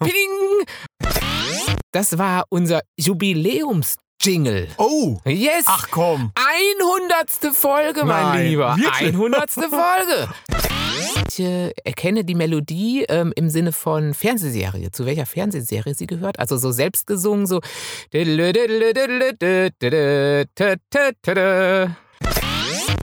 Ping! 0.00 0.66
Das 1.92 2.18
war 2.18 2.44
unser 2.48 2.80
Jubiläums-Jingle. 2.96 4.68
Oh! 4.78 5.18
Yes! 5.26 5.64
Ach 5.66 5.88
komm! 5.90 6.32
100. 6.34 7.54
Folge, 7.54 8.04
mein 8.04 8.24
Nein, 8.24 8.46
Lieber. 8.48 8.76
wirklich? 8.76 9.14
100. 9.14 9.50
Folge. 9.52 10.28
Ich 11.28 11.38
äh, 11.38 11.70
erkenne 11.84 12.24
die 12.24 12.34
Melodie 12.34 13.04
ähm, 13.08 13.32
im 13.36 13.48
Sinne 13.48 13.70
von 13.72 14.12
Fernsehserie. 14.12 14.90
Zu 14.90 15.06
welcher 15.06 15.26
Fernsehserie 15.26 15.94
sie 15.94 16.06
gehört? 16.06 16.38
Also 16.40 16.56
so 16.56 16.72
selbst 16.72 17.06
gesungen, 17.06 17.46
so. 17.46 17.60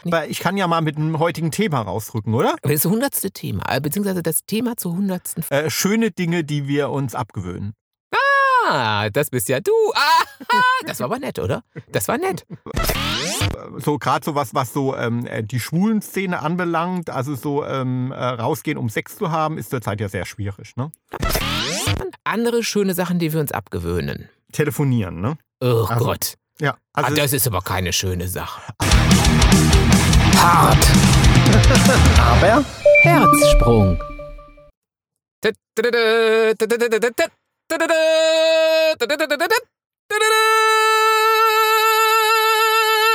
Aber 0.05 0.27
ich 0.27 0.39
kann 0.39 0.57
ja 0.57 0.68
mal 0.68 0.82
mit 0.82 0.97
dem 0.97 1.19
heutigen 1.19 1.51
Thema 1.51 1.82
rausrücken, 1.82 2.33
oder? 2.33 2.55
Das 2.61 2.71
ist 2.71 2.86
das 2.86 2.92
hundertste 2.92 3.32
Thema, 3.32 3.64
äh, 3.75 3.79
beziehungsweise 3.82 4.24
das 4.24 4.46
Thema 4.46 4.78
zur 4.78 4.93
hundertsten. 4.93 5.43
Äh, 5.50 5.69
schöne 5.69 6.11
Dinge, 6.11 6.43
die 6.43 6.68
wir 6.68 6.89
uns 6.89 7.15
abgewöhnen. 7.15 7.74
Ah, 8.68 9.10
das 9.10 9.29
bist 9.32 9.50
ja 9.50 9.60
du. 9.61 9.71
Ah, 9.96 10.25
das 10.86 11.00
war 11.00 11.05
aber 11.05 11.18
nett, 11.19 11.39
oder? 11.39 11.64
Das 11.91 12.07
war 12.07 12.18
nett. 12.18 12.46
So 13.77 13.97
gerade 13.97 14.25
so 14.25 14.36
was, 14.36 14.54
was 14.54 14.74
so 14.74 14.96
ähm, 14.96 15.25
äh, 15.25 15.43
die 15.43 15.60
schwulen 15.60 16.02
Szene 16.02 16.41
anbelangt, 16.41 17.10
also 17.10 17.36
so 17.36 17.66
ähm, 17.66 18.11
äh, 18.11 18.16
rausgehen, 18.16 18.77
um 18.77 18.89
Sex 18.89 19.18
zu 19.18 19.32
haben, 19.32 19.57
ist 19.57 19.69
zurzeit 19.69 20.00
ja 20.02 20.10
sehr 20.10 20.25
schwierig, 20.25 20.75
ne? 20.75 20.91
Andere 22.24 22.63
schöne 22.63 22.93
Sachen, 22.93 23.19
die 23.19 23.32
wir 23.33 23.39
uns 23.39 23.52
abgewöhnen. 23.52 24.29
Telefonieren, 24.52 25.21
ne? 25.21 25.38
Oh 25.61 25.86
Also, 25.88 26.05
Gott. 26.05 26.33
Ja, 26.60 26.75
Ah, 26.93 27.04
also 27.04 27.16
das 27.16 27.33
ist 27.33 27.47
aber 27.47 27.61
keine 27.61 27.93
schöne 27.93 28.27
Sache. 28.27 28.61
Hart. 30.39 30.86
Aber 32.20 32.64
Herzsprung. 33.02 34.00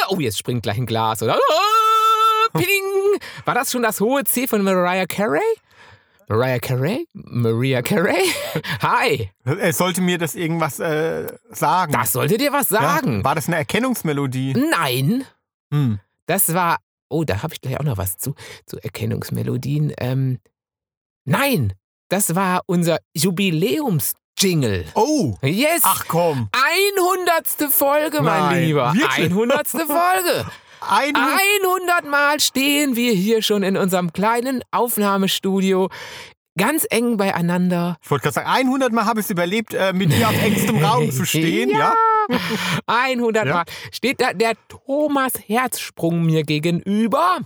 Oh, 0.09 0.21
jetzt 0.21 0.39
springt 0.39 0.63
gleich 0.63 0.77
ein 0.79 0.87
Glas, 0.87 1.23
oder? 1.23 1.39
Oh, 1.39 2.59
Ping! 2.59 3.21
War 3.45 3.55
das 3.55 3.73
schon 3.73 3.83
das 3.83 4.01
hohe 4.01 4.23
C 4.25 4.47
von 4.47 4.63
Mariah 4.63 5.07
Carey? 5.07 5.41
Mariah 6.29 6.59
Carey? 6.59 7.07
Maria 7.15 7.83
Carey? 7.83 8.23
Hi! 8.83 9.31
er 9.45 9.73
sollte 9.73 10.01
mir 10.03 10.19
das 10.19 10.35
irgendwas 10.35 10.79
äh, 10.79 11.27
sagen. 11.51 11.93
Das 11.93 12.13
sollte 12.13 12.37
dir 12.39 12.53
was 12.53 12.71
Ja? 12.71 12.81
sagen. 12.81 13.25
War 13.25 13.35
das 13.35 13.47
eine 13.47 13.57
Erkennungsmelodie? 13.57 14.55
Nein, 14.71 15.25
Hm. 15.73 15.99
das 16.27 16.53
war. 16.55 16.77
Oh, 17.15 17.23
da 17.23 17.45
habe 17.45 17.55
ich 17.55 17.61
gleich 17.61 17.79
auch 17.79 17.85
noch 17.85 17.97
was 17.97 18.19
zu, 18.19 18.35
zu 18.67 18.77
Erkennungsmelodien. 18.83 19.93
Ähm, 19.99 20.41
nein, 21.25 21.73
das 22.09 22.35
war 22.35 22.63
unser 22.67 22.99
Jubiläums-Jingle. 23.15 24.87
Oh! 24.97 25.37
Yes! 25.43 25.83
Ach 25.85 26.07
komm! 26.09 26.49
100. 26.97 27.73
Folge, 27.73 28.21
mein 28.21 28.41
Nein, 28.41 28.65
Lieber. 28.65 28.93
wirklich? 28.95 29.31
100. 29.31 29.69
Folge. 29.69 30.47
Ein 30.81 31.15
100 31.17 32.05
Mal 32.11 32.41
stehen 32.41 32.97
wir 32.97 33.13
hier 33.13 33.43
schon 33.43 33.63
in 33.63 33.77
unserem 33.77 34.13
kleinen 34.13 34.63
Aufnahmestudio. 34.73 35.91
Ganz 36.57 36.87
eng 36.91 37.17
beieinander. 37.17 37.97
Ich 38.03 38.11
wollte 38.11 38.23
gerade 38.25 38.35
sagen, 38.35 38.49
100 38.49 38.93
Mal 38.93 39.07
habe 39.07 39.21
ich 39.21 39.27
es 39.27 39.31
überlebt, 39.31 39.75
äh, 39.75 39.93
mit 39.93 40.13
dir 40.13 40.29
auf 40.29 40.41
engstem 40.41 40.77
Raum 40.85 41.11
zu 41.11 41.25
stehen, 41.25 41.71
ja? 41.71 41.95
100 42.87 43.47
Ja. 43.47 43.55
Mal 43.55 43.65
steht 43.91 44.21
da 44.21 44.33
der 44.33 44.55
Thomas 44.69 45.33
Herzsprung 45.47 46.25
mir 46.25 46.45
gegenüber. 46.45 47.39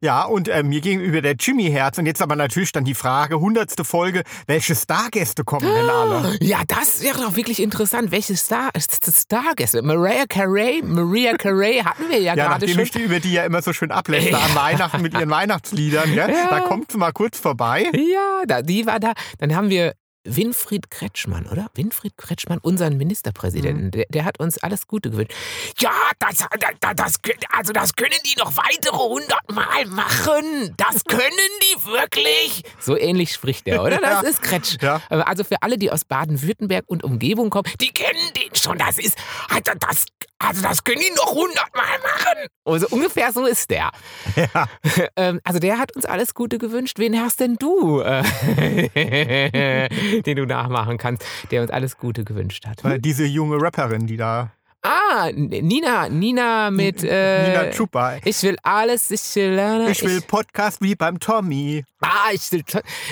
Ja, 0.00 0.22
und 0.24 0.48
äh, 0.48 0.62
mir 0.62 0.80
gegenüber 0.80 1.20
der 1.22 1.34
Jimmy 1.38 1.70
Herz. 1.70 1.98
Und 1.98 2.06
jetzt 2.06 2.22
aber 2.22 2.36
natürlich 2.36 2.72
dann 2.72 2.84
die 2.84 2.94
Frage, 2.94 3.36
100. 3.36 3.74
Folge, 3.86 4.22
welche 4.46 4.74
Stargäste 4.74 5.44
kommen 5.44 5.66
denn 5.66 5.88
alle? 5.90 6.36
Ja, 6.40 6.58
das 6.66 7.02
wäre 7.02 7.18
doch 7.20 7.36
wirklich 7.36 7.60
interessant. 7.62 8.10
Welche 8.10 8.36
Star 8.36 8.70
Stargäste? 8.78 9.82
Mariah 9.82 10.26
Carey? 10.28 10.82
Maria 10.84 11.36
Carey 11.36 11.80
hatten 11.84 12.08
wir 12.08 12.18
ja, 12.18 12.34
Ja, 12.34 12.48
gerade 12.48 12.66
nachdem 12.66 12.70
schon. 12.70 12.82
ich 12.82 12.90
die 12.90 13.02
über 13.02 13.20
die 13.20 13.32
ja 13.32 13.44
immer 13.44 13.62
so 13.62 13.72
schön 13.72 13.90
ablässt 13.90 14.32
an 14.34 14.40
Weihnachten 14.54 15.02
mit 15.02 15.14
ihren 15.14 15.30
Weihnachtsliedern, 15.30 16.12
ja? 16.12 16.28
Ja. 16.28 16.48
da 16.50 16.60
kommt 16.60 16.92
sie 16.92 16.98
mal 16.98 17.12
kurz 17.12 17.38
vorbei. 17.38 17.86
Ja, 17.94 18.42
da, 18.46 18.62
die 18.62 18.86
war 18.86 19.00
da. 19.00 19.12
Dann 19.38 19.54
haben 19.54 19.70
wir 19.70 19.94
Winfried 20.24 20.90
Kretschmann, 20.90 21.46
oder? 21.46 21.68
Winfried 21.74 22.16
Kretschmann, 22.16 22.58
unseren 22.58 22.96
Ministerpräsidenten. 22.96 23.90
Der, 23.90 24.06
der 24.08 24.24
hat 24.24 24.40
uns 24.40 24.56
alles 24.58 24.86
Gute 24.86 25.10
gewünscht. 25.10 25.32
Ja, 25.78 25.92
das, 26.18 26.38
das, 26.80 26.94
das, 26.96 27.20
also 27.50 27.72
das 27.72 27.94
können 27.94 28.14
die 28.24 28.38
noch 28.38 28.56
weitere 28.56 28.94
100 28.94 29.52
Mal 29.52 29.84
machen. 29.86 30.74
Das 30.78 31.04
können 31.08 31.30
die 31.62 31.84
wirklich. 31.86 32.62
So 32.80 32.96
ähnlich 32.96 33.32
spricht 33.32 33.66
der, 33.66 33.82
oder? 33.82 33.98
Das 33.98 34.22
Ja. 34.22 34.28
ist 34.28 34.42
Kretsch. 34.42 34.76
Ja. 34.80 35.00
Also 35.10 35.44
für 35.44 35.62
alle, 35.62 35.76
die 35.78 35.90
aus 35.90 36.04
Baden-Württemberg 36.04 36.84
und 36.86 37.04
Umgebung 37.04 37.50
kommen, 37.50 37.70
die 37.80 37.88
kennen 37.92 38.18
den 38.36 38.43
schon. 38.64 38.78
Das 38.78 38.98
ist, 38.98 39.16
also 39.48 39.72
das, 39.78 40.06
also 40.38 40.62
das 40.62 40.84
können 40.84 41.00
die 41.00 41.10
noch 41.14 41.30
100 41.30 41.74
Mal 41.74 41.98
machen. 42.02 42.48
Also 42.64 42.86
ungefähr 42.90 43.32
so 43.32 43.46
ist 43.46 43.70
der. 43.70 43.90
Ja. 44.36 44.68
Ähm, 45.16 45.40
also 45.44 45.58
der 45.58 45.78
hat 45.78 45.94
uns 45.94 46.06
alles 46.06 46.34
Gute 46.34 46.58
gewünscht. 46.58 46.98
Wen 46.98 47.20
hast 47.20 47.40
denn 47.40 47.56
du, 47.56 48.00
äh, 48.00 48.22
den 50.22 50.36
du 50.36 50.46
nachmachen 50.46 50.98
kannst, 50.98 51.24
der 51.50 51.62
uns 51.62 51.70
alles 51.70 51.98
Gute 51.98 52.24
gewünscht 52.24 52.66
hat? 52.66 52.82
Weil 52.82 53.00
diese 53.00 53.24
junge 53.24 53.60
Rapperin, 53.60 54.06
die 54.06 54.16
da, 54.16 54.52
Ah, 54.86 55.30
Nina, 55.34 56.10
Nina 56.10 56.70
mit 56.70 57.02
äh, 57.02 57.48
Nina 57.48 57.70
Chupa. 57.70 58.18
Ich 58.22 58.42
will 58.42 58.58
alles, 58.62 59.10
ich 59.10 59.34
will 59.34 59.52
lernen. 59.54 59.88
Ich 59.90 60.04
will 60.04 60.20
Podcast 60.20 60.82
wie 60.82 60.94
beim 60.94 61.18
Tommy. 61.18 61.82
Ah, 62.02 62.32
ich 62.34 62.52
will, 62.52 62.62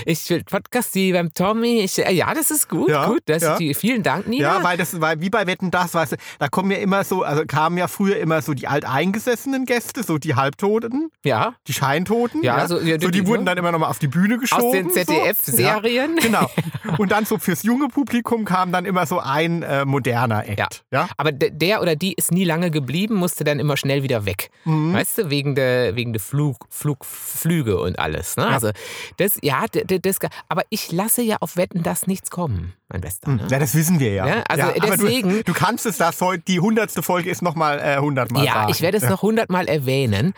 ich 0.04 0.28
will 0.28 0.44
Podcast 0.44 0.94
wie 0.94 1.14
beim 1.14 1.32
Tommy. 1.32 1.80
Ich, 1.80 1.98
äh, 1.98 2.12
ja, 2.12 2.34
das 2.34 2.50
ist 2.50 2.68
gut, 2.68 2.90
Ja, 2.90 3.06
gut. 3.06 3.20
Das 3.24 3.42
ja. 3.42 3.52
ist 3.54 3.58
die, 3.58 3.72
vielen 3.72 4.02
Dank, 4.02 4.28
Nina. 4.28 4.58
Ja, 4.58 4.62
weil 4.62 4.76
das 4.76 5.00
weil 5.00 5.18
wie 5.22 5.30
bei 5.30 5.46
Wetten 5.46 5.70
das, 5.70 5.94
weißt 5.94 6.12
du, 6.12 6.16
da 6.38 6.48
kommen 6.48 6.70
ja 6.72 6.76
immer 6.76 7.04
so, 7.04 7.22
also 7.22 7.44
kamen 7.46 7.78
ja 7.78 7.88
früher 7.88 8.18
immer 8.18 8.42
so 8.42 8.52
die 8.52 8.68
alteingesessenen 8.68 9.64
Gäste, 9.64 10.02
so 10.02 10.18
die 10.18 10.34
Halbtoten, 10.34 11.08
ja. 11.24 11.54
die 11.68 11.72
Scheintoten. 11.72 12.42
Ja, 12.42 12.68
so- 12.68 12.80
ja, 12.80 13.00
so 13.00 13.08
die- 13.08 13.22
die 13.22 13.26
wurden 13.26 13.46
ja. 13.46 13.54
dann 13.54 13.56
immer 13.58 13.72
nochmal 13.72 13.88
auf 13.88 13.98
die 13.98 14.08
Bühne 14.08 14.36
geschoben. 14.36 14.62
Aus 14.66 14.72
den 14.72 14.88
so. 14.90 14.94
ZDF-Serien. 14.96 16.16
Ja, 16.18 16.22
genau. 16.22 16.50
Und 16.98 17.12
dann 17.12 17.24
so 17.24 17.38
fürs 17.38 17.62
junge 17.62 17.88
Publikum 17.88 18.44
kam 18.44 18.72
dann 18.72 18.84
immer 18.84 19.06
so 19.06 19.20
ein 19.20 19.62
äh, 19.62 19.86
moderner 19.86 20.46
Act. 20.46 20.84
Ja. 20.90 21.00
ja? 21.04 21.08
Aber 21.16 21.32
der 21.62 21.80
oder 21.80 21.96
die 21.96 22.12
ist 22.12 22.30
nie 22.32 22.44
lange 22.44 22.70
geblieben, 22.70 23.14
musste 23.14 23.44
dann 23.44 23.58
immer 23.58 23.76
schnell 23.78 24.02
wieder 24.02 24.26
weg. 24.26 24.50
Mhm. 24.64 24.92
Weißt 24.92 25.16
du, 25.16 25.30
wegen 25.30 25.54
der, 25.54 25.96
wegen 25.96 26.12
der 26.12 26.20
Flug, 26.20 26.56
Flug, 26.68 27.04
Flüge 27.06 27.80
und 27.80 27.98
alles. 27.98 28.36
Ne? 28.36 28.46
Also 28.46 28.70
das, 29.16 29.38
ja, 29.42 29.64
das, 29.70 30.18
aber 30.48 30.62
ich 30.68 30.92
lasse 30.92 31.22
ja 31.22 31.36
auf 31.40 31.56
Wetten 31.56 31.82
das 31.82 32.06
nichts 32.06 32.28
kommen, 32.30 32.74
mein 32.88 33.00
Bester. 33.00 33.30
Ne? 33.30 33.46
Ja, 33.48 33.58
das 33.58 33.74
wissen 33.74 34.00
wir 34.00 34.12
ja. 34.12 34.26
Ja, 34.26 34.42
also 34.48 34.64
aber 34.64 34.96
deswegen- 34.96 35.30
Du, 35.30 35.44
du 35.44 35.52
kannst 35.54 35.86
es 35.86 35.96
das 35.96 36.20
heute, 36.20 36.42
die 36.46 36.60
hundertste 36.60 37.02
Folge 37.02 37.30
ist 37.30 37.40
nochmal 37.40 37.78
äh, 37.78 37.98
hundertmal 37.98 38.44
Ja, 38.44 38.52
sagen. 38.54 38.70
ich 38.72 38.82
werde 38.82 38.98
es 38.98 39.04
noch 39.08 39.22
hundertmal 39.22 39.68
erwähnen. 39.68 40.34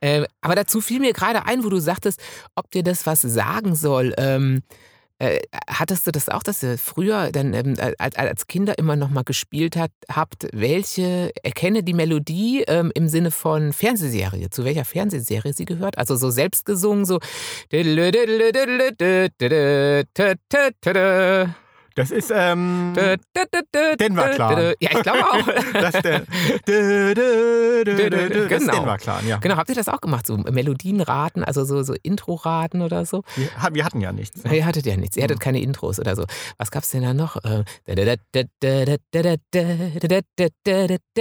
Äh, 0.00 0.24
aber 0.40 0.54
dazu 0.54 0.80
fiel 0.80 0.98
mir 1.00 1.12
gerade 1.12 1.46
ein, 1.46 1.62
wo 1.64 1.68
du 1.68 1.78
sagtest, 1.78 2.20
ob 2.56 2.70
dir 2.70 2.82
das 2.82 3.06
was 3.06 3.20
sagen 3.20 3.74
soll. 3.74 4.14
Ähm, 4.16 4.62
äh, 5.22 5.40
hattest 5.68 6.04
du 6.04 6.10
das 6.10 6.28
auch, 6.28 6.42
dass 6.42 6.64
ihr 6.64 6.76
früher 6.78 7.30
dann 7.30 7.54
ähm, 7.54 7.76
als, 7.98 8.16
als 8.16 8.48
Kinder 8.48 8.76
immer 8.76 8.96
noch 8.96 9.08
mal 9.08 9.22
gespielt 9.22 9.76
hat, 9.76 9.92
habt, 10.10 10.48
welche, 10.52 11.30
erkenne 11.44 11.84
die 11.84 11.94
Melodie 11.94 12.64
ähm, 12.66 12.90
im 12.96 13.06
Sinne 13.06 13.30
von 13.30 13.72
Fernsehserie, 13.72 14.50
zu 14.50 14.64
welcher 14.64 14.84
Fernsehserie 14.84 15.52
sie 15.52 15.64
gehört? 15.64 15.96
Also 15.96 16.16
so 16.16 16.30
selbst 16.30 16.64
gesungen, 16.64 17.04
so 17.04 17.20
Das 21.94 22.10
ist, 22.10 22.32
ähm, 22.34 22.94
Denver 24.00 24.28
Clan. 24.30 24.74
Ja, 24.80 24.90
ich 24.92 25.02
glaube 25.02 25.24
auch. 25.24 25.46
das 25.72 25.94
ist 25.94 26.04
der, 26.04 26.20
dö, 26.66 27.14
dö, 27.14 27.84
dö, 27.84 27.94
dö, 27.94 28.10
dö, 28.10 28.28
das 28.48 28.62
ist 28.62 28.68
Genau. 28.68 28.72
Denver 28.78 28.98
Clan, 28.98 29.26
ja. 29.28 29.36
Genau, 29.38 29.56
habt 29.56 29.68
ihr 29.68 29.74
das 29.74 29.88
auch 29.88 30.00
gemacht? 30.00 30.26
So 30.26 30.36
Melodien 30.36 31.00
raten, 31.00 31.44
also 31.44 31.64
so, 31.64 31.82
so 31.82 31.94
Intro-Raten 32.02 32.82
oder 32.82 33.04
so? 33.04 33.22
Wir, 33.36 33.48
wir 33.72 33.84
hatten 33.84 34.00
ja 34.00 34.12
nichts. 34.12 34.42
Ja, 34.44 34.52
Ihr 34.52 34.66
hattet 34.66 34.86
ja 34.86 34.96
nichts, 34.96 35.16
ihr 35.16 35.24
hattet 35.24 35.40
keine 35.40 35.60
Intros 35.60 35.98
oder 35.98 36.16
so. 36.16 36.24
Was 36.58 36.70
gab's 36.70 36.90
denn 36.90 37.02
da 37.02 37.14
noch? 37.14 37.36
Äh, 37.44 37.64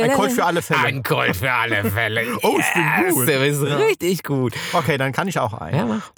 Ein 0.01 0.11
Colt 0.13 0.31
für 0.31 0.45
alle 0.45 0.61
Fälle. 0.61 0.79
Ein 0.83 1.03
Colt 1.03 1.35
für 1.35 1.51
alle 1.51 1.83
Fälle. 1.85 2.21
Oh, 2.43 2.57
ich 2.59 2.73
bin 2.73 3.13
gut. 3.13 3.27
Du 3.27 3.39
bist 3.39 3.61
Ja. 3.63 3.77
richtig 3.77 4.23
gut. 4.23 4.53
Okay, 4.73 4.97
dann 4.97 5.11
kann 5.11 5.27
ich 5.27 5.37
auch 5.39 5.53
ein. 5.53 5.75
Ja, 5.75 5.85
mach. 5.85 6.11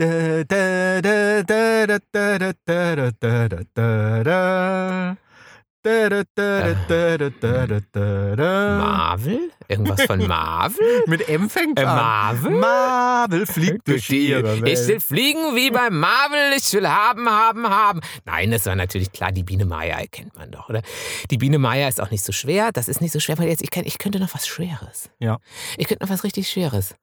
Marvel? 8.78 9.51
Irgendwas 9.68 10.04
von 10.04 10.25
Marvel? 10.25 11.04
Mit 11.07 11.28
M 11.28 11.50
fängt 11.50 11.78
äh, 11.78 11.84
an. 11.84 11.95
Marvel? 11.95 12.51
Marvel 12.51 13.45
fliegt 13.45 13.88
durch 13.88 14.07
die 14.07 14.31
Welt. 14.31 14.66
Ich 14.66 14.88
will 14.88 15.01
fliegen 15.01 15.56
wie 15.56 15.72
bei 15.72 15.90
Marvel. 15.90 16.54
Ich 16.56 16.72
will 16.74 16.88
haben, 16.88 17.28
haben, 17.30 17.68
haben. 17.69 18.00
Nein, 18.24 18.51
das 18.51 18.66
war 18.66 18.75
natürlich 18.75 19.12
klar. 19.12 19.34
Die 19.34 19.44
Biene 19.44 19.66
Meier 19.66 20.00
erkennt 20.00 20.36
man 20.38 20.51
doch, 20.51 20.69
oder? 20.69 20.81
Die 21.30 21.38
Biene 21.38 21.60
Meier 21.60 21.90
ist 21.90 22.00
auch 22.00 22.12
nicht 22.12 22.24
so 22.24 22.31
schwer. 22.31 22.72
Das 22.72 22.88
ist 22.88 23.01
nicht 23.01 23.12
so 23.12 23.19
schwer, 23.19 23.38
weil 23.38 23.50
jetzt 23.50 23.62
ich, 23.62 23.72
kann, 23.72 23.84
ich 23.86 23.98
könnte 23.98 24.19
noch 24.22 24.34
was 24.34 24.48
Schweres. 24.48 25.10
Ja. 25.19 25.40
Ich 25.78 25.88
könnte 25.88 26.06
noch 26.06 26.12
was 26.12 26.24
richtig 26.24 26.50
Schweres. 26.50 26.95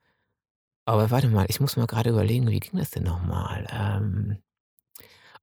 Aber 0.87 1.11
warte 1.11 1.29
mal, 1.29 1.45
ich 1.49 1.61
muss 1.61 1.77
mal 1.77 1.87
gerade 1.87 2.11
überlegen, 2.11 2.49
wie 2.49 2.61
ging 2.61 2.79
das 2.79 2.91
denn 2.91 3.03
nochmal? 3.03 3.67
Ähm, 3.71 4.39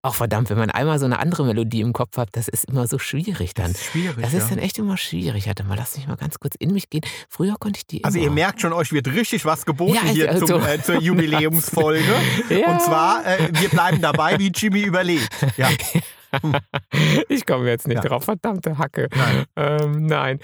Ach 0.04 0.14
verdammt, 0.14 0.50
wenn 0.50 0.58
man 0.58 0.70
einmal 0.70 1.00
so 1.00 1.06
eine 1.06 1.20
andere 1.20 1.44
Melodie 1.44 1.82
im 1.82 1.92
Kopf 1.92 2.18
hat, 2.18 2.30
das 2.34 2.48
ist 2.48 2.66
immer 2.66 2.88
so 2.88 3.00
schwierig 3.00 3.54
dann. 3.56 3.74
Das 3.74 3.82
ist 3.82 3.88
schwierig. 3.88 4.18
Das 4.22 4.34
ist 4.34 4.44
ja. 4.44 4.56
dann 4.56 4.60
echt 4.60 4.78
immer 4.78 4.96
schwierig. 4.96 5.48
Warte 5.48 5.64
mal, 5.64 5.76
lass 5.76 5.98
mich 5.98 6.08
mal 6.08 6.16
ganz 6.16 6.40
kurz 6.40 6.56
in 6.60 6.72
mich 6.72 6.90
gehen. 6.90 7.02
Früher 7.30 7.56
konnte 7.60 7.80
ich 7.80 7.88
die 7.88 8.04
Also 8.04 8.18
immer. 8.18 8.28
ihr 8.28 8.32
merkt 8.32 8.62
schon, 8.62 8.74
euch 8.74 8.92
wird 8.92 9.08
richtig 9.08 9.44
was 9.46 9.66
geboten 9.66 9.96
Ja, 9.96 10.04
hier 10.04 10.30
also- 10.32 10.46
zum, 10.46 10.64
äh, 10.64 10.82
zur 10.82 11.02
Jubiläumsfolge. 11.02 12.04
Ja. 12.50 12.72
Und 12.72 12.82
zwar, 12.82 13.26
äh, 13.26 13.50
wir 13.52 13.70
bleiben 13.70 14.00
dabei, 14.02 14.40
wie 14.40 14.52
Jimmy 14.56 14.82
überlebt. 14.82 15.28
Ja. 15.58 15.70
ich 17.30 17.46
komme 17.46 17.68
jetzt 17.70 17.88
nicht 17.88 18.04
Ja. 18.04 18.10
drauf, 18.10 18.26
verdammte 18.26 18.78
Hacke. 18.78 19.10
Nein. 19.16 19.46
Ähm, 19.56 20.06
nein. 20.06 20.40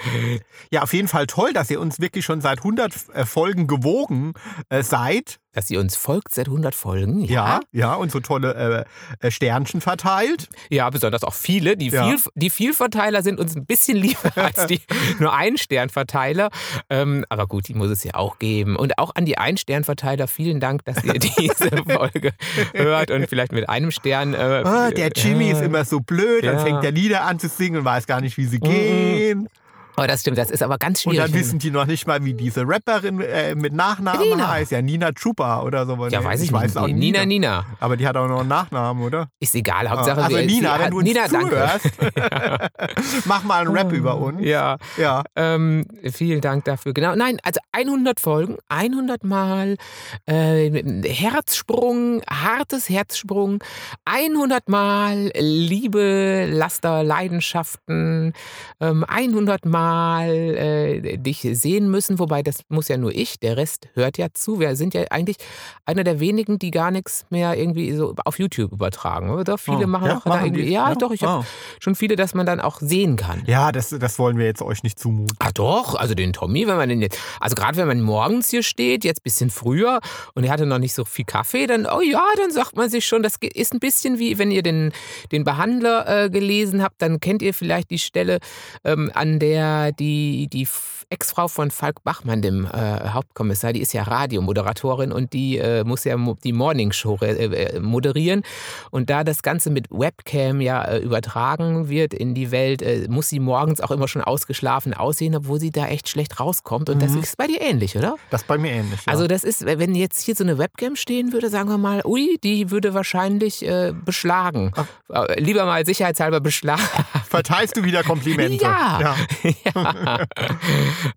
ja, 0.72 0.82
auf 0.84 0.94
jeden 0.94 1.08
Fall 1.08 1.28
toll, 1.28 1.54
dass 1.54 1.70
ihr 1.70 1.80
uns 1.80 2.00
wirklich 2.00 2.26
schon 2.26 2.42
seit 2.42 2.60
100 2.60 2.94
äh, 3.14 3.26
Folgen 3.26 3.68
gewogen 3.68 4.34
äh, 4.70 4.84
seid. 4.84 5.40
Dass 5.54 5.70
ihr 5.70 5.80
uns 5.80 5.96
folgt 5.96 6.34
seit 6.34 6.48
100 6.48 6.74
Folgen. 6.76 7.22
Ja, 7.26 7.60
ja, 7.72 7.94
und 7.94 8.12
so 8.12 8.20
tolle 8.20 8.86
äh, 9.22 9.28
äh, 9.28 9.32
Sternchen 9.32 9.82
verteilt. 9.82 10.50
Ja, 10.70 10.90
besonders 10.90 11.24
auch 11.24 11.34
viele. 11.34 11.78
Die, 11.78 11.90
Ja. 11.90 12.06
viel, 12.08 12.18
die 12.36 12.50
Vielverteiler 12.50 13.22
sind 13.22 13.40
uns 13.40 13.56
ein 13.56 13.66
bisschen 13.66 13.98
lieber 14.06 14.36
als 14.36 14.66
die 14.68 14.82
nur 15.20 15.34
Ein-Stern-Verteiler. 15.34 16.50
Ähm, 16.90 17.24
aber 17.30 17.48
gut, 17.48 17.68
die 17.68 17.76
muss 17.76 17.90
es 17.92 18.04
ja 18.04 18.16
auch 18.16 18.40
geben. 18.40 18.76
Und 18.76 18.98
auch 18.98 19.14
an 19.16 19.26
die 19.26 19.38
Ein-Stern-Verteiler 19.38 20.28
vielen 20.28 20.60
Dank, 20.60 20.86
dass 20.86 21.04
ihr 21.04 21.14
diese 21.20 21.70
Folge 21.88 22.34
hört 22.74 23.12
und 23.12 23.28
vielleicht 23.30 23.52
mit 23.52 23.70
einem 23.70 23.92
Stern. 23.92 24.34
Äh, 24.34 24.64
Ah, 24.66 24.90
der 24.92 25.10
Jimmy 25.16 25.50
ja. 25.50 25.54
ist 25.58 25.62
immer 25.62 25.86
so 25.86 26.00
blöd, 26.00 26.44
dann 26.46 26.56
Ja. 26.58 26.64
fängt 26.64 26.84
er 26.84 26.92
Lieder 26.92 27.24
an 27.26 27.38
zu 27.40 27.48
singen 27.48 27.78
und 27.80 27.86
weiß 27.86 28.08
gar 28.08 28.22
nicht, 28.22 28.38
wie 28.38 28.46
sie 28.46 28.60
gehen. 28.60 29.48
Oh, 29.96 30.04
das 30.08 30.22
stimmt, 30.22 30.38
das 30.40 30.50
ist 30.50 30.64
aber 30.64 30.78
ganz 30.80 31.06
Und 31.06 31.14
schwierig. 31.14 31.32
dann 31.32 31.40
wissen 31.40 31.60
die 31.60 31.70
noch 31.70 31.86
nicht 31.86 32.08
mal, 32.08 32.24
wie 32.26 32.34
diese 32.34 32.68
Rapperin 32.68 33.22
äh, 33.22 33.54
mit 33.54 33.74
Nachnamen 33.74 34.22
Nina. 34.28 34.50
heißt. 34.52 34.72
Ja, 34.72 34.82
Nina 34.82 35.12
Chupa 35.12 35.62
oder 35.62 35.86
so. 35.86 35.94
ja, 36.08 36.24
weiß 36.24 36.42
ich, 36.42 36.52
weiß 36.52 36.74
nicht. 36.76 36.78
auch 36.84 36.88
Nina, 36.88 37.26
Nina. 37.26 37.66
Aber 37.80 37.96
die 37.96 38.08
hat 38.08 38.18
auch 38.18 38.28
noch 38.28 38.40
einen 38.40 38.50
Nachnamen, 38.50 39.04
oder? 39.04 39.28
Ist 39.40 39.54
egal, 39.54 39.90
Hauptsache 39.90 40.24
also 40.24 40.36
wir- 40.38 40.46
Nina, 40.46 40.80
wenn 40.80 40.90
du 40.92 40.98
uns 40.98 41.08
Nina, 41.08 41.28
danke. 41.28 41.50
zuhörst, 41.50 41.90
mach 43.26 43.44
mal 43.44 43.62
einen 43.66 43.76
Rap 43.76 43.92
über 43.92 44.18
uns. 44.18 44.42
Ja, 44.42 44.78
Ja. 44.98 45.24
ähm, 45.36 45.86
vielen 46.12 46.42
Dank 46.42 46.66
dafür. 46.66 46.94
Genau, 46.94 47.16
nein, 47.16 47.38
also 47.44 47.60
100 47.72 48.20
Folgen, 48.20 48.58
100 48.70 49.24
Mal 49.24 49.78
äh, 50.26 50.72
Herzsprung, 51.08 52.22
hartes 52.30 52.90
Herzsprung, 52.90 53.64
100 54.06 54.70
Mal 54.70 55.32
Liebe, 55.38 56.48
Laster, 56.50 57.04
Leidenschaften, 57.04 58.34
ähm, 58.82 59.06
100 59.08 59.66
Mal 59.66 59.83
äh, 60.26 61.18
dich 61.18 61.42
sehen 61.54 61.90
müssen, 61.90 62.20
wobei 62.20 62.42
das 62.44 62.62
muss 62.70 62.88
ja 62.88 62.98
nur 62.98 63.14
ich, 63.14 63.40
der 63.40 63.58
Rest 63.58 63.88
hört 63.94 64.18
ja 64.18 64.28
zu. 64.34 64.60
Wir 64.60 64.76
sind 64.76 64.94
ja 64.94 65.04
eigentlich 65.10 65.38
einer 65.86 66.04
der 66.04 66.20
wenigen, 66.20 66.60
die 66.60 66.72
gar 66.72 66.92
nichts 66.92 67.26
mehr 67.30 67.58
irgendwie 67.58 67.94
so 67.94 68.14
auf 68.26 68.40
YouTube 68.40 68.72
übertragen, 68.72 69.30
oder? 69.30 69.58
Viele 69.58 69.84
Oh, 69.86 69.88
machen 69.88 70.08
ja, 70.08 70.18
auch 70.18 70.26
machen 70.26 70.46
irgendwie, 70.46 70.72
ja, 70.72 70.90
Ja? 70.90 70.96
doch, 70.96 71.12
ich 71.12 71.24
habe 71.24 71.44
Oh. 71.44 71.46
schon 71.80 71.96
viele, 71.96 72.16
dass 72.16 72.34
man 72.34 72.46
dann 72.46 72.60
auch 72.60 72.80
sehen 72.80 73.16
kann. 73.16 73.44
Ja, 73.48 73.72
das, 73.72 73.90
das 73.90 74.20
wollen 74.20 74.38
wir 74.38 74.46
jetzt 74.46 74.62
euch 74.62 74.84
nicht 74.84 75.00
zumuten. 75.00 75.36
Ah 75.40 75.52
doch, 75.54 75.96
also 75.96 76.14
den 76.16 76.34
Tommy, 76.34 76.68
wenn 76.68 76.78
man 76.78 76.90
den 76.90 77.02
jetzt, 77.02 77.20
also 77.40 77.56
gerade 77.56 77.78
wenn 77.78 77.88
man 77.88 78.02
morgens 78.02 78.50
hier 78.50 78.64
steht, 78.64 79.04
jetzt 79.04 79.20
ein 79.20 79.24
bisschen 79.24 79.50
früher 79.50 80.00
und 80.36 80.44
er 80.44 80.52
hatte 80.52 80.66
noch 80.66 80.80
nicht 80.80 80.94
so 80.94 81.06
viel 81.06 81.26
Kaffee, 81.26 81.68
dann, 81.68 81.86
oh 81.86 82.02
ja, 82.02 82.24
dann 82.38 82.52
sagt 82.52 82.76
man 82.76 82.90
sich 82.90 83.06
schon, 83.06 83.24
das 83.24 83.36
ist 83.42 83.74
ein 83.74 83.80
bisschen 83.80 84.20
wie, 84.20 84.38
wenn 84.38 84.52
ihr 84.52 84.64
den, 84.64 84.92
den 85.32 85.44
Behandler 85.44 86.26
äh, 86.26 86.30
gelesen 86.30 86.82
habt, 86.84 87.02
dann 87.02 87.20
kennt 87.20 87.42
ihr 87.42 87.54
vielleicht 87.54 87.90
die 87.90 88.00
Stelle, 88.00 88.40
ähm, 88.84 89.12
an 89.14 89.40
der 89.40 89.73
die, 89.92 90.48
die 90.52 90.64
F- 90.64 91.06
Ex-Frau 91.10 91.48
von 91.48 91.70
Falk 91.70 92.04
Bachmann, 92.04 92.42
dem 92.42 92.66
äh, 92.66 93.10
Hauptkommissar, 93.10 93.72
die 93.74 93.82
ist 93.82 93.94
ja 93.94 94.04
Radiomoderatorin 94.04 95.12
und 95.12 95.34
die 95.34 95.58
äh, 95.60 95.84
muss 95.84 96.04
ja 96.06 96.18
mo- 96.18 96.38
die 96.44 96.54
Morningshow 96.54 97.20
äh, 97.22 97.34
äh, 97.46 97.80
moderieren. 97.80 98.42
Und 98.90 99.10
da 99.12 99.24
das 99.24 99.44
Ganze 99.44 99.70
mit 99.70 99.88
Webcam 99.92 100.60
ja 100.62 100.84
äh, 100.84 101.00
übertragen 101.00 101.88
wird 101.90 102.14
in 102.14 102.34
die 102.34 102.50
Welt, 102.52 102.82
äh, 102.82 103.08
muss 103.10 103.30
sie 103.30 103.40
morgens 103.40 103.80
auch 103.82 103.92
immer 103.92 104.08
schon 104.08 104.22
ausgeschlafen 104.24 104.94
aussehen, 104.94 105.36
obwohl 105.36 105.60
sie 105.60 105.70
da 105.72 105.86
echt 105.88 106.10
schlecht 106.10 106.40
rauskommt. 106.40 106.90
Und 106.90 107.02
das 107.02 107.12
Mhm. 107.12 107.20
ist 107.22 107.38
bei 107.38 107.46
dir 107.48 107.62
ähnlich, 107.62 107.96
oder? 107.98 108.16
Das 108.32 108.42
ist 108.42 108.48
bei 108.48 108.58
mir 108.58 108.72
ähnlich. 108.72 109.02
Ja. 109.06 109.12
Also 109.14 109.28
das 109.28 109.44
ist, 109.44 109.66
wenn 109.66 109.94
jetzt 109.96 110.22
hier 110.22 110.36
so 110.36 110.44
eine 110.44 110.58
Webcam 110.58 110.96
stehen 110.96 111.32
würde, 111.34 111.50
sagen 111.50 111.70
wir 111.70 111.78
mal, 111.78 112.02
ui, 112.06 112.40
die 112.44 112.72
würde 112.72 112.94
wahrscheinlich 112.96 113.64
äh, 113.68 113.94
beschlagen. 113.94 114.72
Äh, 115.10 115.40
lieber 115.40 115.66
mal 115.66 115.86
sicherheitshalber 115.86 116.40
beschlagen. 116.40 116.82
Verteilst 117.34 117.76
du 117.76 117.84
wieder 117.84 118.04
Komplimente? 118.04 118.64
Ja. 118.64 119.16
ja. 119.74 120.26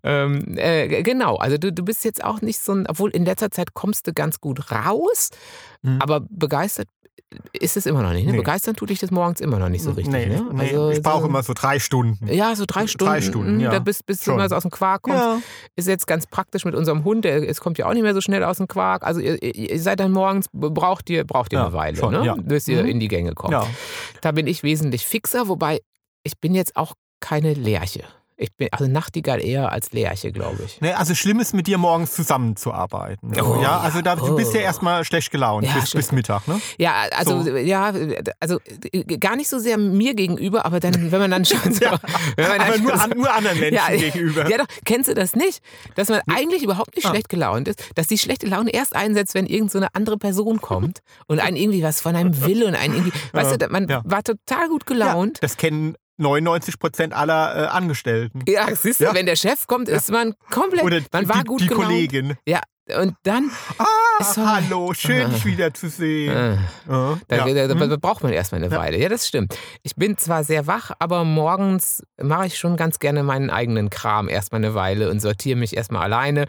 ähm, 0.03 0.57
äh, 0.57 1.03
genau, 1.03 1.35
also 1.35 1.57
du, 1.57 1.71
du 1.71 1.83
bist 1.83 2.03
jetzt 2.05 2.23
auch 2.23 2.41
nicht 2.41 2.59
so 2.59 2.73
ein, 2.73 2.87
obwohl 2.87 3.11
in 3.11 3.23
letzter 3.25 3.51
Zeit 3.51 3.73
kommst 3.73 4.07
du 4.07 4.13
ganz 4.13 4.39
gut 4.41 4.71
raus, 4.71 5.29
Mhm. 5.83 6.01
aber 6.01 6.21
begeistert 6.27 6.87
ist 7.53 7.77
es 7.77 7.85
immer 7.85 8.01
noch 8.01 8.13
nicht. 8.13 8.25
Ne? 8.25 8.31
Nee. 8.31 8.37
Begeistern 8.37 8.75
tut 8.75 8.89
dich 8.89 8.99
das 8.99 9.11
morgens 9.11 9.41
immer 9.41 9.59
noch 9.59 9.67
nicht 9.69 9.83
so 9.83 9.91
richtig. 9.91 10.11
nee, 10.13 10.25
ne? 10.27 10.43
nee, 10.53 10.61
Also 10.71 10.89
ich 10.91 11.01
brauche 11.03 11.21
so- 11.23 11.27
immer 11.27 11.43
so 11.43 11.53
drei 11.53 11.77
Stunden. 11.77 12.25
Ja, 12.27 12.55
so 12.55 12.63
drei 12.65 12.87
Stunden. 12.87 13.11
Drei 13.11 13.21
Stunden, 13.21 13.57
mm, 13.57 13.59
ja. 13.59 13.69
Da 13.69 13.79
bis, 13.79 14.01
bis 14.01 14.21
du 14.21 14.31
mal 14.31 14.47
so 14.49 14.55
aus 14.55 14.61
dem 14.63 14.71
Quark 14.71 15.01
kommst. 15.03 15.19
Ja. 15.19 15.39
Ist 15.75 15.87
jetzt 15.89 16.07
ganz 16.07 16.25
praktisch 16.25 16.63
mit 16.65 16.73
unserem 16.73 17.03
Hund. 17.03 17.25
Der, 17.25 17.47
es 17.47 17.59
kommt 17.59 17.77
ja 17.77 17.85
auch 17.85 17.93
nicht 17.93 18.03
mehr 18.03 18.13
so 18.13 18.21
schnell 18.21 18.43
aus 18.45 18.57
dem 18.57 18.67
Quark. 18.69 19.03
Also 19.03 19.19
ihr, 19.19 19.43
ihr 19.43 19.79
seid 19.79 19.99
dann 19.99 20.13
morgens, 20.13 20.47
braucht 20.53 21.09
ihr, 21.09 21.25
braucht 21.25 21.51
ihr 21.51 21.59
Ja, 21.59 21.65
eine 21.65 21.73
Weile, 21.73 21.97
schon, 21.97 22.13
ne? 22.13 22.25
ja. 22.25 22.35
bis 22.41 22.67
ihr 22.69 22.81
Mhm. 22.83 22.89
in 22.89 22.99
die 23.01 23.07
Gänge 23.09 23.33
kommt. 23.33 23.55
Da 24.21 24.31
bin 24.31 24.47
ich 24.47 24.63
wesentlich 24.63 25.05
fixer, 25.05 25.47
wobei 25.49 25.81
ich 26.27 26.39
bin 26.39 26.53
jetzt 26.53 26.75
auch 26.75 26.93
keine 27.19 27.53
Lerche. 27.53 28.03
Ich 28.39 28.53
bin 28.55 28.67
also 28.71 28.85
Nachtigall 28.85 29.43
eher 29.43 29.71
als 29.71 29.93
Lerche, 29.93 30.31
glaube 30.31 30.59
ich. 30.63 30.79
Nee, 30.79 30.91
also 30.91 31.15
schlimm 31.15 31.39
ist 31.39 31.55
mit 31.55 31.65
dir 31.65 31.79
morgens 31.79 32.13
zusammenzuarbeiten. 32.13 33.31
Oh, 33.41 33.59
ja, 33.63 33.79
also 33.79 34.03
da, 34.03 34.15
du 34.15 34.35
bist 34.35 34.53
ja 34.53 34.59
oh. 34.59 34.63
erstmal 34.63 35.03
schlecht 35.05 35.31
gelaunt 35.31 35.65
Ja, 35.65 35.73
bis, 35.73 35.89
bis 35.89 36.11
Mittag, 36.11 36.47
ne? 36.47 36.61
Ja, 36.77 37.05
also 37.15 37.41
So. 37.41 37.55
ja, 37.55 37.91
also 38.39 38.59
äh, 38.91 39.17
gar 39.17 39.35
nicht 39.35 39.49
so 39.49 39.57
sehr 39.57 39.79
mir 39.79 40.13
gegenüber, 40.13 40.65
aber 40.67 40.79
dann, 40.79 41.11
wenn 41.11 41.19
man 41.19 41.31
dann 41.31 41.45
schon 41.45 41.73
so, 41.73 41.83
Ja, 41.85 41.99
wenn 42.35 42.47
man 42.47 42.61
Aber 42.61 42.77
nur, 42.77 42.91
schon 42.91 42.99
an, 42.99 43.17
nur 43.17 43.33
anderen 43.33 43.59
Menschen 43.59 43.75
Ja, 43.75 43.89
gegenüber. 43.89 44.47
Ja, 44.47 44.59
doch, 44.59 44.67
kennst 44.85 45.09
du 45.09 45.15
das 45.15 45.35
nicht? 45.35 45.63
Dass 45.95 46.09
man 46.09 46.21
eigentlich 46.27 46.61
überhaupt 46.61 46.95
nicht 46.95 47.07
Ah. 47.07 47.09
schlecht 47.09 47.29
gelaunt 47.29 47.67
ist, 47.67 47.83
dass 47.95 48.05
die 48.05 48.19
schlechte 48.19 48.45
Laune 48.45 48.69
erst 48.71 48.95
einsetzt, 48.95 49.33
wenn 49.33 49.47
irgend 49.47 49.71
so 49.71 49.79
eine 49.79 49.95
andere 49.95 50.17
Person 50.17 50.61
kommt 50.61 50.99
und 51.27 51.39
einen 51.39 51.57
irgendwie 51.57 51.81
was 51.81 52.01
von 52.01 52.15
einem 52.15 52.39
will 52.45 52.65
und 52.65 52.75
einen 52.75 52.93
irgendwie, 52.93 53.19
weißt 53.33 53.59
du, 53.59 53.67
man 53.69 53.87
ja. 53.87 54.03
war 54.05 54.21
total 54.21 54.69
gut 54.69 54.85
gelaunt. 54.85 55.39
das 55.41 55.57
kennen 55.57 55.95
99 56.17 56.79
Prozent 56.79 57.13
aller 57.13 57.55
äh, 57.55 57.67
Angestellten. 57.67 58.41
Ja, 58.47 58.67
siehst 58.75 58.99
du, 58.99 59.05
Ja. 59.05 59.13
wenn 59.13 59.25
der 59.25 59.35
Chef 59.35 59.67
kommt, 59.67 59.87
ist 59.89 60.11
man 60.11 60.33
komplett, 60.49 60.83
Oder 60.83 61.01
man 61.11 61.29
war 61.29 61.37
die, 61.37 61.43
gut 61.45 61.61
die 61.61 61.67
gelaunt. 61.67 61.85
Kollegin. 61.87 62.37
Ja, 62.47 62.61
und 62.95 63.15
dann, 63.23 63.51
Ah, 63.77 64.23
so- 64.23 64.45
hallo, 64.47 64.93
schön 64.93 65.29
dich 65.29 65.45
wiederzusehen. 65.45 66.35
äh, 66.35 66.55
Ja, 66.89 67.17
Da, 67.27 67.47
ja. 67.47 67.67
da, 67.67 67.73
Hm? 67.79 67.89
da 67.89 67.95
braucht 67.97 68.23
man 68.23 68.31
erstmal 68.33 68.63
eine 68.63 68.73
Ja. 68.73 68.79
Weile. 68.79 68.97
Ja, 68.97 69.09
das 69.09 69.27
stimmt. 69.27 69.57
Ich 69.83 69.95
bin 69.95 70.17
zwar 70.17 70.43
sehr 70.43 70.67
wach, 70.67 70.91
aber 70.99 71.23
morgens 71.23 72.01
mache 72.21 72.47
ich 72.47 72.57
schon 72.57 72.77
ganz 72.77 72.99
gerne 72.99 73.23
meinen 73.23 73.49
eigenen 73.49 73.89
Kram 73.89 74.29
erstmal 74.29 74.63
eine 74.63 74.73
Weile 74.73 75.09
und 75.09 75.19
sortiere 75.19 75.57
mich 75.57 75.75
erstmal 75.75 76.03
alleine, 76.03 76.45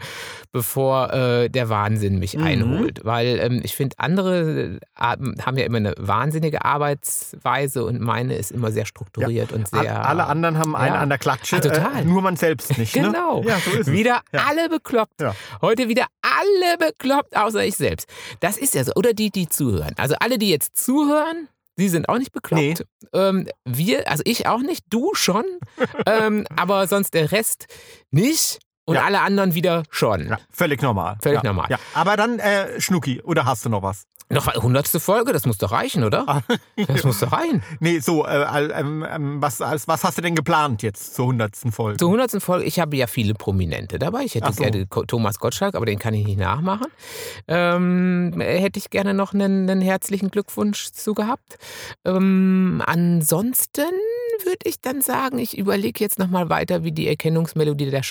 bevor 0.51 1.11
äh, 1.13 1.49
der 1.49 1.69
Wahnsinn 1.69 2.19
mich 2.19 2.37
Mhm. 2.37 2.43
einholt. 2.43 3.01
Weil 3.03 3.39
ähm, 3.39 3.61
ich 3.63 3.75
finde, 3.75 3.95
andere 3.99 4.79
äh, 4.97 5.17
haben 5.45 5.57
ja 5.57 5.65
immer 5.65 5.77
eine 5.77 5.93
wahnsinnige 5.97 6.63
Arbeitsweise 6.65 7.83
und 7.83 7.99
meine 7.99 8.35
ist 8.35 8.51
immer 8.51 8.71
sehr 8.71 8.85
strukturiert 8.85 9.51
und 9.51 9.71
All- 9.73 9.81
sehr. 9.83 10.05
Alle 10.07 10.25
anderen 10.27 10.57
haben 10.57 10.75
einen 10.75 10.95
Ja. 10.95 11.01
an 11.01 11.09
der 11.09 11.17
Klatsche, 11.17 11.57
Ah, 11.57 11.59
total. 11.59 12.01
Äh, 12.01 12.05
nur 12.05 12.21
man 12.21 12.35
selbst 12.37 12.77
nicht. 12.77 12.93
Genau. 12.93 13.41
Ne? 13.41 13.49
Ja, 13.49 13.57
so 13.59 13.71
ist 13.71 13.87
es. 13.87 13.91
wieder 13.93 14.21
Ja. 14.31 14.45
alle 14.47 14.69
bekloppt. 14.69 15.21
Ja. 15.21 15.35
Heute 15.61 15.87
wieder 15.89 16.05
alle 16.21 16.28
bekloppt, 16.77 17.35
außer 17.35 17.63
ich 17.65 17.75
selbst. 17.75 18.07
Das 18.39 18.57
ist 18.57 18.75
ja 18.75 18.83
so. 18.83 18.93
Oder 18.95 19.13
die, 19.13 19.29
die 19.29 19.47
zuhören. 19.47 19.93
Also 19.97 20.15
alle, 20.19 20.37
die 20.37 20.49
jetzt 20.49 20.77
zuhören, 20.77 21.47
die 21.77 21.89
sind 21.89 22.09
auch 22.09 22.17
nicht 22.17 22.33
bekloppt. 22.33 22.85
Ähm, 23.13 23.47
wir, 23.65 24.09
also 24.09 24.21
ich 24.25 24.47
auch 24.47 24.61
nicht, 24.61 24.85
du 24.89 25.13
schon, 25.13 25.45
ähm, 26.05 26.45
aber 26.55 26.87
sonst 26.87 27.13
der 27.13 27.31
Rest 27.31 27.67
nicht 28.11 28.59
und 28.89 28.95
Ja. 28.95 29.03
alle 29.03 29.21
anderen 29.21 29.53
wieder 29.53 29.83
schon. 29.91 30.27
Ja, 30.29 30.39
völlig 30.49 30.81
normal. 30.81 31.17
Völlig 31.21 31.43
normal. 31.43 31.67
Ja. 31.69 31.77
Aber 31.93 32.17
dann 32.17 32.39
äh, 32.39 32.81
Schnucki, 32.81 33.21
oder 33.21 33.45
hast 33.45 33.63
du 33.65 33.69
noch 33.69 33.83
was? 33.83 34.05
Noch 34.31 34.47
eine 34.47 34.61
hundertste 34.61 34.99
Folge, 34.99 35.33
das 35.33 35.47
muss 35.47 35.57
doch 35.57 35.71
reichen, 35.71 36.03
oder? 36.03 36.23
Ah. 36.27 36.41
Das 36.87 37.03
muss 37.03 37.19
doch 37.19 37.31
reichen. 37.31 37.63
Nee, 37.79 37.99
so, 37.99 38.27
äh, 38.27 38.69
ähm, 38.73 39.37
was, 39.41 39.59
was 39.59 40.03
hast 40.03 40.19
du 40.19 40.21
denn 40.21 40.35
geplant 40.35 40.83
jetzt 40.83 41.15
zur 41.15 41.25
100. 41.25 41.55
Folge? 41.71 41.97
Zur 41.97 42.09
hundertsten 42.11 42.39
Folge, 42.39 42.65
ich 42.65 42.79
habe 42.79 42.95
ja 42.95 43.07
viele 43.07 43.33
Prominente 43.33 43.97
dabei. 43.97 44.21
Ich 44.23 44.35
hätte 44.35 44.53
so. 44.53 44.61
gerne 44.61 44.87
Thomas 44.87 45.39
Gottschalk, 45.39 45.73
aber 45.73 45.87
den 45.87 45.97
kann 45.97 46.13
ich 46.13 46.25
nicht 46.27 46.37
nachmachen. 46.39 46.85
Ähm, 47.47 48.39
äh, 48.39 48.59
hätte 48.59 48.77
ich 48.77 48.91
gerne 48.91 49.15
noch 49.15 49.33
einen, 49.33 49.67
einen 49.67 49.81
herzlichen 49.81 50.29
Glückwunsch 50.29 50.91
zu 50.91 51.15
gehabt. 51.15 51.57
Ähm, 52.05 52.83
ansonsten 52.85 53.89
würde 54.45 54.59
ich 54.69 54.79
dann 54.79 55.01
sagen, 55.01 55.39
ich 55.39 55.57
überlege 55.57 56.03
jetzt 56.03 56.19
nochmal 56.19 56.49
weiter, 56.49 56.83
wie 56.83 56.91
die 56.91 57.07
Erkennungsmelodie 57.07 57.89
der 57.89 58.03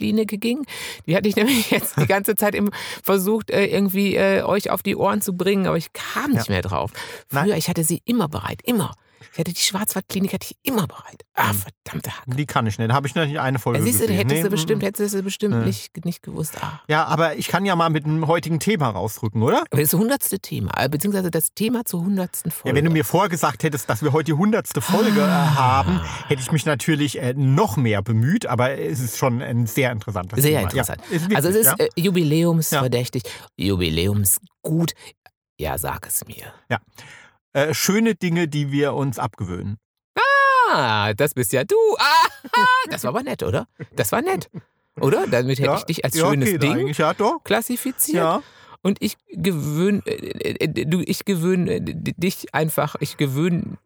Schwarzwaldklinik 0.00 0.40
ging. 0.40 0.66
Die 1.06 1.16
hatte 1.16 1.28
ich 1.28 1.36
nämlich 1.40 1.70
jetzt 1.70 1.96
die 1.96 2.06
ganze 2.06 2.34
Zeit 2.34 2.54
im 2.54 2.70
versucht, 3.02 3.50
äh, 3.50 3.66
irgendwie 3.66 4.16
äh, 4.16 4.42
euch 4.42 4.70
auf 4.70 4.82
die 4.82 4.96
Ohren 4.96 5.20
zu 5.20 5.34
bringen, 5.34 5.66
aber 5.66 5.76
ich 5.76 5.92
kam 5.92 6.32
nicht 6.32 6.48
mehr 6.48 6.62
drauf. 6.62 6.90
Früher, 7.28 7.46
Nein. 7.46 7.58
ich 7.58 7.68
hatte 7.68 7.84
sie 7.84 8.02
immer 8.04 8.28
bereit, 8.28 8.60
immer. 8.64 8.94
Ich 9.32 9.38
hatte 9.38 9.52
die 9.52 9.60
Schwarzwaldklinik 9.60 10.32
hatte 10.32 10.46
ich 10.50 10.56
immer 10.62 10.86
bereit. 10.86 11.22
Ah, 11.34 11.52
verdammte 11.52 12.10
Hack. 12.10 12.24
Die 12.26 12.46
kann 12.46 12.66
ich 12.66 12.78
nicht. 12.78 12.90
Da 12.90 12.94
habe 12.94 13.06
ich 13.06 13.14
noch 13.14 13.24
nicht 13.26 13.38
eine 13.38 13.58
Folge 13.58 13.82
Siehst 13.82 14.00
du, 14.00 14.06
gesehen. 14.06 14.16
hättest 14.16 14.44
du 14.44 14.50
bestimmt, 14.50 14.82
mm. 14.82 14.84
hättest 14.86 15.14
du 15.14 15.22
bestimmt 15.22 15.56
Nee. 15.58 15.66
nicht, 15.66 16.04
nicht 16.04 16.22
gewusst. 16.22 16.54
Ah. 16.62 16.80
Ja, 16.88 17.04
aber 17.04 17.36
ich 17.36 17.48
kann 17.48 17.64
ja 17.64 17.76
mal 17.76 17.90
mit 17.90 18.04
dem 18.04 18.26
heutigen 18.26 18.60
Thema 18.60 18.88
rausrücken, 18.90 19.42
oder? 19.42 19.64
Aber 19.70 19.80
das 19.80 19.92
hundertste 19.92 20.38
Thema, 20.40 20.72
äh, 20.82 20.88
beziehungsweise 20.88 21.30
das 21.30 21.52
Thema 21.54 21.84
zur 21.84 22.00
hundertsten 22.02 22.50
Folge. 22.50 22.68
Ja, 22.70 22.74
wenn 22.74 22.84
du 22.84 22.90
mir 22.90 23.04
vorgesagt 23.04 23.62
hättest, 23.62 23.88
dass 23.90 24.02
wir 24.02 24.12
heute 24.12 24.26
die 24.26 24.32
hundertste 24.38 24.80
Folge 24.80 25.20
äh, 25.20 25.24
Ah. 25.24 25.54
haben, 25.54 26.00
hätte 26.28 26.42
ich 26.42 26.52
mich 26.52 26.66
natürlich 26.66 27.18
äh, 27.20 27.34
noch 27.34 27.76
mehr 27.76 28.02
bemüht, 28.02 28.46
aber 28.46 28.78
es 28.78 29.00
ist 29.00 29.16
schon 29.18 29.42
ein 29.42 29.66
sehr 29.66 29.92
interessantes 29.92 30.40
Sehr 30.42 30.58
Thema. 30.58 30.70
interessant. 30.70 31.00
Ja, 31.10 31.16
ist 31.16 31.22
wirklich, 31.22 31.36
also 31.36 31.48
es 31.50 31.56
ist 31.56 31.66
ja. 31.66 31.74
äh, 31.84 31.88
jubiläumsverdächtig, 31.96 33.22
jubiläumsgut. 33.56 34.92
Ja, 35.58 35.76
sag 35.78 36.06
es 36.06 36.24
mir. 36.26 36.52
Äh, 37.52 37.74
schöne 37.74 38.14
Dinge, 38.14 38.48
die 38.48 38.72
wir 38.72 38.94
uns 38.94 39.18
abgewöhnen. 39.18 39.78
Ah, 40.72 41.14
das 41.14 41.34
bist 41.34 41.52
ja 41.52 41.64
du. 41.64 41.76
Ah, 41.98 42.28
das 42.90 43.04
war 43.04 43.10
aber 43.10 43.22
nett, 43.22 43.42
oder? 43.42 43.66
Das 43.96 44.12
war 44.12 44.22
nett. 44.22 44.48
Oder? 45.00 45.26
Damit 45.26 45.58
hätte 45.58 45.70
ja, 45.70 45.76
ich 45.76 45.84
dich 45.84 46.04
als 46.04 46.16
ja, 46.16 46.28
schönes 46.28 46.48
okay, 46.48 46.58
Ding 46.58 46.88
ja, 46.88 47.14
klassifiziert. 47.44 48.16
Ja. 48.16 48.42
Und 48.82 48.98
ich 49.02 49.16
gewöhne, 49.28 50.02
äh, 50.06 50.64
äh, 50.64 50.86
du, 50.86 51.02
ich 51.04 51.24
gewöhne 51.24 51.76
äh, 51.76 51.80
dich 51.80 52.54
einfach, 52.54 52.96
ich 53.00 53.16
gewöhne 53.16 53.78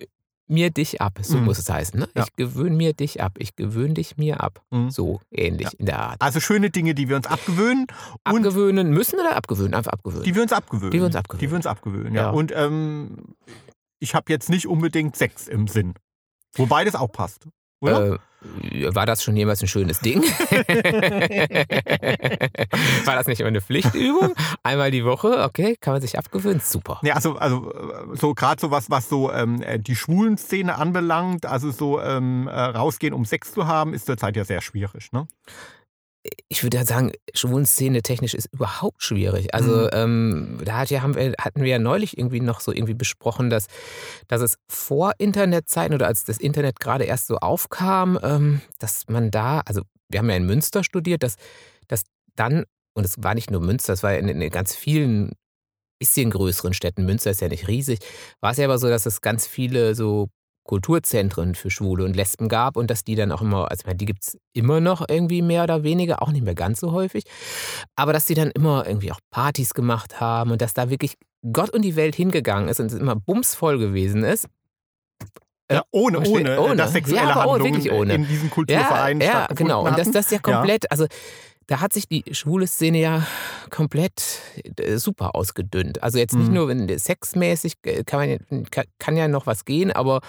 mir 0.46 0.70
dich 0.70 1.00
ab. 1.00 1.18
So 1.22 1.38
Mhm. 1.38 1.44
muss 1.44 1.58
es 1.58 1.68
heißen. 1.70 1.98
Ne? 2.00 2.08
Ja. 2.14 2.24
Ich 2.24 2.34
gewöhne 2.36 2.76
mir 2.76 2.92
dich 2.92 3.22
ab. 3.22 3.32
Ich 3.38 3.56
gewöhne 3.56 3.94
dich 3.94 4.16
mir 4.16 4.40
ab. 4.40 4.62
Mhm. 4.70 4.90
So 4.90 5.20
ähnlich 5.30 5.68
in 5.78 5.86
der 5.86 5.98
Art. 5.98 6.20
Also 6.22 6.40
schöne 6.40 6.70
Dinge, 6.70 6.94
die 6.94 7.08
wir 7.08 7.16
uns 7.16 7.26
abgewöhnen 7.26 7.86
Abgewöhnen 8.24 8.90
müssen 8.90 9.18
oder 9.18 9.36
abgewöhnen? 9.36 9.74
Einfach 9.74 9.92
abgewöhnen. 9.92 10.24
die 10.24 10.34
wir 10.34 10.42
uns 10.42 10.52
abgewöhnen. 10.52 10.90
Die 10.90 10.98
wir 10.98 11.06
uns 11.06 11.16
abgewöhnen. 11.16 11.40
Die 11.40 11.50
wir 11.50 11.56
uns 11.56 11.66
abgewöhnen, 11.66 12.14
ja. 12.14 12.22
Ja. 12.24 12.30
Und 12.30 12.52
ähm, 12.54 13.34
ich 14.00 14.14
habe 14.14 14.30
jetzt 14.32 14.50
nicht 14.50 14.66
unbedingt 14.66 15.16
Sex 15.16 15.48
im 15.48 15.66
Sinn. 15.68 15.94
Wobei 16.56 16.84
das 16.84 16.94
auch 16.94 17.10
passt. 17.10 17.48
Oder? 17.84 18.14
Äh, 18.14 18.18
war 18.94 19.06
das 19.06 19.22
schon 19.22 19.36
jemals 19.36 19.62
ein 19.62 19.68
schönes 19.68 20.00
Ding? 20.00 20.22
war 23.04 23.14
das 23.16 23.26
nicht 23.26 23.40
immer 23.40 23.48
eine 23.48 23.62
Pflichtübung? 23.62 24.34
Einmal 24.62 24.90
die 24.90 25.04
Woche, 25.04 25.42
okay, 25.44 25.76
kann 25.80 25.94
man 25.94 26.02
sich 26.02 26.18
abgewöhnen, 26.18 26.60
super. 26.60 27.00
Ja, 27.02 27.14
also, 27.14 27.36
also 27.36 27.72
so 28.12 28.34
gerade 28.34 28.60
so 28.60 28.70
was, 28.70 28.90
was 28.90 29.08
so 29.08 29.32
ähm, 29.32 29.62
äh, 29.62 29.78
die 29.78 29.96
schwulen 29.96 30.36
Szene 30.36 30.76
anbelangt, 30.76 31.46
also 31.46 31.70
so 31.70 32.00
ähm, 32.00 32.46
äh, 32.48 32.52
rausgehen, 32.52 33.14
um 33.14 33.24
Sex 33.24 33.52
zu 33.52 33.66
haben, 33.66 33.94
ist 33.94 34.04
zurzeit 34.06 34.36
ja 34.36 34.44
sehr 34.44 34.60
schwierig, 34.60 35.12
ne? 35.12 35.26
Ich 36.48 36.62
würde 36.62 36.78
ja 36.78 36.84
sagen, 36.86 37.12
Schwulenszene 37.34 38.00
technisch 38.02 38.32
ist 38.34 38.48
überhaupt 38.52 39.02
schwierig. 39.02 39.54
Also 39.54 39.82
Mhm. 39.82 39.88
ähm, 39.92 40.58
da 40.64 40.78
hat 40.78 40.90
ja, 40.90 41.02
haben 41.02 41.14
wir, 41.14 41.34
hatten 41.38 41.60
wir 41.60 41.68
ja 41.68 41.78
neulich 41.78 42.16
irgendwie 42.16 42.40
noch 42.40 42.60
so 42.60 42.72
irgendwie 42.72 42.94
besprochen, 42.94 43.50
dass, 43.50 43.66
dass 44.28 44.40
es 44.40 44.56
vor 44.68 45.12
Internetzeiten 45.18 45.94
oder 45.94 46.06
als 46.06 46.24
das 46.24 46.38
Internet 46.38 46.80
gerade 46.80 47.04
erst 47.04 47.26
so 47.26 47.36
aufkam, 47.36 48.18
ähm, 48.22 48.60
dass 48.78 49.04
man 49.08 49.30
da, 49.30 49.60
also 49.66 49.82
wir 50.08 50.18
haben 50.20 50.30
ja 50.30 50.36
in 50.36 50.46
Münster 50.46 50.82
studiert, 50.84 51.22
dass, 51.22 51.36
dass 51.88 52.04
dann, 52.36 52.64
und 52.94 53.04
es 53.04 53.16
war 53.22 53.34
nicht 53.34 53.50
nur 53.50 53.60
Münster, 53.60 53.92
es 53.92 54.02
war 54.02 54.14
in, 54.16 54.28
in 54.28 54.50
ganz 54.50 54.74
vielen 54.74 55.32
bisschen 55.98 56.30
größeren 56.30 56.74
Städten, 56.74 57.04
Münster 57.04 57.30
ist 57.30 57.40
ja 57.40 57.48
nicht 57.48 57.68
riesig, 57.68 57.98
war 58.40 58.52
es 58.52 58.56
ja 58.58 58.64
aber 58.64 58.78
so, 58.78 58.88
dass 58.88 59.06
es 59.06 59.20
ganz 59.20 59.46
viele 59.46 59.94
so 59.94 60.28
Kulturzentren 60.64 61.54
für 61.54 61.70
Schwule 61.70 62.04
und 62.04 62.16
Lesben 62.16 62.48
gab 62.48 62.76
und 62.76 62.90
dass 62.90 63.04
die 63.04 63.14
dann 63.14 63.30
auch 63.32 63.40
immer, 63.42 63.70
also 63.70 63.82
ich 63.82 63.86
meine, 63.86 63.98
die 63.98 64.06
gibt 64.06 64.22
es 64.24 64.38
immer 64.52 64.80
noch 64.80 65.04
irgendwie 65.08 65.42
mehr 65.42 65.62
oder 65.64 65.82
weniger, 65.82 66.22
auch 66.22 66.30
nicht 66.32 66.44
mehr 66.44 66.54
ganz 66.54 66.80
so 66.80 66.92
häufig, 66.92 67.24
aber 67.96 68.12
dass 68.12 68.24
die 68.24 68.34
dann 68.34 68.50
immer 68.50 68.86
irgendwie 68.86 69.12
auch 69.12 69.20
Partys 69.30 69.74
gemacht 69.74 70.20
haben 70.20 70.50
und 70.50 70.60
dass 70.62 70.74
da 70.74 70.90
wirklich 70.90 71.14
Gott 71.52 71.70
und 71.70 71.82
die 71.82 71.96
Welt 71.96 72.14
hingegangen 72.14 72.68
ist 72.68 72.80
und 72.80 72.86
es 72.86 72.94
immer 72.98 73.14
bumsvoll 73.16 73.78
gewesen 73.78 74.24
ist. 74.24 74.48
Ja, 75.70 75.82
ohne, 75.92 76.18
verstehe- 76.18 76.40
ohne, 76.40 76.60
ohne. 76.60 76.76
dass 76.76 76.92
sexuelle 76.92 77.28
Ja, 77.28 77.36
ohne, 77.36 77.52
Handlungen 77.52 77.74
wirklich 77.74 77.92
ohne. 77.92 78.14
in 78.14 78.26
diesen 78.26 78.48
Ja, 78.48 78.54
Kulturvereinen 78.54 79.20
ja 79.22 79.28
stattgefunden 79.30 79.66
genau. 79.66 79.80
Und 79.86 79.92
das, 79.92 80.00
hatten. 80.00 80.12
das 80.12 80.30
ja 80.30 80.38
komplett, 80.38 80.90
also 80.90 81.06
da 81.66 81.80
hat 81.80 81.92
sich 81.92 82.08
die 82.08 82.24
schwule 82.32 82.66
Szene 82.66 83.00
ja 83.00 83.26
komplett 83.70 84.40
äh, 84.78 84.96
super 84.98 85.34
ausgedünnt. 85.34 86.02
Also 86.02 86.18
jetzt 86.18 86.34
nicht 86.34 86.48
Mhm. 86.48 86.54
nur 86.54 86.68
wenn 86.68 86.98
sexmäßig 86.98 87.74
äh, 87.84 88.04
kann, 88.04 88.38
man, 88.50 88.66
kann 88.98 89.16
ja 89.16 89.28
noch 89.28 89.46
was 89.46 89.64
gehen, 89.64 89.90
aber 89.92 90.20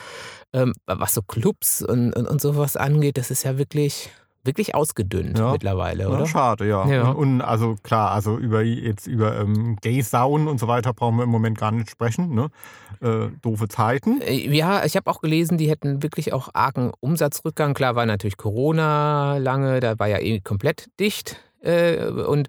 ähm, 0.53 0.73
was 0.85 1.13
so 1.13 1.21
Clubs 1.21 1.81
und, 1.81 2.13
und, 2.13 2.27
und 2.27 2.41
sowas 2.41 2.77
angeht, 2.77 3.17
das 3.17 3.31
ist 3.31 3.43
ja 3.43 3.57
wirklich, 3.57 4.09
wirklich 4.45 4.75
ausgedünnt 4.75 5.37
Ja. 5.39 5.51
mittlerweile, 5.51 6.03
Ja, 6.03 6.09
oder? 6.09 6.25
schade, 6.25 6.67
ja. 6.67 6.87
Ja. 6.87 7.09
Und, 7.09 7.15
und 7.15 7.41
also 7.41 7.75
klar, 7.83 8.11
also 8.11 8.37
über 8.37 8.61
jetzt 8.61 9.07
über 9.07 9.37
ähm, 9.39 9.77
Gay-Saunen 9.81 10.47
und 10.47 10.59
so 10.59 10.67
weiter 10.67 10.93
brauchen 10.93 11.17
wir 11.17 11.23
im 11.23 11.29
Moment 11.29 11.57
gar 11.57 11.71
nicht 11.71 11.89
sprechen. 11.89 12.33
Ne? 12.35 12.49
Äh, 13.01 13.29
doofe 13.41 13.67
Zeiten. 13.67 14.21
Äh, 14.21 14.33
Ja, 14.55 14.85
ich 14.85 14.95
habe 14.95 15.09
auch 15.09 15.21
gelesen, 15.21 15.57
die 15.57 15.69
hätten 15.69 16.03
wirklich 16.03 16.33
auch 16.33 16.49
argen 16.53 16.91
Umsatzrückgang. 16.99 17.73
Klar 17.73 17.95
war 17.95 18.05
natürlich 18.05 18.37
Corona 18.37 19.37
lange, 19.37 19.79
da 19.79 19.97
war 19.99 20.07
ja 20.07 20.19
eh 20.19 20.39
komplett 20.39 20.89
dicht. 20.99 21.37
Äh, 21.65 22.05
Und 22.25 22.47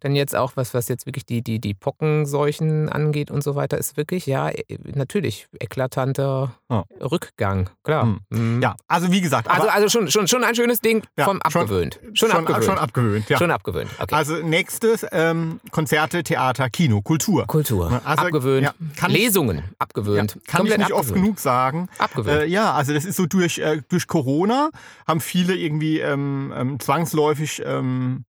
dann 0.00 0.14
jetzt 0.14 0.36
auch, 0.36 0.52
was, 0.56 0.74
was 0.74 0.88
jetzt 0.88 1.06
wirklich 1.06 1.26
die, 1.26 1.42
die, 1.42 1.58
die 1.60 1.74
Pockenseuchen 1.74 2.88
angeht 2.88 3.30
und 3.30 3.42
so 3.42 3.54
weiter, 3.54 3.78
ist 3.78 3.96
wirklich, 3.96 4.26
ja, 4.26 4.48
äh, 4.48 4.64
natürlich 4.94 5.46
eklatanter 5.60 6.54
Ja. 6.70 6.84
Rückgang, 7.00 7.70
klar. 7.84 8.02
Hm. 8.04 8.20
Mhm. 8.30 8.62
Ja, 8.62 8.76
also 8.86 9.10
wie 9.10 9.20
gesagt, 9.20 9.48
Also, 9.48 9.68
also 9.68 9.88
schon, 9.88 10.10
schon, 10.10 10.28
schon 10.28 10.44
ein 10.44 10.54
schönes 10.54 10.80
Ding 10.80 11.02
Ja, 11.16 11.24
vom 11.24 11.40
abgewöhnt. 11.42 11.98
Schon, 12.14 12.30
schon, 12.30 12.38
abgewöhnt. 12.40 12.64
schon 12.64 12.78
abgewöhnt. 12.78 13.28
Ja. 13.28 13.38
Schon 13.38 13.50
abgewöhnt. 13.50 13.90
Okay. 13.98 14.14
Also 14.14 14.36
nächstes 14.36 15.06
ähm, 15.12 15.60
Konzerte, 15.70 16.22
Theater, 16.22 16.68
Kino, 16.70 17.00
Kultur. 17.02 17.46
Kultur. 17.46 18.00
also, 18.04 18.22
abgewöhnt. 18.24 18.72
ich- 18.96 19.08
Lesungen. 19.08 19.58
Ja, 19.58 19.62
Abgewöhnt. 19.78 20.32
kann 20.46 20.66
ich 20.66 20.70
Komplett 20.72 20.78
nicht 20.78 20.92
oft 20.92 21.00
abgewöhnt. 21.08 21.24
genug 21.24 21.38
sagen. 21.40 21.88
Abgewöhnt. 21.98 22.42
Äh, 22.42 22.46
ja, 22.46 22.72
also 22.74 22.92
das 22.92 23.04
ist 23.04 23.16
so 23.16 23.26
durch, 23.26 23.58
äh, 23.58 23.80
durch 23.88 24.06
Corona 24.06 24.70
haben 25.06 25.20
viele 25.20 25.54
irgendwie 25.56 26.00
ähm, 26.00 26.52
ähm, 26.56 26.80
zwangsläufig 26.80 27.62
ähm, 27.64 28.24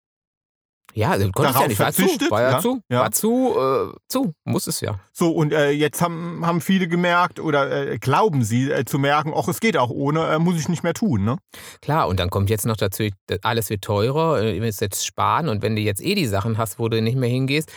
Ja, 0.93 1.17
du 1.17 1.31
konntest 1.31 1.59
ja 1.59 1.67
Darauf 1.67 1.67
nicht. 1.67 1.79
War 1.79 1.91
zu, 1.93 2.31
war 2.31 2.41
ja, 2.41 2.51
ja, 2.51 2.59
zu, 2.59 2.81
ja. 2.89 2.99
war 3.01 3.11
zu, 3.11 3.55
äh, 3.57 3.97
zu, 4.07 4.33
muss 4.43 4.67
es 4.67 4.81
ja. 4.81 4.99
so 5.11 5.31
und 5.31 5.53
äh, 5.53 5.69
jetzt 5.71 6.01
haben, 6.01 6.45
haben 6.45 6.61
viele 6.61 6.87
gemerkt 6.87 7.39
oder 7.39 7.91
äh, 7.91 7.97
glauben 7.99 8.43
sie 8.43 8.71
äh, 8.71 8.85
zu 8.85 8.99
merken, 8.99 9.33
ach, 9.35 9.47
es 9.47 9.59
geht 9.59 9.77
auch 9.77 9.89
ohne, 9.89 10.27
äh, 10.27 10.39
muss 10.39 10.59
ich 10.59 10.69
nicht 10.69 10.83
mehr 10.83 10.93
tun. 10.93 11.23
Ne? 11.23 11.37
Klar, 11.81 12.07
und 12.07 12.19
dann 12.19 12.29
kommt 12.29 12.49
jetzt 12.49 12.65
noch 12.65 12.77
dazu, 12.77 13.07
alles 13.43 13.69
wird 13.69 13.83
teurer, 13.83 14.41
äh, 14.41 14.55
ihr 14.55 14.61
müsst 14.61 14.81
jetzt 14.81 15.05
sparen 15.05 15.47
und 15.49 15.61
wenn 15.61 15.75
du 15.75 15.81
jetzt 15.81 16.01
eh 16.01 16.15
die 16.15 16.27
Sachen 16.27 16.57
hast, 16.57 16.79
wo 16.79 16.89
du 16.89 17.01
nicht 17.01 17.17
mehr 17.17 17.29
hingehst, 17.29 17.71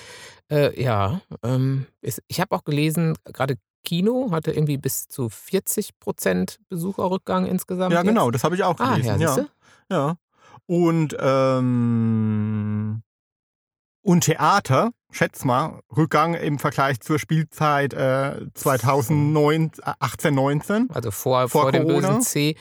äh, 0.51 0.81
ja, 0.83 1.21
ähm, 1.43 1.87
ist, 2.01 2.23
ich 2.29 2.41
habe 2.41 2.55
auch 2.55 2.65
gelesen, 2.65 3.17
gerade 3.25 3.57
Kino 3.85 4.31
hatte 4.31 4.53
irgendwie 4.53 4.77
bis 4.77 5.09
zu 5.09 5.29
40 5.29 5.99
Prozent 5.99 6.59
Besucherrückgang 6.69 7.47
insgesamt. 7.47 7.93
Ja, 7.93 8.01
jetzt. 8.01 8.09
genau, 8.09 8.31
das 8.31 8.45
habe 8.45 8.55
ich 8.55 8.63
auch 8.63 8.79
Ah, 8.79 8.93
gelesen. 8.97 9.07
ja, 9.07 9.17
ja, 9.17 9.35
siehste? 9.35 9.51
ja. 9.91 10.17
Und, 10.73 11.15
ähm, 11.21 13.03
und 14.01 14.25
Theater, 14.25 14.93
schätz 15.11 15.45
mal, 15.45 15.83
Rückgang 15.95 16.33
im 16.33 16.59
Vergleich 16.59 16.99
zur 17.01 17.19
Spielzeit 17.19 17.93
äh, 17.93 18.47
2009, 18.55 19.73
äh, 19.85 19.93
18, 20.01 20.35
19. 20.35 20.89
Also 20.91 21.11
vor, 21.11 21.51
Vor 21.51 21.63
vor, 21.65 21.73
dem 21.73 21.87
bösen 21.87 22.23
C. 22.23 22.57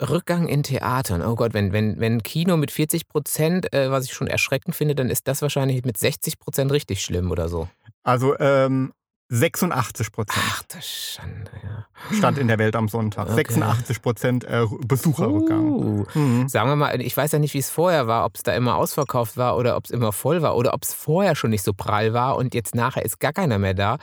Rückgang 0.00 0.46
in 0.46 0.62
Theatern. 0.62 1.20
Oh 1.20 1.34
Gott, 1.34 1.52
wenn, 1.52 1.72
wenn, 1.72 1.98
wenn 1.98 2.22
Kino 2.22 2.56
mit 2.56 2.70
40 2.70 3.08
Prozent, 3.08 3.74
äh, 3.74 3.90
was 3.90 4.04
ich 4.04 4.12
schon 4.12 4.28
erschreckend 4.28 4.76
finde, 4.76 4.94
dann 4.94 5.10
ist 5.10 5.26
das 5.26 5.42
wahrscheinlich 5.42 5.84
mit 5.84 5.98
60 5.98 6.38
Prozent 6.38 6.70
richtig 6.70 7.02
schlimm 7.02 7.32
oder 7.32 7.48
so. 7.48 7.68
Also 8.04 8.38
ähm, 8.38 8.92
86 9.34 10.12
Prozent 10.12 10.44
Ach, 10.46 10.62
das 10.68 10.86
Schande, 10.86 11.50
ja. 11.64 11.86
stand 12.14 12.36
in 12.36 12.48
der 12.48 12.58
Welt 12.58 12.76
am 12.76 12.88
Sonntag. 12.88 13.28
Okay. 13.30 13.36
86 13.36 14.02
Prozent 14.02 14.44
äh, 14.44 14.66
Besucherrückgang. 14.86 15.68
Uh. 15.68 16.04
Mhm. 16.12 16.48
Sagen 16.50 16.68
wir 16.68 16.76
mal, 16.76 17.00
ich 17.00 17.16
weiß 17.16 17.32
ja 17.32 17.38
nicht, 17.38 17.54
wie 17.54 17.58
es 17.58 17.70
vorher 17.70 18.06
war, 18.06 18.26
ob 18.26 18.36
es 18.36 18.42
da 18.42 18.54
immer 18.54 18.76
ausverkauft 18.76 19.38
war 19.38 19.56
oder 19.56 19.78
ob 19.78 19.86
es 19.86 19.90
immer 19.90 20.12
voll 20.12 20.42
war 20.42 20.54
oder 20.54 20.74
ob 20.74 20.82
es 20.82 20.92
vorher 20.92 21.34
schon 21.34 21.48
nicht 21.48 21.64
so 21.64 21.72
prall 21.72 22.12
war 22.12 22.36
und 22.36 22.52
jetzt 22.52 22.74
nachher 22.74 23.06
ist 23.06 23.20
gar 23.20 23.32
keiner 23.32 23.58
mehr 23.58 23.72
da. 23.72 23.96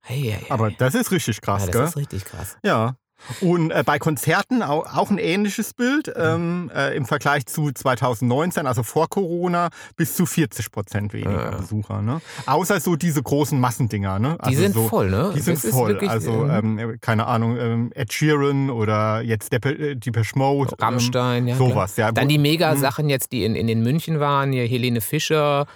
Hey, 0.00 0.22
hey, 0.22 0.32
hey. 0.40 0.50
Aber 0.50 0.72
das 0.72 0.96
ist 0.96 1.12
richtig 1.12 1.40
krass, 1.40 1.66
ja, 1.66 1.66
das 1.66 1.76
gell? 1.76 1.84
ist 1.84 1.96
richtig 1.96 2.24
krass. 2.24 2.56
Ja. 2.64 2.96
Und 3.40 3.70
äh, 3.70 3.82
bei 3.84 3.98
Konzerten 3.98 4.62
auch, 4.62 4.86
auch 4.96 5.10
ein 5.10 5.18
ähnliches 5.18 5.74
Bild 5.74 6.12
ähm, 6.16 6.70
äh, 6.74 6.96
im 6.96 7.04
Vergleich 7.06 7.46
zu 7.46 7.70
2019, 7.72 8.66
also 8.66 8.82
vor 8.82 9.08
Corona, 9.08 9.70
bis 9.96 10.14
zu 10.14 10.26
40 10.26 10.70
Prozent 10.70 11.12
weniger 11.12 11.50
Ja. 11.52 11.56
Besucher. 11.56 12.02
Ne? 12.02 12.20
Außer 12.46 12.80
so 12.80 12.96
diese 12.96 13.22
großen 13.22 13.58
Massendinger. 13.58 14.18
Ne? 14.18 14.36
Die 14.40 14.46
Also 14.46 14.60
sind 14.60 14.74
so, 14.74 14.88
voll, 14.88 15.10
ne? 15.10 15.32
Die 15.34 15.40
sind 15.40 15.62
Das 15.62 15.70
voll. 15.70 15.90
wirklich, 15.90 16.10
also, 16.10 16.46
ähm, 16.46 16.78
ähm, 16.78 16.98
keine 17.00 17.26
Ahnung, 17.26 17.56
ähm, 17.58 17.90
Ed 17.94 18.12
Sheeran 18.12 18.70
oder 18.70 19.22
jetzt 19.22 19.52
Depe, 19.52 19.70
äh, 19.70 19.94
Depeche 19.96 20.36
Mode. 20.38 20.74
Rammstein, 20.78 21.46
ja. 21.46 21.54
ähm, 21.54 21.58
klar. 21.58 21.68
sowas, 21.70 21.96
ja. 21.96 22.12
Dann 22.12 22.28
die. 22.28 22.38
Mega-Sachen 22.38 23.08
jetzt, 23.08 23.32
die 23.32 23.44
in, 23.44 23.54
in 23.54 23.66
den 23.66 23.82
München 23.82 24.18
waren, 24.20 24.52
hier 24.52 24.66
Helene 24.66 25.00
Fischer, 25.00 25.66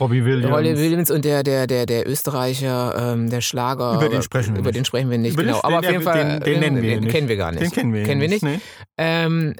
Robbie 0.00 0.24
Williams. 0.24 0.54
Rolle 0.54 0.76
Williams 0.78 1.10
und 1.10 1.24
der, 1.24 1.42
der, 1.42 1.66
der, 1.66 1.86
der 1.86 2.08
Österreicher, 2.08 3.12
ähm, 3.14 3.30
der 3.30 3.40
Schlager. 3.40 3.94
Über 3.94 4.08
den 4.08 4.22
sprechen 4.22 4.54
wir 4.54 4.60
Über 4.60 4.68
nicht. 4.70 4.76
den 4.78 4.84
sprechen 4.84 5.10
wir 5.10 5.18
nicht, 5.18 5.34
Über 5.34 5.42
den- 5.42 5.48
genau. 5.52 5.60
Aber 5.62 5.76
auf 5.76 5.82
den- 5.82 5.92
jeden 5.92 6.02
Fall. 6.04 6.38
den- 6.38 6.40
den 6.40 6.60
nennen 6.60 6.82
wir 6.82 6.90
den 6.94 7.04
nicht. 7.04 7.12
kennen 7.12 7.28
wir 7.28 7.36
gar 7.36 7.50
nicht. 7.52 7.62
Den 7.62 7.70
kennen 7.72 7.92
wir, 7.92 8.04
Kennen 8.04 8.20
wir 8.20 8.28
nicht. 8.28 8.42
Nee. 8.42 8.60
Ähm, 8.96 9.54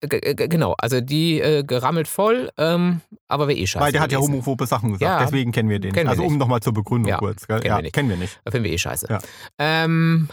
g- 0.00 0.20
g- 0.34 0.48
genau, 0.48 0.74
also 0.78 1.00
die 1.00 1.40
äh, 1.40 1.62
gerammelt 1.64 2.08
voll, 2.08 2.50
ähm, 2.58 3.00
aber 3.28 3.48
wäre 3.48 3.58
eh 3.58 3.66
scheiße. 3.66 3.84
Weil 3.84 3.92
der 3.92 4.00
hat 4.00 4.12
ja 4.12 4.18
homophobe 4.18 4.66
Sachen 4.66 4.92
gesagt, 4.92 5.02
Ja. 5.02 5.24
deswegen 5.24 5.52
kennen 5.52 5.68
wir 5.68 5.78
den. 5.78 5.92
Kennen 5.92 6.06
wir 6.06 6.10
also 6.10 6.22
um 6.24 6.32
nicht. 6.32 6.38
nochmal 6.40 6.60
zur 6.60 6.72
Begründung 6.74 7.08
Ja, 7.10 7.18
kurz. 7.18 7.46
Gell? 7.46 7.58
kennen 7.60 7.68
ja, 7.70 7.76
wir 7.78 7.82
nicht. 7.82 7.94
kennen 7.94 8.08
wir 8.10 8.16
nicht. 8.16 8.38
Finden 8.48 8.64
wir 8.64 8.72
eh 8.72 8.78
scheiße. 8.78 9.06
Ja. 9.10 9.18
Ähm, 9.58 10.28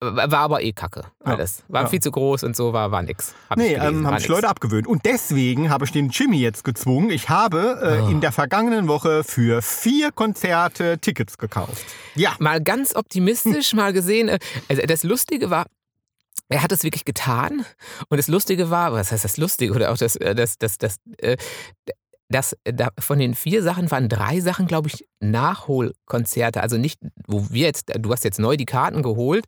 war 0.00 0.32
aber 0.40 0.62
eh 0.62 0.72
kacke. 0.72 1.02
Alles. 1.22 1.62
War 1.68 1.82
Ja. 1.82 1.88
viel 1.88 2.00
zu 2.00 2.10
groß 2.10 2.42
und 2.44 2.56
so, 2.56 2.72
war, 2.72 2.90
war 2.90 3.02
nix. 3.02 3.34
Hab 3.50 3.58
Nee, 3.58 3.74
ähm, 3.74 4.06
haben 4.06 4.18
sich. 4.18 4.28
Leute 4.28 4.48
abgewöhnt. 4.48 4.86
Und 4.86 5.04
deswegen 5.04 5.68
habe 5.70 5.84
ich 5.84 5.92
den 5.92 6.08
Jimmy 6.08 6.38
jetzt 6.40 6.64
gezwungen. 6.64 7.10
Ich 7.10 7.28
habe 7.28 7.78
äh, 7.82 8.06
Ah. 8.06 8.08
in 8.10 8.20
der 8.20 8.32
vergangenen 8.32 8.88
Woche 8.88 9.24
für 9.24 9.60
vier 9.62 10.10
Konzerte 10.12 10.98
Tickets 10.98 11.36
gekauft. 11.38 11.84
Ja. 12.14 12.34
mal 12.38 12.60
ganz 12.62 12.94
optimistisch 12.96 13.72
mal 13.74 13.92
gesehen. 13.92 14.28
äh, 14.28 14.38
Also 14.68 14.82
das 14.86 15.02
Lustige 15.04 15.50
war, 15.50 15.66
er 16.48 16.62
hat 16.62 16.72
es 16.72 16.82
wirklich 16.82 17.04
getan. 17.04 17.64
Und 18.08 18.16
das 18.16 18.26
Lustige 18.28 18.70
war, 18.70 18.92
was 18.92 19.12
heißt 19.12 19.24
das 19.24 19.36
Lustige? 19.36 19.72
Oder 19.74 19.92
auch 19.92 19.96
das, 19.98 20.16
äh, 20.16 20.34
das, 20.34 20.56
das, 20.58 20.78
das, 20.78 20.96
äh, 21.18 21.36
das, 22.30 22.56
äh, 22.64 22.72
da, 22.72 22.88
von 22.98 23.18
den 23.18 23.34
vier 23.34 23.62
Sachen 23.62 23.90
waren 23.90 24.08
drei 24.08 24.40
Sachen, 24.40 24.66
glaube 24.66 24.88
ich, 24.88 25.06
Nachholkonzerte. 25.20 26.62
Also 26.62 26.78
nicht, 26.78 27.00
wo 27.26 27.50
wir 27.50 27.66
jetzt, 27.66 27.92
du 27.98 28.10
hast 28.12 28.24
jetzt 28.24 28.38
neu 28.38 28.56
die 28.56 28.64
Karten 28.64 29.02
geholt, 29.02 29.44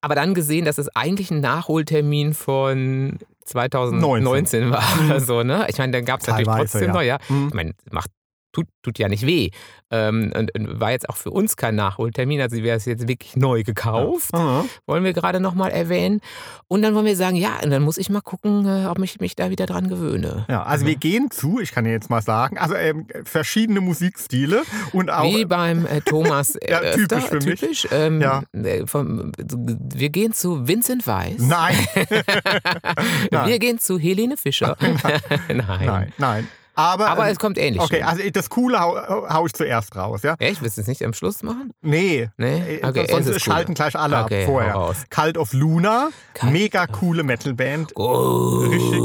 aber 0.00 0.14
dann 0.14 0.34
gesehen, 0.34 0.64
dass 0.64 0.78
es 0.78 0.88
eigentlich 0.96 1.30
ein 1.30 1.40
Nachholtermin 1.40 2.34
von 2.34 3.18
2019 3.44 4.70
war 4.70 4.84
oder 5.04 5.20
so, 5.20 5.42
ne? 5.42 5.66
Ich 5.68 5.78
meine, 5.78 5.92
dann 5.92 6.04
gab 6.04 6.20
es 6.20 6.26
natürlich 6.26 6.48
trotzdem 6.48 6.88
ja. 6.88 6.92
noch, 6.92 7.02
ja. 7.02 7.18
Hm. 7.28 7.48
Ich 7.48 7.54
meine, 7.54 7.72
macht, 7.90 8.10
tut, 8.56 8.66
tut 8.82 8.98
ja 8.98 9.08
nicht 9.08 9.26
weh. 9.26 9.50
Ähm, 9.90 10.32
und, 10.36 10.52
und 10.54 10.80
war 10.80 10.90
jetzt 10.90 11.08
auch 11.08 11.16
für 11.16 11.30
uns 11.30 11.56
kein 11.56 11.74
Nachholtermin. 11.76 12.40
Also 12.40 12.56
wäre 12.62 12.76
es 12.76 12.86
jetzt 12.86 13.06
wirklich 13.06 13.36
neu 13.36 13.62
gekauft. 13.62 14.32
Aha. 14.32 14.64
Wollen 14.86 15.04
wir 15.04 15.12
gerade 15.12 15.40
nochmal 15.40 15.70
erwähnen. 15.70 16.20
Und 16.68 16.82
dann 16.82 16.94
wollen 16.94 17.06
wir 17.06 17.16
sagen, 17.16 17.36
ja, 17.36 17.58
und 17.62 17.70
dann 17.70 17.82
muss 17.82 17.98
ich 17.98 18.08
mal 18.10 18.20
gucken, 18.22 18.66
äh, 18.66 18.86
ob 18.86 18.98
ich 19.00 19.20
mich 19.20 19.36
da 19.36 19.50
wieder 19.50 19.66
dran 19.66 19.88
gewöhne. 19.88 20.46
Ja, 20.48 20.62
also 20.64 20.86
wir 20.86 20.96
gehen 20.96 21.30
zu, 21.30 21.60
ich 21.60 21.70
kann 21.72 21.84
dir 21.84 21.92
jetzt 21.92 22.10
mal 22.10 22.22
sagen, 22.22 22.58
also 22.58 22.74
ähm, 22.74 23.06
verschiedene 23.24 23.80
Musikstile 23.80 24.62
und 24.92 25.10
auch 25.10 25.24
Wie 25.24 25.44
beim 25.44 25.86
äh, 25.86 26.00
Thomas 26.00 26.58
Ja, 26.68 26.80
äh, 26.80 26.94
typisch 26.94 27.18
Öfter, 27.24 27.40
für 27.40 27.46
mich. 27.48 27.60
typisch, 27.60 27.88
ähm, 27.92 28.20
Ja. 28.20 28.42
äh, 28.54 28.86
vom, 28.86 29.32
wir 29.38 30.08
gehen 30.10 30.32
zu 30.32 30.66
Vincent 30.66 31.06
Weiss. 31.06 31.38
Nein, 31.38 31.76
Nein. 33.30 33.48
Wir 33.48 33.58
gehen 33.58 33.78
zu 33.78 33.98
Helene 33.98 34.36
Fischer. 34.36 34.76
Nein. 35.48 35.62
nein, 35.86 36.12
nein. 36.18 36.48
Aber, 36.78 37.08
Aber 37.08 37.26
ähm, 37.26 37.32
es 37.32 37.38
kommt 37.38 37.56
ähnlich. 37.58 37.80
Okay, 37.82 37.96
schnell. 37.96 38.08
also 38.08 38.30
das 38.30 38.50
Coole 38.50 38.78
hau, 38.78 39.28
hau 39.28 39.46
ich 39.46 39.52
zuerst 39.54 39.96
raus, 39.96 40.22
ja? 40.22 40.34
Echt? 40.38 40.62
Willst 40.62 40.76
du 40.76 40.82
es 40.82 40.86
nicht 40.86 41.02
am 41.02 41.14
Schluss 41.14 41.42
machen? 41.42 41.72
Nee. 41.80 42.28
Nee? 42.36 42.76
Äh, 42.76 42.86
Okay, 42.86 43.06
sonst 43.10 43.40
schalten 43.42 43.70
cool. 43.72 43.74
gleich 43.76 43.96
alle 43.96 44.22
Okay, 44.24 44.42
ab 44.42 44.46
vorher. 44.50 44.94
Cult 45.10 45.38
of 45.38 45.52
Luna, 45.54 46.10
Cult 46.34 46.52
mega 46.52 46.86
coole 46.86 47.22
Metalband. 47.22 47.92
Oh. 47.96 48.58
Richtig 48.68 49.00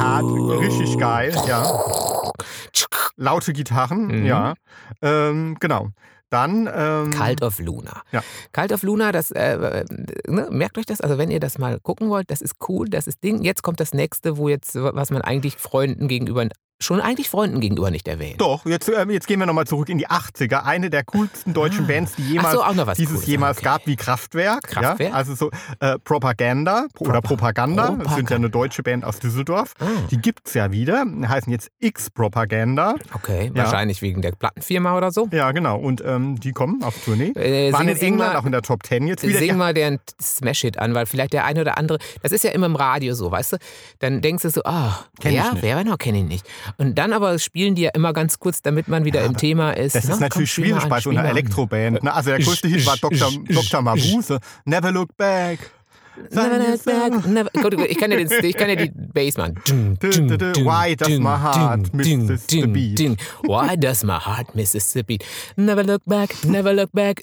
hart, 0.00 0.24
richtig 0.60 0.98
geil, 0.98 1.34
ja. 1.46 1.80
Laute 3.16 3.52
Gitarren, 3.52 4.06
Mhm. 4.08 4.26
ja. 4.26 4.54
Ähm, 5.00 5.56
genau. 5.60 5.88
Dann. 6.30 6.68
Ähm, 6.74 7.10
Cult 7.10 7.42
of 7.42 7.58
Luna. 7.58 8.02
Ja. 8.10 8.22
Cult 8.52 8.72
of 8.72 8.82
Luna, 8.82 9.12
das, 9.12 9.30
äh, 9.30 9.52
äh, 9.54 9.84
ne, 10.26 10.48
merkt 10.50 10.78
euch 10.78 10.86
das, 10.86 11.00
also 11.02 11.18
wenn 11.18 11.30
ihr 11.30 11.40
das 11.40 11.58
mal 11.58 11.78
gucken 11.80 12.08
wollt, 12.08 12.30
das 12.30 12.40
ist 12.40 12.54
cool, 12.68 12.88
das 12.88 13.06
ist 13.06 13.22
Ding. 13.22 13.42
Jetzt 13.44 13.62
kommt 13.62 13.80
das 13.80 13.92
nächste, 13.92 14.38
wo 14.38 14.48
jetzt, 14.48 14.74
was 14.74 15.10
man 15.10 15.20
eigentlich 15.22 15.56
Freunden 15.58 16.08
gegenüber, 16.08 16.46
schon 16.82 17.00
eigentlich 17.00 17.28
Freunden 17.30 17.60
gegenüber 17.60 17.90
nicht 17.90 18.08
erwähnt. 18.08 18.40
Doch, 18.40 18.66
jetzt, 18.66 18.88
ähm, 18.88 19.10
jetzt 19.10 19.26
gehen 19.26 19.38
wir 19.38 19.46
nochmal 19.46 19.66
zurück 19.66 19.88
in 19.88 19.98
die 19.98 20.08
80er. 20.08 20.64
Eine 20.64 20.90
der 20.90 21.04
coolsten 21.04 21.54
deutschen 21.54 21.86
Bands, 21.86 22.14
die 22.16 22.22
jemals, 22.32 22.54
so, 22.54 22.92
dieses 22.96 23.14
Cooles. 23.14 23.26
jemals 23.26 23.58
Okay. 23.58 23.64
gab, 23.64 23.86
wie 23.86 23.96
Kraftwerk. 23.96 24.64
Kraftwerk? 24.64 25.10
Ja? 25.10 25.16
Also 25.16 25.34
so 25.34 25.50
äh, 25.80 25.98
Propaganda 25.98 26.86
oder 26.98 27.20
Propaganda. 27.20 27.82
Das 27.82 27.90
sind 27.90 27.98
ja 28.00 28.04
Propaganda. 28.08 28.34
eine 28.36 28.50
deutsche 28.50 28.82
Band 28.82 29.04
aus 29.04 29.18
Düsseldorf. 29.18 29.74
Ah, 29.80 29.86
Die 30.10 30.18
gibt's 30.18 30.54
ja 30.54 30.72
wieder. 30.72 31.04
Heißen 31.28 31.52
jetzt 31.52 31.70
X-Propaganda. 31.80 32.94
okay, 33.14 33.50
Ja. 33.54 33.64
wahrscheinlich 33.64 34.02
wegen 34.02 34.22
der 34.22 34.32
Plattenfirma 34.32 34.96
oder 34.96 35.10
so. 35.10 35.28
Ja, 35.32 35.52
genau. 35.52 35.78
Und 35.78 36.02
ähm, 36.04 36.38
die 36.38 36.52
kommen 36.52 36.82
auf 36.82 36.94
Tournee. 37.04 37.30
Äh, 37.34 37.72
Waren 37.72 37.82
sing- 37.82 37.88
in 37.92 37.96
sing 37.96 38.08
England 38.14 38.32
mal- 38.34 38.38
auch 38.40 38.44
in 38.46 38.52
der 38.52 38.62
Top 38.62 38.84
10 38.86 39.06
jetzt 39.06 39.22
wieder. 39.26 39.38
Sing 39.38 39.48
Ja, 39.48 39.54
mal 39.56 39.74
den 39.74 39.98
Smash-Hit 40.20 40.78
an, 40.78 40.94
weil 40.94 41.06
vielleicht 41.06 41.32
der 41.32 41.44
eine 41.44 41.60
oder 41.62 41.78
andere, 41.78 41.98
das 42.22 42.32
ist 42.32 42.44
ja 42.44 42.50
immer 42.50 42.66
im 42.66 42.76
Radio 42.76 43.14
so, 43.14 43.30
weißt 43.30 43.54
du? 43.54 43.56
Dann 43.98 44.20
denkst 44.20 44.42
du 44.42 44.50
so, 44.50 44.62
ah, 44.64 45.00
Kenn 45.20 45.32
ich 45.32 45.38
wer, 45.42 45.52
nicht. 45.52 45.62
wer 45.62 45.76
war 45.76 45.84
noch, 45.84 45.98
kenne 45.98 46.18
ich 46.18 46.24
nicht. 46.24 46.46
Und 46.78 46.96
dann 46.98 47.12
aber 47.12 47.38
spielen 47.38 47.74
die 47.74 47.82
ja 47.82 47.90
immer 47.94 48.12
ganz 48.12 48.38
kurz, 48.38 48.62
damit 48.62 48.88
man 48.88 49.04
wieder 49.04 49.20
Ja, 49.20 49.26
im 49.26 49.36
Thema 49.36 49.72
ist. 49.72 49.94
Das 49.94 50.04
Na, 50.04 50.10
ist 50.10 50.18
komm, 50.18 50.20
natürlich 50.20 50.52
spiel 50.52 50.64
mal 50.64 50.68
schwierig 50.70 50.84
an, 50.84 50.90
bei 50.90 51.00
so 51.00 51.10
einer. 51.10 51.24
Elektroband. 51.24 52.02
Ne? 52.02 52.12
Also 52.12 52.30
der 52.30 52.38
größte 52.40 52.68
Hit 52.68 52.86
war 52.86 52.96
Dr. 52.96 53.30
Dr. 53.48 53.82
Mabuse. 53.82 54.38
Never 54.64 54.92
Look 54.92 55.16
Back. 55.16 55.58
Never 56.30 56.58
look 56.58 56.84
back, 56.84 57.26
never, 57.26 57.50
gut, 57.54 57.74
gut, 57.74 57.86
ich 57.88 57.96
kann 57.96 58.10
ja, 58.10 58.18
den, 58.18 58.44
ich 58.44 58.54
kann 58.54 58.68
ja 58.68 58.76
die 58.76 58.92
Bass 58.94 59.38
machen. 59.38 59.56
Why 60.02 60.94
does 60.94 61.18
my 61.18 61.38
heart 61.38 61.94
misses 61.94 62.46
the 62.48 62.66
beat? 62.66 63.18
Why 63.42 63.76
does 63.76 64.04
my 64.04 64.18
heart 64.18 64.54
misses 64.54 64.92
the 64.92 65.02
beat? 65.02 65.24
Never 65.56 65.82
look 65.82 66.02
back, 66.04 66.44
never 66.44 66.74
look 66.74 66.92
back. 66.92 67.22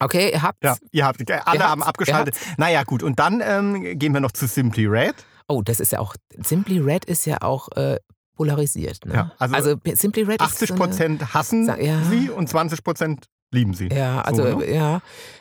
Okay, 0.00 0.30
ihr 0.32 0.42
habt. 0.42 0.64
Ja, 0.64 0.76
ihr 0.90 1.06
habt, 1.06 1.30
alle 1.30 1.44
habt's, 1.44 1.62
haben 1.62 1.82
abgeschaltet. 1.82 2.36
Naja, 2.56 2.82
gut. 2.82 3.02
Und 3.02 3.18
dann 3.18 3.42
ähm, 3.44 3.98
gehen 3.98 4.12
wir 4.12 4.20
noch 4.20 4.32
zu 4.32 4.46
Simply 4.46 4.86
Red. 4.86 5.14
Oh, 5.48 5.62
das 5.62 5.80
ist 5.80 5.92
ja 5.92 5.98
auch. 5.98 6.14
Simply 6.38 6.78
Red 6.78 7.04
ist 7.04 7.26
ja 7.26 7.38
auch 7.42 7.68
äh, 7.76 7.98
polarisiert. 8.34 9.04
Ne? 9.04 9.14
Ja, 9.14 9.32
also 9.38 9.76
Simply 9.94 10.22
Red 10.22 10.40
80 10.40 10.62
ist. 10.62 10.68
So 10.68 10.74
Prozent 10.74 11.34
hassen 11.34 11.66
ja. 11.80 12.02
sie 12.04 12.30
und 12.30 12.48
20 12.48 12.82
Prozent 12.82 13.26
lieben 13.52 13.72
sie. 13.72 13.88
ja, 13.88 14.20
also 14.22 14.42
So, 14.42 14.58
ne? 14.58 14.74
ja, 14.74 15.00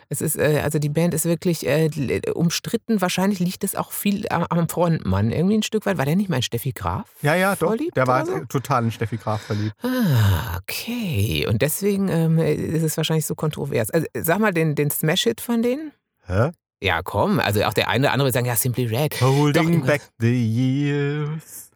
es 0.09 0.21
ist 0.21 0.37
äh, 0.37 0.61
also 0.63 0.77
die 0.77 0.89
Band 0.89 1.13
ist 1.13 1.25
wirklich 1.25 1.65
äh, 1.65 1.89
umstritten. 2.33 3.01
Wahrscheinlich 3.01 3.39
liegt 3.39 3.63
es 3.63 3.75
auch 3.75 3.91
viel 3.91 4.27
am, 4.29 4.43
am 4.43 4.69
Frontmann 4.69 5.31
irgendwie 5.31 5.57
ein 5.57 5.63
Stück 5.63 5.85
weit. 5.85 5.97
War 5.97 6.05
der 6.05 6.15
nicht 6.15 6.29
mein 6.29 6.43
Steffi 6.43 6.71
Graf? 6.71 7.09
Ja, 7.23 7.33
ja, 7.35 7.55
doch. 7.55 7.75
Der 7.95 8.07
war 8.07 8.25
so? 8.25 8.35
äh, 8.35 8.45
total 8.45 8.85
in 8.85 8.91
Steffi 8.91 9.17
Graf 9.17 9.41
verliebt. 9.41 9.73
Ah, 9.81 10.59
okay. 10.61 11.47
Und 11.49 11.61
deswegen 11.61 12.07
ähm, 12.09 12.37
ist 12.37 12.83
es 12.83 12.95
wahrscheinlich 12.95 13.25
so 13.25 13.35
kontrovers. 13.35 13.89
Also, 13.89 14.05
sag 14.15 14.39
mal 14.39 14.53
den, 14.53 14.75
den 14.75 14.91
Smash-Hit 14.91 15.41
von 15.41 15.63
denen. 15.63 15.91
Hä? 16.27 16.51
Ja, 16.83 17.01
komm. 17.01 17.39
Also 17.39 17.63
auch 17.63 17.73
der 17.73 17.87
eine 17.87 18.07
oder 18.07 18.11
andere 18.11 18.25
wird 18.27 18.33
sagen, 18.33 18.45
ja, 18.45 18.57
Simply 18.57 18.85
Red. 18.87 19.21
Holding 19.21 19.79
Doch, 19.79 19.87
back 19.87 20.01
the 20.19 20.33
years. 20.33 21.71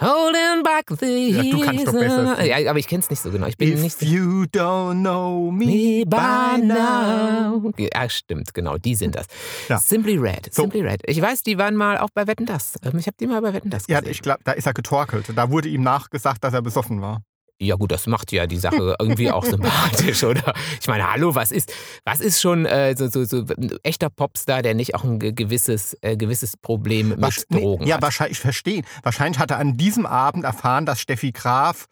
Holding 0.00 0.62
back 0.64 0.86
the 1.00 1.30
Ja, 1.30 1.42
du 1.42 1.60
kannst 1.60 1.86
doch 1.86 1.92
besser. 1.92 2.44
Ja, 2.44 2.70
aber 2.70 2.78
ich 2.80 2.86
kenn's 2.88 3.08
nicht 3.08 3.20
so 3.22 3.30
genau. 3.30 3.46
Ich 3.46 3.56
bin 3.56 3.72
If 3.72 3.80
nicht 3.82 3.98
so 4.00 4.06
you 4.06 4.44
don't 4.52 5.00
know 5.00 5.50
me, 5.52 5.66
Me 5.66 6.04
by 6.06 6.60
now. 6.64 7.72
Ja, 7.76 8.08
stimmt, 8.08 8.52
genau, 8.54 8.78
die 8.78 8.94
sind 8.96 9.14
das. 9.14 9.26
Ja. 9.68 9.78
Simply 9.78 10.16
Red, 10.16 10.52
So. 10.52 10.62
Simply 10.62 10.80
Red. 10.82 11.02
Ich 11.06 11.20
weiß, 11.20 11.42
die 11.44 11.56
waren 11.58 11.74
mal 11.76 11.98
auch 11.98 12.10
bei 12.14 12.26
Wetten 12.26 12.46
Das. 12.46 12.74
Ähm, 12.84 12.98
Ich 12.98 13.06
habe 13.06 13.16
die 13.18 13.26
mal 13.28 13.40
bei 13.42 13.52
Wetten 13.52 13.70
Das 13.70 13.86
Ja, 13.88 14.00
gesehen. 14.00 14.12
ich 14.12 14.22
glaube, 14.22 14.40
da 14.44 14.52
ist 14.52 14.66
er 14.66 14.74
getorkelt. 14.74 15.26
Da 15.36 15.50
wurde 15.50 15.68
ihm 15.68 15.82
nachgesagt, 15.82 16.42
dass 16.44 16.52
er 16.54 16.62
besoffen 16.62 17.00
war. 17.00 17.22
Ja 17.60 17.74
gut, 17.74 17.90
das 17.90 18.06
macht 18.06 18.30
ja 18.30 18.46
die 18.46 18.56
Sache 18.56 18.94
irgendwie 19.00 19.30
auch 19.32 19.44
sympathisch, 19.44 20.22
oder? 20.22 20.54
Ich 20.80 20.86
meine, 20.86 21.10
hallo, 21.12 21.34
was 21.34 21.50
ist, 21.50 21.72
was 22.04 22.20
ist 22.20 22.40
schon 22.40 22.66
äh, 22.66 22.94
so, 22.96 23.08
so, 23.08 23.24
so 23.24 23.38
ein 23.38 23.72
echter 23.82 24.10
Popstar, 24.10 24.62
der 24.62 24.74
nicht 24.74 24.94
auch 24.94 25.02
ein 25.02 25.18
ge- 25.18 25.32
gewisses, 25.32 25.96
äh, 26.02 26.16
gewisses 26.16 26.56
Problem 26.56 27.08
mit 27.08 27.20
Was- 27.20 27.46
Drogen 27.48 27.84
ja, 27.86 27.96
hat? 27.96 28.02
wahrscheinlich, 28.02 28.38
ich 28.38 28.40
verstehe. 28.42 28.82
Wahrscheinlich 29.02 29.40
hat 29.40 29.50
er 29.50 29.58
an 29.58 29.76
diesem 29.76 30.06
Abend 30.06 30.44
erfahren, 30.44 30.86
dass 30.86 31.00
Steffi 31.00 31.32
Graf 31.32 31.86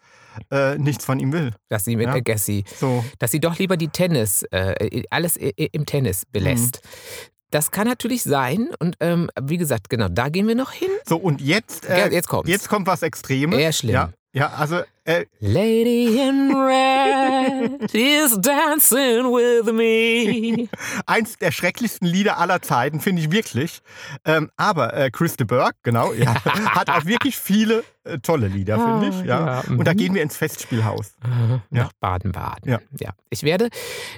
äh, 0.52 0.78
nichts 0.78 1.04
von 1.04 1.18
ihm 1.18 1.32
will. 1.32 1.52
Dass 1.68 1.84
sie 1.84 1.96
mit 1.96 2.06
Ja. 2.06 2.14
äh, 2.14 2.22
Gassi, 2.22 2.64
So. 2.78 3.04
dass 3.18 3.32
sie 3.32 3.40
doch 3.40 3.58
lieber 3.58 3.76
die 3.76 3.88
Tennis, 3.88 4.44
äh, 4.52 5.02
alles 5.10 5.36
im 5.36 5.84
Tennis 5.86 6.26
belässt. 6.30 6.80
Mhm. 6.84 7.30
Das 7.50 7.70
kann 7.72 7.88
natürlich 7.88 8.22
sein 8.22 8.68
und 8.78 8.96
ähm, 9.00 9.30
wie 9.40 9.56
gesagt, 9.56 9.88
genau, 9.88 10.08
da 10.08 10.28
gehen 10.28 10.46
wir 10.46 10.54
noch 10.54 10.70
hin. 10.72 10.90
So, 11.08 11.16
und 11.16 11.40
jetzt, 11.40 11.86
äh, 11.88 11.98
Ja, 11.98 12.06
jetzt 12.08 12.28
kommt's. 12.28 12.50
jetzt 12.50 12.68
kommt 12.68 12.86
was 12.86 13.02
Extremes. 13.02 13.58
Eher 13.58 13.72
schlimm. 13.72 13.94
Ja, 13.94 14.12
ja 14.32 14.50
also 14.50 14.82
äh, 15.06 15.24
Lady 15.40 16.20
in 16.20 16.52
Red 16.54 17.94
is 17.94 18.38
dancing 18.40 19.30
with 19.30 19.72
me. 19.72 20.68
eins 21.06 21.38
der 21.38 21.52
schrecklichsten 21.52 22.06
Lieder 22.08 22.38
aller 22.38 22.60
Zeiten, 22.60 23.00
finde 23.00 23.22
ich 23.22 23.30
wirklich. 23.30 23.82
Ähm, 24.24 24.50
aber 24.56 24.94
äh, 24.94 25.10
Chris 25.10 25.36
de 25.36 25.46
Burgh, 25.46 25.76
genau, 25.82 26.12
ja, 26.12 26.34
hat 26.44 26.90
auch 26.90 27.04
wirklich 27.04 27.36
viele 27.36 27.84
äh, 28.06 28.18
tolle 28.18 28.48
Lieder, 28.48 28.78
finde 28.78 29.08
ich. 29.08 29.26
Ja. 29.26 29.38
Ah, 29.38 29.64
ja, 29.66 29.76
Und 29.76 29.84
da 29.84 29.92
mhm. 29.92 29.96
gehen 29.96 30.14
wir 30.14 30.22
ins 30.22 30.36
Festspielhaus. 30.36 31.12
Äh, 31.24 31.26
Ja. 31.70 31.84
Nach 31.84 31.92
Baden-Baden. 32.00 32.70
Ja. 32.70 32.80
ja. 32.98 33.10
Ich 33.30 33.42
werde, 33.42 33.68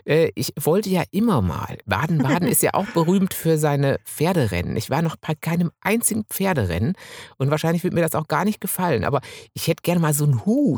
äh, 0.05 0.31
ich 0.35 0.53
wollte 0.61 0.89
ja 0.89 1.03
immer 1.11 1.43
mal. 1.43 1.79
Baden-Baden 1.87 2.49
ist 2.49 2.63
ja 2.63 2.75
auch 2.75 2.87
berühmt 2.87 3.35
für 3.35 3.59
seine 3.59 3.99
Pferderennen. 4.05 4.77
Ich 4.77 4.91
war 4.91 5.03
noch 5.03 5.17
bei 5.17 5.35
keinem 5.35 5.71
einzigen 5.81 6.25
Pferderennen 6.25 6.95
und 7.39 7.51
wahrscheinlich 7.51 7.85
wird 7.85 7.95
mir 7.95 8.03
das 8.03 8.15
auch 8.15 8.29
gar 8.29 8.45
nicht 8.45 8.61
gefallen. 8.61 9.05
Aber 9.05 9.21
ich 9.55 9.69
hätte 9.69 9.83
gerne 9.83 10.01
mal 10.01 10.15
so 10.15 10.25
einen 10.25 10.45
Hut. 10.45 10.78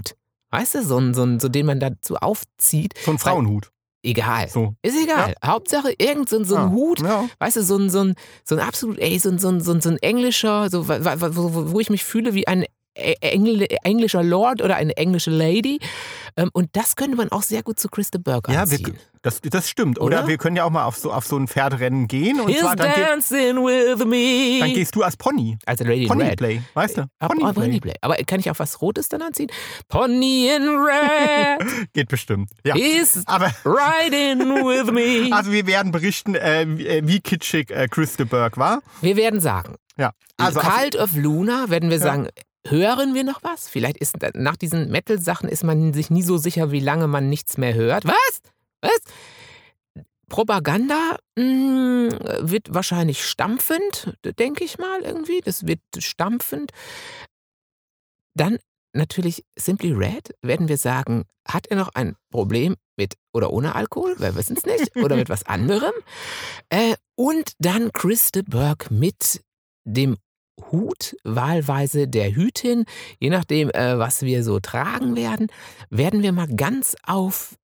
Weißt 0.51 0.75
du, 0.75 0.83
so 0.83 0.97
einen, 0.97 1.15
so 1.15 1.23
einen, 1.23 1.41
so 1.41 1.49
den 1.49 1.67
man 1.67 1.81
dazu 1.81 2.17
aufzieht. 2.17 2.95
So 3.05 3.13
ein 3.13 3.19
Frauenhut. 3.19 3.71
Egal. 4.03 4.49
So. 4.49 4.75
Ist 4.83 4.97
egal. 5.03 5.35
Hauptsache 5.45 5.93
irgend 5.99 6.29
so, 6.31 6.39
ein- 6.39 6.45
so 6.45 6.57
ein 6.57 6.69
Ja. 6.69 6.71
Hut. 6.71 7.01
Ja. 7.01 7.29
Weißt 7.39 7.57
du, 7.57 7.63
so 7.63 7.77
ein, 7.77 7.91
so 7.91 8.01
ein, 8.03 8.15
so 8.45 8.55
ein 8.57 8.61
absolut, 8.61 8.99
ey, 8.99 9.19
so 9.19 9.29
ein, 9.29 9.39
so 9.39 9.49
ein, 9.51 9.61
so 9.61 9.73
ein, 9.73 9.81
so 9.83 9.91
ein 9.91 9.99
englischer, 9.99 10.71
so, 10.71 10.89
wo, 10.89 11.73
wo- 11.73 11.81
ich 11.81 11.91
mich 11.91 12.03
fühle 12.05 12.35
wie 12.35 12.47
ein 12.49 12.65
Engl 12.95 13.67
englischer 13.85 14.23
Lord 14.23 14.63
oder 14.63 14.77
eine 14.77 14.97
englische 14.97 15.31
Lady. 15.31 15.79
Ähm, 16.37 16.51
Und 16.53 16.71
das 16.73 16.97
könnte 16.97 17.17
man 17.17 17.31
auch 17.31 17.43
sehr 17.43 17.63
gut 17.63 17.79
zu 17.79 17.89
Chris 17.89 18.11
de 18.11 18.21
Burgh 18.21 18.49
Ja, 18.53 18.69
wir, 18.71 18.79
anziehen. 18.79 18.99
Das, 19.22 19.40
das 19.42 19.68
stimmt. 19.68 20.00
Oder? 20.00 20.20
Oder? 20.20 20.28
wir 20.28 20.38
können 20.38 20.56
ja 20.56 20.64
auch 20.64 20.70
mal 20.70 20.85
auf 20.85 20.96
so, 20.96 21.12
auf 21.12 21.26
so 21.26 21.37
ein 21.37 21.46
Pferderennen 21.46 22.09
gehen. 22.09 22.40
Und 22.40 22.48
He's 22.48 22.61
zwar 22.61 22.74
dann, 22.74 22.94
ge 22.94 23.04
dancing 23.04 23.56
with 23.56 24.04
me. 24.06 24.61
dann 24.61 24.72
gehst 24.72 24.96
du 24.96 25.02
als 25.02 25.16
Pony. 25.16 25.59
also 25.66 25.85
Lady 25.85 26.04
in 26.04 26.11
Red. 26.11 26.18
Ponyplay, 26.18 26.62
weißt 26.72 26.96
du? 26.98 27.02
Ab- 27.18 27.28
Ponyplay. 27.28 27.50
oh, 27.50 27.52
Ponyplay. 27.52 27.94
Aber 28.00 28.16
kann 28.16 28.40
ich 28.40 28.50
auch 28.50 28.59
was 28.59 28.80
Rotes 28.80 29.09
dann 29.11 29.20
anziehen? 29.20 29.50
Pony 29.88 30.48
in 30.48 30.62
Red 30.68 31.90
Geht 31.92 32.09
bestimmt. 32.09 32.50
Ja. 32.64 32.74
is 32.76 33.22
Aber 33.26 33.50
riding 33.64 34.38
with 34.64 34.90
me. 34.90 35.28
also 35.37 35.52
wir 35.52 35.66
werden 35.66 35.92
berichten, 35.92 36.35
äh, 36.35 36.64
wie, 36.68 37.16
äh, 37.16 37.20
kitschig 37.20 37.70
äh, 37.70 37.88
Chris 37.88 38.16
de 38.16 38.24
Burgh 38.26 38.56
war. 38.59 38.80
Wir 39.02 39.16
werden 39.16 39.40
sagen, 39.40 39.74
Ja. 39.98 40.12
Also 40.38 40.61
Cult 40.61 40.96
of 40.96 41.14
Luna 41.14 41.68
werden 41.68 41.90
wir 41.90 41.98
sagen, 41.98 42.28
hören 42.66 43.14
wir 43.14 43.24
noch 43.24 43.42
was? 43.42 43.68
Vielleicht 43.68 43.98
ist 43.98 44.16
nach 44.35 44.56
diesen 44.56 44.90
Metal-Sachen 44.90 45.48
ist 45.50 45.62
man 45.64 45.92
sich 45.92 46.09
nie 46.09 46.22
so 46.22 46.38
sicher, 46.38 46.72
wie 46.72 46.80
lange 46.80 47.06
man 47.06 47.28
nichts 47.28 47.59
mehr 47.59 47.74
hört. 47.74 48.06
Was? 48.06 48.40
Was? 48.83 49.01
Propaganda 50.29 51.16
mh, 51.37 52.40
wird 52.40 52.73
wahrscheinlich 52.73 53.25
stampfend, 53.25 54.16
denke 54.38 54.64
ich 54.64 54.79
mal 54.79 55.01
irgendwie. 55.03 55.40
Das 55.40 55.66
wird 55.66 55.81
stampfend. 55.99 56.71
Dann 58.35 58.59
natürlich 58.93 59.45
Simply 59.59 59.93
Red 59.93 60.35
werden 60.43 60.69
wir 60.69 60.79
sagen, 60.79 61.25
hat 61.47 61.66
er 61.66 61.77
noch 61.77 61.90
ein 61.95 62.16
Problem 62.31 62.77
mit 62.97 63.14
oder 63.33 63.53
ohne 63.53 63.75
Alkohol? 63.75 64.14
Wir 64.19 64.35
wissen 64.37 64.57
es 64.57 64.64
nicht. 64.64 64.97
Oder 64.97 65.16
mit 65.16 65.29
was 65.29 65.45
anderem. 65.45 65.93
Äh, 66.73 66.95
und 67.16 67.55
dann 67.59 67.90
Chris 67.93 68.31
de 68.31 68.43
Burgh 68.43 68.87
mit 68.90 69.43
dem 69.85 70.16
Hut, 70.71 71.16
wahlweise 71.25 72.07
der 72.07 72.33
Hütin, 72.33 72.85
je 73.19 73.31
nachdem, 73.31 73.71
äh, 73.71 73.99
was 73.99 74.23
wir 74.23 74.45
so 74.45 74.61
tragen 74.61 75.16
werden, 75.16 75.49
werden 75.88 76.23
wir 76.23 76.31
mal 76.31 76.47
ganz 76.47 76.97
auf 77.03 77.57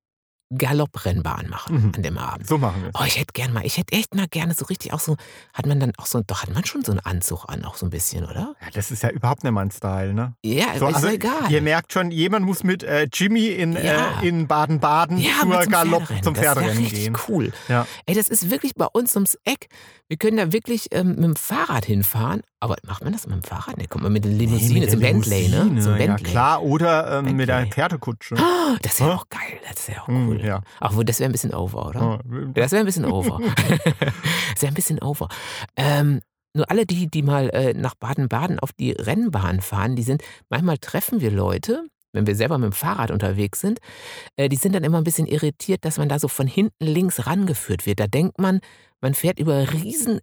Galopprennbahn 0.55 1.49
machen 1.49 1.75
Mhm. 1.87 1.91
an 1.95 2.01
dem 2.03 2.17
Abend. 2.17 2.47
so 2.47 2.57
machen 2.57 2.83
wir. 2.83 2.91
Oh, 2.93 3.03
ich 3.05 3.17
hätte 3.19 3.33
gern 3.33 3.51
mal, 3.53 3.65
ich 3.65 3.77
hätte 3.77 3.93
echt 3.93 4.15
mal 4.15 4.27
gerne 4.27 4.53
so 4.53 4.65
richtig 4.65 4.93
auch 4.93 4.99
so, 4.99 5.17
hat 5.53 5.65
man 5.65 5.79
dann 5.79 5.91
auch 5.97 6.05
so, 6.05 6.21
doch 6.25 6.41
hat 6.43 6.53
man 6.53 6.65
schon 6.65 6.83
so 6.83 6.91
einen 6.91 6.99
Anzug 7.01 7.45
an, 7.47 7.65
auch 7.65 7.75
so 7.75 7.85
ein 7.85 7.89
bisschen, 7.89 8.23
oder? 8.25 8.55
Ja, 8.61 8.67
das 8.73 8.91
ist 8.91 9.03
ja 9.03 9.09
überhaupt 9.09 9.43
nicht 9.43 9.51
mein 9.53 9.71
Style, 9.71 10.13
ne? 10.13 10.33
Ja, 10.43 10.77
So, 10.77 10.87
ist 10.87 10.95
also, 10.95 11.07
ja 11.07 11.13
egal. 11.13 11.49
Ihr 11.51 11.61
merkt 11.61 11.91
schon, 11.93 12.11
jemand 12.11 12.45
muss 12.45 12.63
mit 12.63 12.83
äh, 12.83 13.07
Jimmy 13.13 13.47
in, 13.47 13.73
Ja. 13.73 14.21
äh, 14.21 14.27
in 14.27 14.47
Baden-Baden 14.47 15.17
ja, 15.17 15.31
zur 15.41 15.61
zum 15.61 15.71
Galopp 15.71 16.01
Pferderennen. 16.03 16.23
zum 16.23 16.33
Das 16.33 16.43
wär 16.43 16.53
Pferderennen 16.53 16.83
richtig 16.83 17.03
gehen. 17.03 17.17
cool. 17.27 17.51
Ja. 17.67 17.87
Ey, 18.05 18.15
das 18.15 18.29
ist 18.29 18.49
wirklich 18.49 18.73
bei 18.75 18.85
uns 18.85 19.15
ums 19.15 19.37
Eck. 19.43 19.67
Wir 20.07 20.17
können 20.17 20.37
da 20.37 20.53
wirklich 20.53 20.87
ähm, 20.91 21.09
mit 21.15 21.23
dem 21.23 21.35
Fahrrad 21.35 21.85
hinfahren. 21.85 22.41
Aber 22.59 22.75
macht 22.87 23.03
man 23.03 23.13
das 23.13 23.27
mit 23.27 23.35
dem 23.35 23.43
Fahrrad? 23.43 23.77
Ne, 23.77 23.87
kommt 23.87 24.03
man 24.03 24.11
mit 24.13 24.23
der 24.25 24.31
Limousine, 24.31 24.79
mit 24.79 24.89
zum 24.89 24.99
der 24.99 25.11
Bentley, 25.11 25.47
ne? 25.49 25.79
Zum 25.79 25.91
Ja, 25.91 25.97
Bentley. 25.97 26.31
klar, 26.31 26.63
oder 26.63 27.19
ähm, 27.19 27.35
mit 27.35 27.49
einer 27.51 27.59
Bentley. 27.59 27.71
Pferdekutsche. 27.73 28.35
Ah, 28.35 28.75
das 28.81 28.99
wäre 28.99 29.11
Hä? 29.11 29.15
auch 29.15 29.29
geil. 29.29 29.59
Das 29.71 29.87
wäre 29.87 30.01
auch 30.01 30.07
Hm, 30.07 30.36
cool. 30.39 30.45
ja. 30.45 30.61
Ach, 30.79 30.95
wo, 30.95 31.03
das 31.03 31.19
wäre 31.19 31.29
ein 31.29 31.31
bisschen 31.31 31.53
over, 31.53 31.87
oder? 31.87 32.19
Ja, 32.29 32.45
Das 32.53 32.71
wäre 32.71 32.81
ein 32.81 32.85
bisschen 32.85 33.05
over. 33.05 33.39
das 33.99 34.61
wäre 34.61 34.71
ein 34.71 34.73
bisschen 34.73 34.99
over. 35.01 35.29
Ähm, 35.75 36.21
nur 36.53 36.69
alle, 36.71 36.85
die, 36.85 37.07
die 37.07 37.21
mal 37.21 37.49
äh, 37.49 37.73
nach 37.73 37.95
Baden-Baden 37.95 38.59
auf 38.59 38.71
die 38.73 38.91
Rennbahn 38.91 39.61
fahren, 39.61 39.95
die 39.95 40.03
sind, 40.03 40.23
manchmal 40.49 40.77
treffen 40.77 41.21
wir 41.21 41.31
Leute, 41.31 41.85
wenn 42.13 42.25
wir 42.25 42.35
selber 42.35 42.57
mit 42.57 42.71
dem 42.71 42.73
Fahrrad 42.73 43.11
unterwegs 43.11 43.61
sind, 43.61 43.79
äh, 44.37 44.49
die 44.49 44.55
sind 44.55 44.73
dann 44.73 44.83
immer 44.83 44.97
ein 44.97 45.03
bisschen 45.03 45.27
irritiert, 45.27 45.85
dass 45.85 45.97
man 45.97 46.09
da 46.09 46.17
so 46.19 46.27
von 46.27 46.47
hinten 46.47 46.85
links 46.85 47.27
rangeführt 47.27 47.85
wird. 47.85 47.99
Da 47.99 48.07
denkt 48.07 48.39
man, 48.39 48.59
man 49.01 49.13
fährt 49.13 49.39
über 49.39 49.71
riesen 49.73 50.19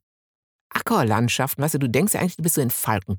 Ackerlandschaften. 0.70 1.62
Weißt 1.62 1.74
du, 1.74 1.78
du 1.78 1.88
denkst 1.88 2.14
ja 2.14 2.20
eigentlich, 2.20 2.36
du 2.36 2.42
bist 2.42 2.56
so 2.56 2.60
in 2.60 2.70
Falcon 2.70 3.16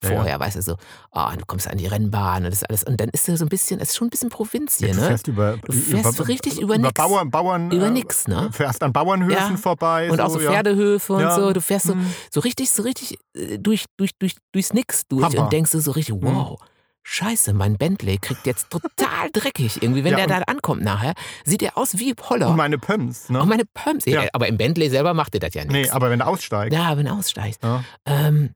Crest. 0.00 0.04
Ja, 0.04 0.10
ja. 0.10 0.16
Vorher, 0.16 0.40
weißt 0.40 0.56
du, 0.56 0.62
so, 0.62 0.76
ah, 1.12 1.34
du 1.36 1.44
kommst 1.46 1.68
an 1.68 1.76
die 1.78 1.86
Rennbahn 1.86 2.44
und 2.44 2.50
das 2.52 2.64
alles. 2.64 2.84
Und 2.84 3.00
dann 3.00 3.08
ist 3.10 3.26
so 3.26 3.32
ein 3.44 3.48
bisschen, 3.48 3.80
es 3.80 3.90
ist 3.90 3.96
schon 3.96 4.06
ein 4.06 4.10
bisschen 4.10 4.30
Provinz 4.30 4.78
hier, 4.78 4.88
Ja, 4.88 4.94
du 4.94 5.00
ne? 5.00 5.06
fährst 5.08 5.28
über, 5.28 5.56
Du 5.58 5.72
fährst 5.72 6.18
über, 6.18 6.28
richtig 6.28 6.54
über 6.60 6.74
über 6.76 6.86
nix. 6.88 6.94
Bauern, 6.94 7.30
Bauern, 7.30 7.70
Über 7.70 7.86
äh, 7.86 7.90
nix, 7.90 8.26
ne? 8.26 8.48
Fährst 8.52 8.82
an 8.82 8.92
Bauernhöfen 8.92 9.52
Ja. 9.52 9.56
vorbei. 9.56 10.10
Und 10.10 10.20
auch 10.20 10.30
so. 10.30 10.38
Pferdehöfe 10.38 11.12
und 11.12 11.30
so. 11.34 11.52
Du 11.52 11.60
fährst 11.60 11.86
so, 11.86 11.92
Hm. 11.94 12.06
so 12.32 12.40
richtig, 12.40 12.70
so 12.70 12.82
richtig 12.82 13.18
äh, 13.36 13.58
durch, 13.58 13.84
durch, 13.96 14.10
durch, 14.18 14.36
durchs 14.52 14.72
Nix 14.72 15.02
durch 15.08 15.24
Hammer. 15.24 15.44
und 15.44 15.52
denkst 15.52 15.72
du 15.72 15.80
so 15.80 15.90
richtig, 15.92 16.14
Hm. 16.14 16.22
wow. 16.22 16.58
Scheiße, 17.02 17.54
mein 17.54 17.76
Bentley 17.78 18.18
kriegt 18.18 18.46
jetzt 18.46 18.68
total 18.70 19.30
dreckig 19.32 19.82
irgendwie. 19.82 20.04
Wenn 20.04 20.12
Ja, 20.18 20.26
der 20.26 20.40
da 20.40 20.44
ankommt 20.46 20.82
nachher, 20.82 21.14
sieht 21.44 21.62
er 21.62 21.76
aus 21.78 21.98
wie 21.98 22.12
Poller. 22.14 22.48
Und 22.50 22.56
meine 22.56 22.76
Pumps, 22.78 23.30
ne? 23.30 23.40
Und 23.40 23.48
meine 23.48 23.64
Pumps. 23.64 24.04
Ja. 24.04 24.24
Aber 24.34 24.46
im 24.48 24.58
Bentley 24.58 24.90
selber 24.90 25.14
macht 25.14 25.34
er 25.34 25.40
das 25.40 25.54
ja 25.54 25.64
nee, 25.64 25.72
nichts. 25.80 25.92
aber 25.92 26.10
wenn 26.10 26.18
du 26.18 26.26
aussteigst. 26.26 26.76
ja, 26.76 26.96
wenn 26.96 27.06
er 27.06 27.14
aussteigt. 27.14 27.58
Ja. 27.62 27.82
Ähm, 28.04 28.50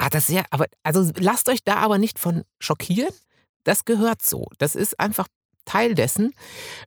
ah, 0.00 0.08
das 0.10 0.28
ist 0.28 0.34
ja, 0.34 0.44
aber, 0.50 0.66
also 0.82 1.10
lasst 1.18 1.48
euch 1.48 1.62
da 1.64 1.76
aber 1.76 1.98
nicht 1.98 2.18
von 2.18 2.42
schockieren. 2.58 3.14
Das 3.64 3.84
gehört 3.84 4.22
so. 4.22 4.46
Das 4.58 4.74
ist 4.74 4.98
einfach 4.98 5.26
Teil 5.66 5.94
dessen. 5.94 6.32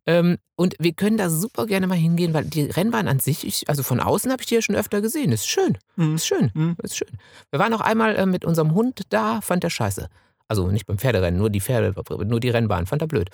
Ähm, 0.06 0.38
und 0.56 0.76
wir 0.80 0.94
können 0.94 1.18
da 1.18 1.30
super 1.30 1.68
gerne 1.68 1.88
mal 1.88 1.98
hingehen, 1.98 2.34
weil 2.34 2.46
die 2.46 2.64
Rennbahn 2.64 3.08
an 3.08 3.20
sich, 3.20 3.46
ich, 3.46 3.70
also 3.70 3.84
von 3.84 4.00
außen 4.00 4.32
habe 4.32 4.42
ich 4.42 4.48
die 4.48 4.56
ja 4.56 4.62
schon 4.62 4.76
öfter 4.76 5.02
gesehen. 5.02 5.32
Ist 5.32 5.48
schön. 5.48 5.78
Hm. 5.96 6.16
Ist 6.16 6.26
schön. 6.26 6.52
Hm. 6.54 6.76
Ist 6.82 6.98
schön. 6.98 7.18
Wir 7.52 7.60
waren 7.60 7.74
auch 7.74 7.82
einmal 7.82 8.16
äh, 8.16 8.26
mit 8.26 8.46
unserem 8.46 8.74
Hund 8.74 9.04
da, 9.10 9.42
fand 9.42 9.64
der 9.64 9.70
scheiße. 9.70 10.10
Also 10.48 10.68
nicht 10.68 10.88
beim 10.88 10.98
Pferderennen, 10.98 11.40
nur 11.40 11.50
die 11.50 11.62
Pferde, 11.62 11.94
nur 12.26 12.40
die 12.40 12.50
Rennbahn, 12.50 12.86
fand 12.86 13.02
er 13.02 13.08
blöd. 13.08 13.30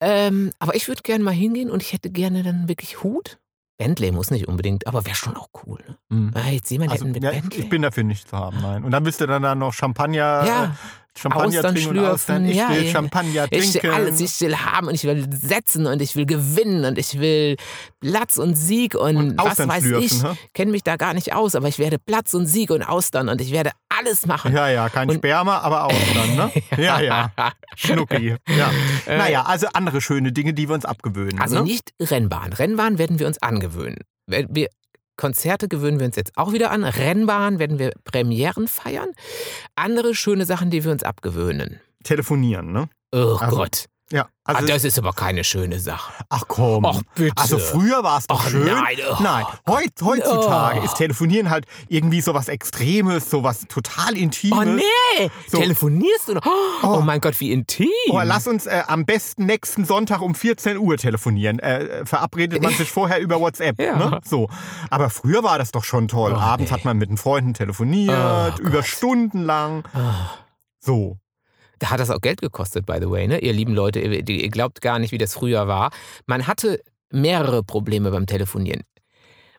Ähm, 0.00 0.52
aber 0.58 0.74
ich 0.74 0.88
würde 0.88 1.02
gerne 1.02 1.24
mal 1.24 1.34
hingehen 1.34 1.70
und 1.70 1.82
ich 1.82 1.92
hätte 1.92 2.10
gerne 2.10 2.42
dann 2.42 2.68
wirklich 2.68 3.02
Hut. 3.02 3.38
Bentley 3.76 4.12
muss 4.12 4.30
nicht 4.30 4.46
unbedingt, 4.48 4.86
aber 4.86 5.04
wäre 5.04 5.16
schon 5.16 5.36
auch 5.36 5.48
cool. 5.66 5.80
Ne? 5.88 5.96
Hm. 6.10 6.30
Ah, 6.34 6.48
jetzt 6.50 6.70
jemand 6.70 6.92
Also, 6.92 7.06
mit 7.06 7.22
ja, 7.22 7.30
Bentley. 7.30 7.60
ich 7.62 7.68
bin 7.68 7.82
dafür 7.82 8.04
nicht 8.04 8.28
zu 8.28 8.36
haben, 8.36 8.60
nein. 8.60 8.84
Und 8.84 8.90
dann 8.92 9.02
müsst 9.02 9.20
ihr 9.20 9.26
dann, 9.26 9.42
dann 9.42 9.58
noch 9.58 9.72
Champagner, 9.72 10.44
Ja. 10.46 10.64
äh, 10.64 10.68
Champagner 11.16 11.46
Austern 11.58 11.74
trinken 11.74 11.98
und 11.98 12.04
Austern. 12.06 12.48
Ich 12.48 12.56
ja, 12.56 12.70
will 12.70 12.84
ja. 12.84 12.90
Champagner 12.92 13.46
Ich 13.50 13.70
trinken. 13.70 13.82
will 13.84 13.90
alles, 13.94 14.20
ich 14.20 14.40
will 14.40 14.56
haben 14.56 14.88
und 14.88 14.94
ich 14.94 15.04
will 15.04 15.26
setzen 15.30 15.86
und 15.86 16.02
ich 16.02 16.16
will 16.16 16.26
gewinnen 16.26 16.84
und 16.84 16.98
ich 16.98 17.20
will 17.20 17.56
Platz 18.00 18.36
und 18.36 18.54
Sieg 18.56 18.94
und, 18.94 19.16
und 19.16 19.38
was 19.38 19.58
weiß 19.58 19.84
ich. 19.86 20.22
hä? 20.22 20.34
Kenne 20.54 20.72
mich 20.72 20.82
da 20.82 20.96
gar 20.96 21.14
nicht 21.14 21.32
aus, 21.32 21.54
aber 21.54 21.68
ich 21.68 21.78
werde 21.78 21.98
Platz 21.98 22.34
und 22.34 22.46
Sieg 22.46 22.70
und 22.70 22.82
Austern 22.82 23.28
und 23.28 23.40
ich 23.40 23.52
werde 23.52 23.70
alles 23.88 24.26
machen. 24.26 24.52
Ja, 24.52 24.68
ja, 24.68 24.88
kein 24.88 25.08
Und- 25.08 25.16
Sperma, 25.18 25.58
aber 25.58 25.84
Austern, 25.84 26.34
ne? 26.36 26.52
Ja, 26.82 27.00
ja. 27.00 27.32
Schnucki. 27.76 28.36
Ja. 28.48 28.70
Naja, 29.06 29.42
also 29.42 29.68
andere 29.72 30.00
schöne 30.00 30.32
Dinge, 30.32 30.52
die 30.54 30.68
wir 30.68 30.74
uns 30.74 30.84
abgewöhnen. 30.84 31.38
Also 31.40 31.56
ne? 31.56 31.62
nicht 31.62 31.90
Rennbahn. 32.00 32.52
Rennbahn 32.52 32.98
werden 32.98 33.18
wir 33.18 33.26
uns 33.26 33.40
angewöhnen. 33.40 33.98
Wir, 34.26 34.68
Konzerte 35.16 35.68
gewöhnen 35.68 35.98
wir 36.00 36.06
uns 36.06 36.16
jetzt 36.16 36.32
auch 36.36 36.52
wieder 36.52 36.70
an. 36.70 36.84
Rennbahn 36.84 37.58
werden 37.58 37.78
wir 37.78 37.92
Premieren 38.04 38.68
feiern. 38.68 39.10
Andere 39.76 40.14
schöne 40.14 40.44
Sachen, 40.46 40.70
die 40.70 40.84
wir 40.84 40.92
uns 40.92 41.02
abgewöhnen. 41.02 41.80
Telefonieren, 42.02 42.72
ne? 42.72 42.88
Oh 43.14 43.36
Also, 43.40 43.56
Gott. 43.56 43.84
Ja. 44.12 44.26
Ah, 44.44 44.52
Also, 44.56 44.66
das 44.68 44.84
ist 44.84 44.98
aber 44.98 45.14
keine 45.14 45.42
schöne 45.44 45.80
Sache. 45.80 46.12
ach 46.28 46.44
komm. 46.46 46.84
Ach 46.84 47.00
bitte. 47.14 47.32
Also 47.40 47.58
früher 47.58 48.02
war 48.04 48.18
es 48.18 48.26
doch 48.26 48.38
Ach 48.44 48.50
schön. 48.50 48.66
nein, 48.66 48.98
oh. 49.10 49.16
Nein, 49.22 49.46
heut, 49.66 49.90
heutzutage 50.02 50.80
Oh. 50.80 50.84
ist 50.84 50.96
Telefonieren 50.96 51.48
halt 51.48 51.64
irgendwie 51.88 52.20
so 52.20 52.34
was 52.34 52.48
Extremes, 52.48 53.30
so 53.30 53.42
was 53.42 53.60
total 53.68 54.14
Intimes. 54.14 54.58
Oh 54.58 54.62
nee, 54.64 55.30
So. 55.48 55.56
telefonierst 55.58 56.28
du 56.28 56.34
noch? 56.34 56.44
Oh, 56.44 56.98
Oh. 56.98 57.00
mein 57.00 57.22
Gott, 57.22 57.40
wie 57.40 57.50
intim. 57.50 57.88
Oh, 58.10 58.20
lass 58.22 58.46
uns 58.46 58.66
äh, 58.66 58.82
am 58.86 59.06
besten 59.06 59.46
nächsten 59.46 59.86
Sonntag 59.86 60.20
um 60.20 60.34
14 60.34 60.76
Uhr 60.76 60.98
telefonieren. 60.98 61.58
Äh, 61.60 62.04
verabredet 62.04 62.62
man 62.62 62.74
sich 62.74 62.90
vorher 62.90 63.20
über 63.20 63.40
WhatsApp. 63.40 63.80
Ja. 63.80 63.96
Ne? 63.96 64.20
So. 64.22 64.48
Aber 64.90 65.08
früher 65.08 65.42
war 65.42 65.56
das 65.58 65.72
doch 65.72 65.84
schon 65.84 66.08
toll. 66.08 66.32
Oh, 66.36 66.38
Abends 66.38 66.70
nee. 66.70 66.76
hat 66.76 66.84
man 66.84 66.98
mit 66.98 67.08
den 67.08 67.16
Freunden 67.16 67.54
telefoniert, 67.54 68.58
über 68.58 68.70
Gott. 68.78 68.86
Stunden 68.86 69.42
lang. 69.44 69.84
Ah. 69.94 70.26
So. 70.78 71.16
Da 71.84 71.90
hat 71.90 72.00
das 72.00 72.08
auch 72.08 72.22
Geld 72.22 72.40
gekostet, 72.40 72.86
by 72.86 72.96
the 72.98 73.10
way, 73.10 73.28
ne? 73.28 73.40
Ihr 73.40 73.52
lieben 73.52 73.74
Leute, 73.74 74.00
ihr, 74.00 74.26
ihr 74.26 74.48
glaubt 74.48 74.80
gar 74.80 74.98
nicht, 74.98 75.12
wie 75.12 75.18
das 75.18 75.34
früher 75.34 75.68
war. 75.68 75.90
Man 76.24 76.46
hatte 76.46 76.80
mehrere 77.10 77.62
Probleme 77.62 78.10
beim 78.10 78.24
Telefonieren. 78.24 78.84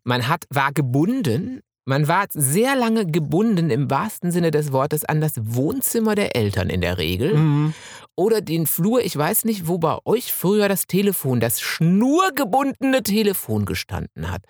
Man 0.03 0.27
hat, 0.27 0.45
war 0.49 0.71
gebunden, 0.71 1.61
man 1.85 2.07
war 2.07 2.25
sehr 2.31 2.75
lange 2.75 3.05
gebunden 3.05 3.69
im 3.69 3.91
wahrsten 3.91 4.31
Sinne 4.31 4.49
des 4.49 4.71
Wortes 4.71 5.05
an 5.05 5.21
das 5.21 5.33
Wohnzimmer 5.39 6.15
der 6.15 6.35
Eltern 6.35 6.71
in 6.71 6.81
der 6.81 6.97
Regel. 6.97 7.35
Mhm. 7.35 7.75
Oder 8.15 8.41
den 8.41 8.65
Flur, 8.65 9.05
ich 9.05 9.15
weiß 9.15 9.45
nicht, 9.45 9.67
wo 9.67 9.77
bei 9.77 9.99
euch 10.03 10.33
früher 10.33 10.67
das 10.67 10.87
Telefon, 10.87 11.39
das 11.39 11.61
schnurgebundene 11.61 13.03
Telefon 13.03 13.65
gestanden 13.65 14.31
hat. 14.31 14.41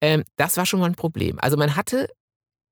Ähm, 0.00 0.24
das 0.34 0.56
war 0.56 0.66
schon 0.66 0.80
mal 0.80 0.86
ein 0.86 0.96
Problem. 0.96 1.38
Also 1.38 1.56
man 1.56 1.76
hatte 1.76 2.08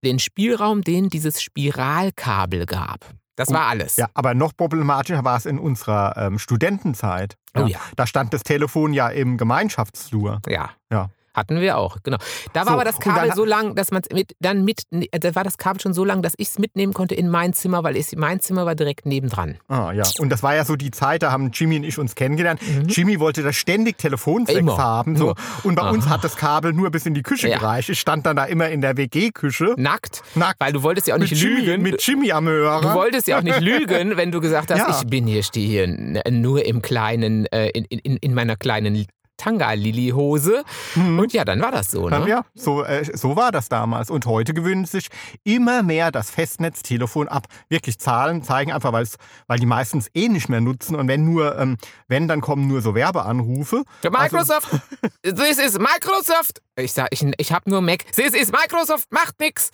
den 0.04 0.18
Spielraum, 0.18 0.82
den 0.82 1.08
dieses 1.08 1.40
Spiralkabel 1.40 2.66
gab. 2.66 3.14
Das 3.36 3.52
war 3.52 3.66
alles. 3.66 3.96
Ja, 3.96 4.08
aber 4.14 4.34
noch 4.34 4.56
problematischer 4.56 5.24
war 5.24 5.36
es 5.36 5.46
in 5.46 5.58
unserer 5.58 6.16
ähm, 6.16 6.38
Studentenzeit. 6.38 7.36
Oh 7.56 7.66
ja. 7.66 7.78
Da 7.96 8.06
stand 8.06 8.32
das 8.32 8.42
Telefon 8.42 8.92
ja 8.92 9.08
im 9.08 9.36
Gemeinschaftsflur. 9.38 10.40
Ja. 10.48 10.70
Ja. 10.90 11.10
Hatten 11.34 11.60
wir 11.60 11.76
auch, 11.78 11.96
genau. 12.02 12.18
Da 12.52 12.60
war 12.60 12.66
So, 12.66 12.72
aber 12.74 12.84
das 12.84 12.98
Kabel 13.00 13.28
dann- 13.28 13.36
so 13.36 13.44
lang, 13.44 13.74
dass 13.74 13.90
man 13.90 14.02
es 14.08 14.14
mit, 14.14 14.32
dann 14.40 14.64
mit, 14.64 14.82
da 14.90 15.34
war 15.34 15.42
das 15.44 15.58
Kabel 15.58 15.80
schon 15.80 15.92
so 15.92 16.04
lang, 16.04 16.22
dass 16.22 16.34
ich 16.38 16.48
es 16.48 16.58
mitnehmen 16.58 16.92
konnte 16.94 17.14
in 17.14 17.28
mein 17.28 17.52
Zimmer, 17.52 17.82
weil 17.82 17.96
ich, 17.96 18.14
mein 18.16 18.40
Zimmer 18.40 18.66
war 18.66 18.74
direkt 18.74 19.04
nebendran. 19.06 19.56
Ah, 19.68 19.92
ja. 19.92 20.04
Und 20.18 20.30
das 20.30 20.42
war 20.42 20.54
ja 20.54 20.64
so 20.64 20.76
die 20.76 20.90
Zeit, 20.92 21.22
da 21.22 21.32
haben 21.32 21.50
Jimmy 21.52 21.76
und 21.76 21.84
ich 21.84 21.98
uns 21.98 22.14
kennengelernt. 22.14 22.60
Jimmy 22.86 23.18
wollte 23.18 23.42
da 23.42 23.52
ständig 23.52 23.98
Telefonsex 23.98 24.54
Mhm. 24.60 24.68
Immer. 24.68 24.78
haben. 24.78 25.16
So. 25.16 25.34
Und 25.64 25.74
bei 25.74 25.88
uns 25.90 26.04
Aha. 26.06 26.14
hat 26.14 26.24
das 26.24 26.36
Kabel 26.36 26.72
nur 26.72 26.90
bis 26.90 27.04
in 27.06 27.14
die 27.14 27.22
Küche 27.22 27.48
Ja. 27.48 27.58
gereicht. 27.58 27.88
Ich 27.88 27.98
stand 28.00 28.26
dann 28.26 28.36
da 28.36 28.44
immer 28.44 28.68
in 28.68 28.80
der 28.80 28.96
WG-Küche. 28.96 29.74
Nackt, 29.76 30.22
Nackt. 30.36 30.60
weil 30.60 30.72
du 30.72 30.82
wolltest 30.82 31.08
ja 31.08 31.14
auch 31.14 31.18
Mit 31.18 31.30
nicht 31.30 31.42
Jimmy, 31.42 31.60
lügen. 31.62 31.82
mit 31.82 32.00
Jimmy 32.06 32.30
am 32.32 32.46
Hörer. 32.46 32.80
Du 32.80 32.94
wolltest 32.94 33.26
ja 33.26 33.38
auch 33.38 33.42
nicht 33.42 33.60
lügen, 33.60 34.16
wenn 34.16 34.30
du 34.30 34.40
gesagt 34.40 34.70
hast, 34.70 34.78
Ja. 34.78 34.98
ich 35.00 35.06
bin 35.08 35.26
hier, 35.26 35.42
stehe 35.42 35.66
hier 35.66 35.86
nur 36.30 36.64
im 36.64 36.80
kleinen, 36.80 37.46
äh, 37.46 37.68
in, 37.70 37.84
in, 37.86 38.16
in 38.18 38.34
meiner 38.34 38.56
kleinen 38.56 38.92
Tanga-Lili-Hose. 39.36 40.64
Und 40.96 41.32
ja, 41.32 41.44
dann 41.44 41.60
war 41.60 41.70
das 41.70 41.90
so, 41.90 42.08
ne? 42.08 42.20
Mhm. 42.20 42.26
Ja, 42.26 42.44
so, 42.54 42.84
äh, 42.84 43.04
so 43.16 43.36
war 43.36 43.52
das 43.52 43.68
damals. 43.68 44.10
Und 44.10 44.26
heute 44.26 44.54
gewöhnt 44.54 44.88
sich 44.88 45.08
immer 45.42 45.82
mehr 45.82 46.10
das 46.10 46.30
Festnetztelefon 46.30 47.28
ab. 47.28 47.46
Wirklich 47.68 47.98
Zahlen 47.98 48.42
zeigen 48.42 48.72
einfach, 48.72 48.92
weil's, 48.92 49.16
weil 49.46 49.58
die 49.58 49.66
meistens 49.66 50.08
eh 50.14 50.28
nicht 50.28 50.48
mehr 50.48 50.60
nutzen. 50.60 50.94
Und 50.96 51.08
wenn 51.08 51.24
nur, 51.24 51.58
ähm, 51.58 51.76
wenn, 52.08 52.28
dann 52.28 52.40
kommen 52.40 52.68
nur 52.68 52.80
so 52.80 52.94
Werbeanrufe. 52.94 53.84
Ja, 54.02 54.10
Microsoft, 54.10 54.68
this 55.22 55.58
is 55.58 55.78
Microsoft. 55.78 56.60
Ich 56.76 56.92
sag, 56.92 57.08
ich, 57.10 57.24
ich 57.38 57.52
habe 57.52 57.70
nur 57.70 57.80
Mac. 57.80 58.04
This 58.12 58.34
is 58.34 58.50
Microsoft, 58.52 59.10
macht 59.12 59.38
nix. 59.40 59.70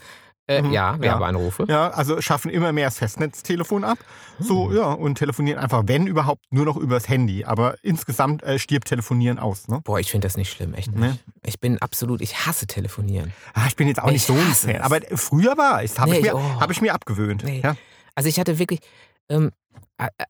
Äh, 0.51 0.63
Mhm, 0.63 0.73
ja. 0.73 1.01
Werbeanrufe. 1.01 1.65
Ja, 1.69 1.91
also 1.91 2.21
schaffen 2.21 2.51
immer 2.51 2.73
mehr 2.73 2.87
das 2.89 2.99
Festnetztelefon 2.99 3.85
ab. 3.85 3.99
So, 4.41 4.69
Hm. 4.71 4.77
ja, 4.77 4.85
und 4.93 5.15
telefonieren 5.17 5.59
einfach, 5.61 5.83
wenn 5.87 6.07
überhaupt, 6.07 6.43
nur 6.51 6.65
noch 6.65 6.77
übers 6.77 7.09
Handy. 7.09 7.45
Aber 7.45 7.77
insgesamt 7.83 8.43
äh, 8.43 8.59
stirbt 8.59 8.89
Telefonieren 8.89 9.39
aus. 9.39 9.69
Ne? 9.69 9.81
Boah, 9.85 10.01
ich 10.01 10.11
finde 10.11 10.27
das 10.27 10.37
nicht 10.37 10.51
schlimm, 10.53 10.75
echt 10.75 10.91
nicht. 10.91 10.99
Nee. 11.01 11.19
Ich 11.47 11.61
bin 11.61 11.81
absolut, 11.81 12.21
ich 12.21 12.47
hasse 12.47 12.67
telefonieren. 12.67 13.33
Ah, 13.55 13.67
ich 13.69 13.77
bin 13.77 13.87
jetzt 13.87 14.03
auch 14.03 14.07
nicht 14.07 14.17
Ich 14.17 14.25
so 14.25 14.33
ein 14.35 14.41
Fan. 14.41 14.77
es. 14.77 14.81
Aber 14.83 14.99
früher 15.17 15.57
war 15.57 15.85
ich, 15.85 15.97
habe 15.99 16.11
Nee, 16.11 16.17
ich, 16.19 16.23
mir- 16.25 16.35
oh. 16.35 16.61
hab 16.61 16.71
ich 16.71 16.81
mir 16.81 16.93
abgewöhnt. 16.95 17.45
Nee. 17.45 17.61
Ja? 17.63 17.77
Also 18.15 18.29
ich 18.29 18.41
hatte 18.41 18.59
wirklich, 18.59 18.81
ähm, 19.29 19.51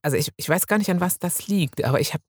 also 0.02 0.16
ich, 0.16 0.30
ich 0.36 0.48
weiß 0.48 0.66
gar 0.66 0.78
nicht, 0.78 0.90
an 0.90 1.00
was 1.00 1.18
das 1.18 1.46
liegt, 1.46 1.82
aber 1.84 2.00
ich 2.00 2.12
habe 2.12 2.22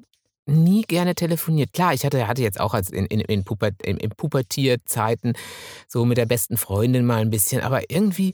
nie 0.45 0.83
gerne 0.83 1.15
telefoniert. 1.15 1.73
Klar, 1.73 1.93
ich 1.93 2.05
hatte, 2.05 2.27
hatte 2.27 2.41
jetzt 2.41 2.59
auch 2.59 2.73
als 2.73 2.89
in, 2.89 3.05
in, 3.05 3.19
in, 3.21 3.43
Puber, 3.43 3.69
in, 3.83 3.97
in 3.97 4.09
Pubertierzeiten 4.09 5.33
so 5.87 6.05
mit 6.05 6.17
der 6.17 6.25
besten 6.25 6.57
Freundin 6.57 7.05
mal 7.05 7.21
ein 7.21 7.29
bisschen, 7.29 7.61
aber 7.61 7.89
irgendwie, 7.89 8.33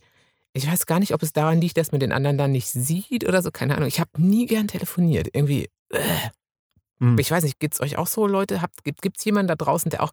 ich 0.54 0.67
weiß 0.67 0.86
gar 0.86 1.00
nicht, 1.00 1.13
ob 1.13 1.22
es 1.24 1.34
daran 1.34 1.62
liegt, 1.62 1.78
dass 1.78 1.91
man 1.91 2.00
den 2.00 2.12
anderen 2.12 2.38
dann 2.38 2.52
nicht 2.52 2.70
sieht 2.70 3.28
oder 3.28 3.41
so, 3.41 3.52
keine 3.52 3.76
Ahnung. 3.76 3.88
Ich 3.88 4.00
habe 4.00 4.10
nie 4.17 4.46
gern 4.46 4.67
telefoniert. 4.67 5.30
Irgendwie, 5.34 5.70
äh. 5.89 6.30
Hm. 7.00 7.15
Ich 7.20 7.30
weiß 7.30 7.43
nicht, 7.43 7.60
gibt 7.60 7.76
es 7.76 7.82
euch 7.82 7.98
auch 7.98 8.08
so 8.08 8.26
Leute? 8.26 8.60
Gibt 8.84 9.20
es 9.20 9.26
jemanden 9.26 9.50
da 9.50 9.56
draußen, 9.56 9.91
der 9.91 10.02
auch 10.02 10.12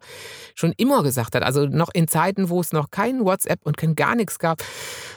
schon 0.53 0.71
immer 0.77 1.01
gesagt 1.01 1.33
hat, 1.33 1.41
also 1.41 1.65
noch 1.65 1.89
in 1.91 2.07
Zeiten, 2.07 2.49
wo 2.49 2.61
es 2.61 2.73
noch 2.73 2.91
kein 2.91 3.25
WhatsApp 3.25 3.59
und 3.63 3.75
kein 3.75 3.95
gar 3.95 4.15
nichts 4.15 4.37
gab, 4.37 4.63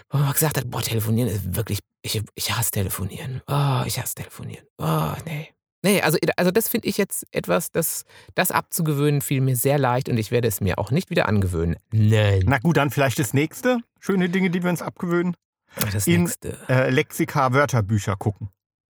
wo 0.09 0.17
man 0.17 0.33
gesagt 0.33 0.57
hat, 0.57 0.71
boah, 0.71 0.81
telefonieren 0.81 1.29
ist 1.29 1.55
wirklich, 1.57 1.81
ich, 2.01 2.23
ich 2.35 2.57
hasse 2.57 2.71
telefonieren. 2.71 3.43
Oh, 3.47 3.83
ich 3.85 4.01
hasse 4.01 4.15
telefonieren. 4.15 4.65
Oh, 4.79 5.13
nee. 5.27 5.49
Nee, 5.83 6.01
also, 6.03 6.19
also 6.37 6.51
das 6.51 6.69
finde 6.69 6.89
ich 6.89 6.97
jetzt 6.99 7.25
etwas, 7.31 7.71
das, 7.71 8.05
das 8.35 8.51
abzugewöhnen, 8.51 9.21
fiel 9.21 9.41
mir 9.41 9.55
sehr 9.57 9.79
leicht 9.79 10.09
und 10.09 10.19
ich 10.19 10.31
werde 10.31 10.49
es 10.49 10.61
mir 10.61 10.79
auch 10.79 10.91
nicht 10.91 11.09
wieder 11.11 11.29
angewöhnen. 11.29 11.77
Nein. 11.93 12.43
Na 12.47 12.59
gut, 12.59 12.77
dann 12.77 12.91
vielleicht 12.91 13.19
das 13.21 13.33
nächste. 13.33 13.79
Schöne 14.01 14.29
Dinge, 14.29 14.51
die 14.51 14.63
wir 14.63 14.71
uns 14.71 14.83
abgewöhnen. 14.83 15.37
das 15.93 16.07
in- 16.09 16.23
nächste. 16.25 16.57
Äh, 16.69 16.91
Lexika, 16.91 17.53
Wörterbücher 17.53 18.17
gucken. 18.17 18.49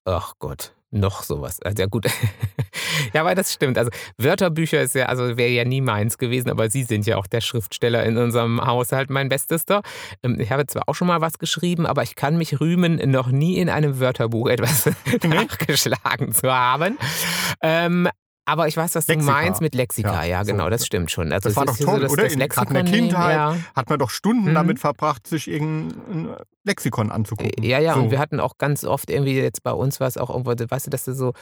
Ach 0.05 0.35
Gott, 0.39 0.75
noch 0.91 1.23
sowas. 1.23 1.61
Also 1.63 1.81
ja 1.83 1.87
gut. 1.87 2.07
ja, 3.13 3.21
aber 3.21 3.35
das 3.35 3.53
stimmt. 3.53 3.79
Also 3.79 3.91
Wörterbücher 4.19 4.81
ist 4.83 4.95
ja, 4.95 5.07
also 5.07 5.37
wäre 5.37 5.51
ja 5.51 5.65
nie 5.65 5.81
meins 5.81 6.19
gewesen, 6.19 6.51
aber 6.51 6.71
Sie 6.71 6.83
sind 6.85 7.07
ja 7.07 7.17
auch 7.17 7.27
der 7.27 7.41
Schriftsteller 7.41 8.05
in 8.05 8.17
unserem 8.17 8.61
Haushalt, 8.65 9.11
mein 9.11 9.29
Bestester. 9.29 9.83
Ähm, 10.23 10.39
Ich 10.41 10.51
habe 10.51 10.67
zwar 10.67 10.83
auch 10.89 10.95
schon 10.95 11.09
mal 11.09 11.21
was 11.21 11.39
geschrieben, 11.39 11.87
aber 11.87 12.03
ich 12.03 12.15
kann 12.17 12.37
mich 12.37 12.61
rühmen, 12.61 12.97
noch 13.11 13.29
nie 13.29 13.59
in 13.59 13.69
einem 13.69 14.01
Wörterbuch 14.01 14.49
etwas 14.49 14.91
nachgeschlagen 15.25 16.33
zu 16.33 16.53
haben. 16.53 16.99
Ähm, 17.63 18.09
aber 18.47 18.69
ich 18.69 18.77
weiß, 18.77 18.95
was 18.95 19.09
Lexika. 19.09 19.33
du 19.33 19.39
meinst 19.43 19.61
mit 19.63 19.75
Lexika. 19.75 20.23
Ja, 20.23 20.25
Ja, 20.25 20.45
so. 20.45 20.53
genau, 20.53 20.69
das 20.69 20.85
stimmt 20.85 21.11
schon. 21.11 21.33
Also 21.33 21.49
Das 21.49 21.57
war 21.57 21.65
doch 21.65 21.75
so 21.77 21.85
toll, 21.87 22.01
das- 22.01 22.13
oder? 22.13 22.25
Das 22.25 22.35
In- 22.35 22.41
gerade 22.41 22.69
in 22.69 22.75
der 22.75 22.83
Lexikon 22.83 23.01
Kindheit 23.09 23.35
ja. 23.37 23.57
Hat 23.75 23.89
man 23.89 23.99
doch 23.99 24.11
Stunden 24.11 24.51
Mhm. 24.51 24.55
damit 24.55 24.79
verbracht, 24.79 25.27
sich 25.27 25.49
irgendein 25.49 26.37
Lexikon 26.65 27.11
anzugucken. 27.11 27.65
Ja, 27.65 27.79
ja, 27.79 27.95
so. 27.95 28.01
und 28.01 28.11
wir 28.11 28.19
hatten 28.19 28.41
auch 28.41 28.59
ganz 28.59 28.85
oft 28.85 29.09
irgendwie 29.09 29.35
jetzt 29.35 29.63
bei 29.63 29.73
uns 29.73 29.99
war 29.99 30.09
es 30.09 30.19
auch 30.19 30.29
irgendwo, 30.29 30.53
weißt 30.69 30.87
du, 30.87 30.91
dass 30.91 31.07
du 31.07 31.15
so, 31.15 31.33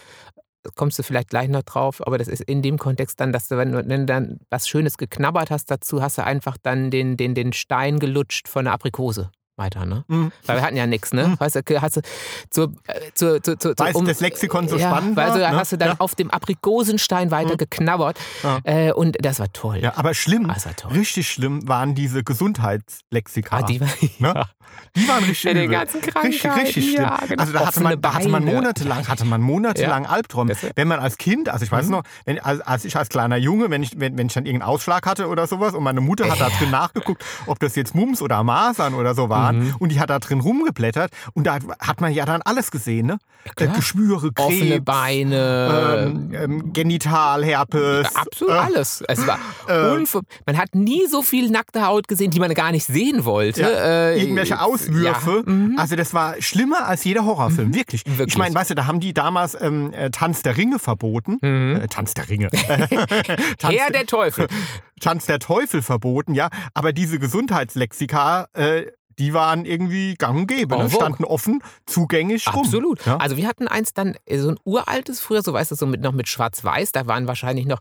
kommst 0.74 0.98
du 0.98 1.02
vielleicht 1.02 1.28
gleich 1.30 1.48
noch 1.48 1.62
drauf, 1.62 2.06
aber 2.06 2.18
das 2.18 2.28
ist 2.28 2.42
in 2.42 2.62
dem 2.62 2.78
Kontext 2.78 3.20
dann, 3.20 3.32
dass 3.32 3.48
du, 3.48 3.56
wenn 3.58 3.72
du 3.72 4.06
dann 4.06 4.38
was 4.50 4.68
Schönes 4.68 4.96
geknabbert 4.96 5.50
hast 5.50 5.70
dazu, 5.70 6.02
hast 6.02 6.18
du 6.18 6.24
einfach 6.24 6.56
dann 6.62 6.90
den, 6.90 7.16
den, 7.16 7.34
den 7.34 7.52
Stein 7.52 7.98
gelutscht 7.98 8.48
von 8.48 8.64
der 8.64 8.74
Aprikose. 8.74 9.30
Weiter, 9.56 9.84
ne? 9.84 10.02
Mhm. 10.08 10.32
Weil 10.46 10.56
wir 10.56 10.62
hatten 10.62 10.76
ja 10.78 10.86
nichts, 10.86 11.12
ne? 11.12 11.34
Weißt 11.38 11.56
du, 11.56 11.82
hast 11.82 11.98
du 11.98 12.00
zur, 12.48 12.72
äh, 12.86 13.10
zur, 13.14 13.42
zur, 13.42 13.58
zur, 13.58 13.74
Weil 13.76 13.94
um- 13.94 14.06
das 14.06 14.20
Lexikon 14.20 14.66
so 14.66 14.78
ja, 14.78 14.88
spannend 14.88 15.14
weil 15.14 15.28
war, 15.28 15.34
du, 15.36 15.40
ne? 15.40 15.50
hast 15.56 15.72
du 15.72 15.76
dann 15.76 15.88
Ja. 15.90 15.94
auf 15.98 16.14
dem 16.14 16.30
Aprikosenstein 16.30 17.30
weiter 17.30 17.52
Mhm. 17.52 17.58
geknabbert 17.58 18.18
Ja. 18.42 18.60
äh, 18.64 18.92
und 18.92 19.18
das 19.20 19.40
war 19.40 19.52
toll. 19.52 19.76
Ja, 19.76 19.92
aber 19.98 20.14
schlimm, 20.14 20.50
toll. 20.78 20.92
richtig 20.92 21.28
schlimm 21.28 21.68
waren 21.68 21.94
diese 21.94 22.24
Gesundheitslexika. 22.24 23.58
Ah, 23.58 23.62
die 23.62 23.80
war, 23.82 23.88
Ne? 24.18 24.44
ja. 24.94 25.02
Die 25.02 25.08
waren 25.08 25.24
richtig 25.24 25.52
den 25.52 25.56
übel. 25.64 25.68
ganzen 25.78 26.00
Richtig, 26.00 26.14
Krankheiten, 26.42 26.60
richtig 26.66 26.84
schlimm. 26.90 27.02
ja, 27.02 27.18
genau. 27.28 27.40
Also 27.40 27.52
da 27.54 27.66
hatte 27.66 27.80
man, 27.82 28.00
da 28.00 28.14
hatte 28.14 28.28
man 28.28 28.44
monatelang, 28.44 29.08
hatte 29.08 29.24
man 29.24 29.40
monatelang 29.40 30.04
Albträume. 30.06 30.50
Das- 30.52 30.66
Wenn 30.74 30.88
man 30.88 31.00
als 31.00 31.16
Kind, 31.18 31.48
also 31.48 31.64
ich 31.64 31.72
weiß 31.72 31.86
Mhm. 31.86 31.90
noch, 31.92 32.02
wenn, 32.26 32.38
als, 32.40 32.60
als 32.60 32.84
ich 32.84 32.96
als 32.96 33.08
kleiner 33.08 33.36
Junge, 33.36 33.70
wenn 33.70 33.82
ich, 33.82 33.98
wenn, 33.98 34.18
wenn 34.18 34.26
ich 34.26 34.34
dann 34.34 34.44
irgendeinen 34.44 34.68
Ausschlag 34.70 35.06
hatte 35.06 35.28
oder 35.28 35.46
sowas 35.46 35.74
und 35.74 35.82
meine 35.82 36.00
Mutter 36.02 36.30
hat 36.30 36.40
da 36.40 36.48
drin 36.50 36.70
nachgeguckt, 36.70 37.24
ob 37.46 37.58
das 37.58 37.74
jetzt 37.76 37.94
Mumps 37.94 38.20
oder 38.20 38.42
Masern 38.42 38.94
oder 38.94 39.14
so 39.14 39.28
waren 39.28 39.60
Mhm. 39.60 39.74
und 39.78 39.88
die 39.92 39.98
hat 40.00 40.10
da 40.10 40.18
drin 40.18 40.40
rumgeblättert 40.40 41.10
und 41.34 41.46
da 41.46 41.58
hat 41.80 42.00
man 42.00 42.12
ja 42.12 42.24
dann 42.26 42.42
alles 42.42 42.70
gesehen, 42.70 43.06
ne? 43.06 43.18
Äh, 43.56 43.66
Geschwüre, 43.68 44.30
Krebs, 44.32 44.40
Offene 44.54 44.80
Beine. 44.80 46.06
ähm, 46.12 46.32
ähm, 46.34 46.72
Genitalherpes. 46.72 48.08
Ja, 48.14 48.20
absolut 48.20 48.54
äh, 48.54 48.58
alles. 48.58 49.02
Es 49.08 49.26
war 49.26 49.38
äh, 49.68 50.04
man 50.46 50.56
hat 50.58 50.74
nie 50.74 51.06
so 51.10 51.22
viel 51.22 51.50
nackte 51.50 51.84
Haut 51.86 52.08
gesehen, 52.08 52.30
die 52.30 52.40
man 52.40 52.52
gar 52.54 52.72
nicht 52.72 52.84
sehen 52.86 53.24
wollte. 53.24 53.62
Ja, 53.62 53.68
Äh, 53.68 54.20
irgendwelche 54.22 54.60
Auswürfe. 54.64 55.44
Ja, 55.46 55.52
mhm. 55.52 55.78
Also 55.78 55.96
das 55.96 56.14
war 56.14 56.40
schlimmer 56.40 56.86
als 56.86 57.04
jeder 57.04 57.24
Horrorfilm, 57.24 57.74
wirklich. 57.74 58.04
Wirklich. 58.06 58.28
Ich 58.28 58.38
meine, 58.38 58.54
weißt 58.54 58.70
du, 58.70 58.74
da 58.74 58.86
haben 58.86 59.00
die 59.00 59.14
damals 59.14 59.56
ähm, 59.60 59.92
äh, 59.92 60.10
Tanz 60.10 60.42
der 60.42 60.56
Ringe 60.56 60.78
verboten. 60.78 61.38
Mhm. 61.40 61.80
Äh, 61.82 61.88
Tanz 61.88 62.14
der 62.14 62.28
Ringe. 62.28 62.48
Tanz, 63.58 63.76
Herr 63.76 63.90
der 63.90 64.06
Teufel. 64.06 64.48
Tanz 65.00 65.26
der 65.26 65.38
Teufel 65.38 65.82
verboten, 65.82 66.34
ja. 66.34 66.48
Aber 66.74 66.92
diese 66.92 67.18
Gesundheitslexika, 67.18 68.46
äh, 68.52 68.86
die 69.18 69.34
waren 69.34 69.64
irgendwie 69.64 70.14
gang 70.14 70.40
und 70.40 70.46
gäbe. 70.46 70.76
Ne? 70.76 70.90
Standen 70.90 71.24
offen, 71.24 71.62
zugänglich 71.86 72.46
rum. 72.52 72.64
Absolut. 72.64 73.04
Ja? 73.04 73.16
Also 73.18 73.36
wir 73.36 73.46
hatten 73.46 73.68
eins 73.68 73.92
dann, 73.92 74.16
äh, 74.26 74.38
so 74.38 74.50
ein 74.50 74.58
uraltes 74.64 75.20
früher, 75.20 75.42
so 75.42 75.52
weißt 75.52 75.70
du, 75.70 75.74
so 75.74 75.86
mit, 75.86 76.00
noch 76.00 76.12
mit 76.12 76.28
Schwarz-Weiß, 76.28 76.92
da 76.92 77.06
waren 77.06 77.26
wahrscheinlich 77.26 77.66
noch, 77.66 77.78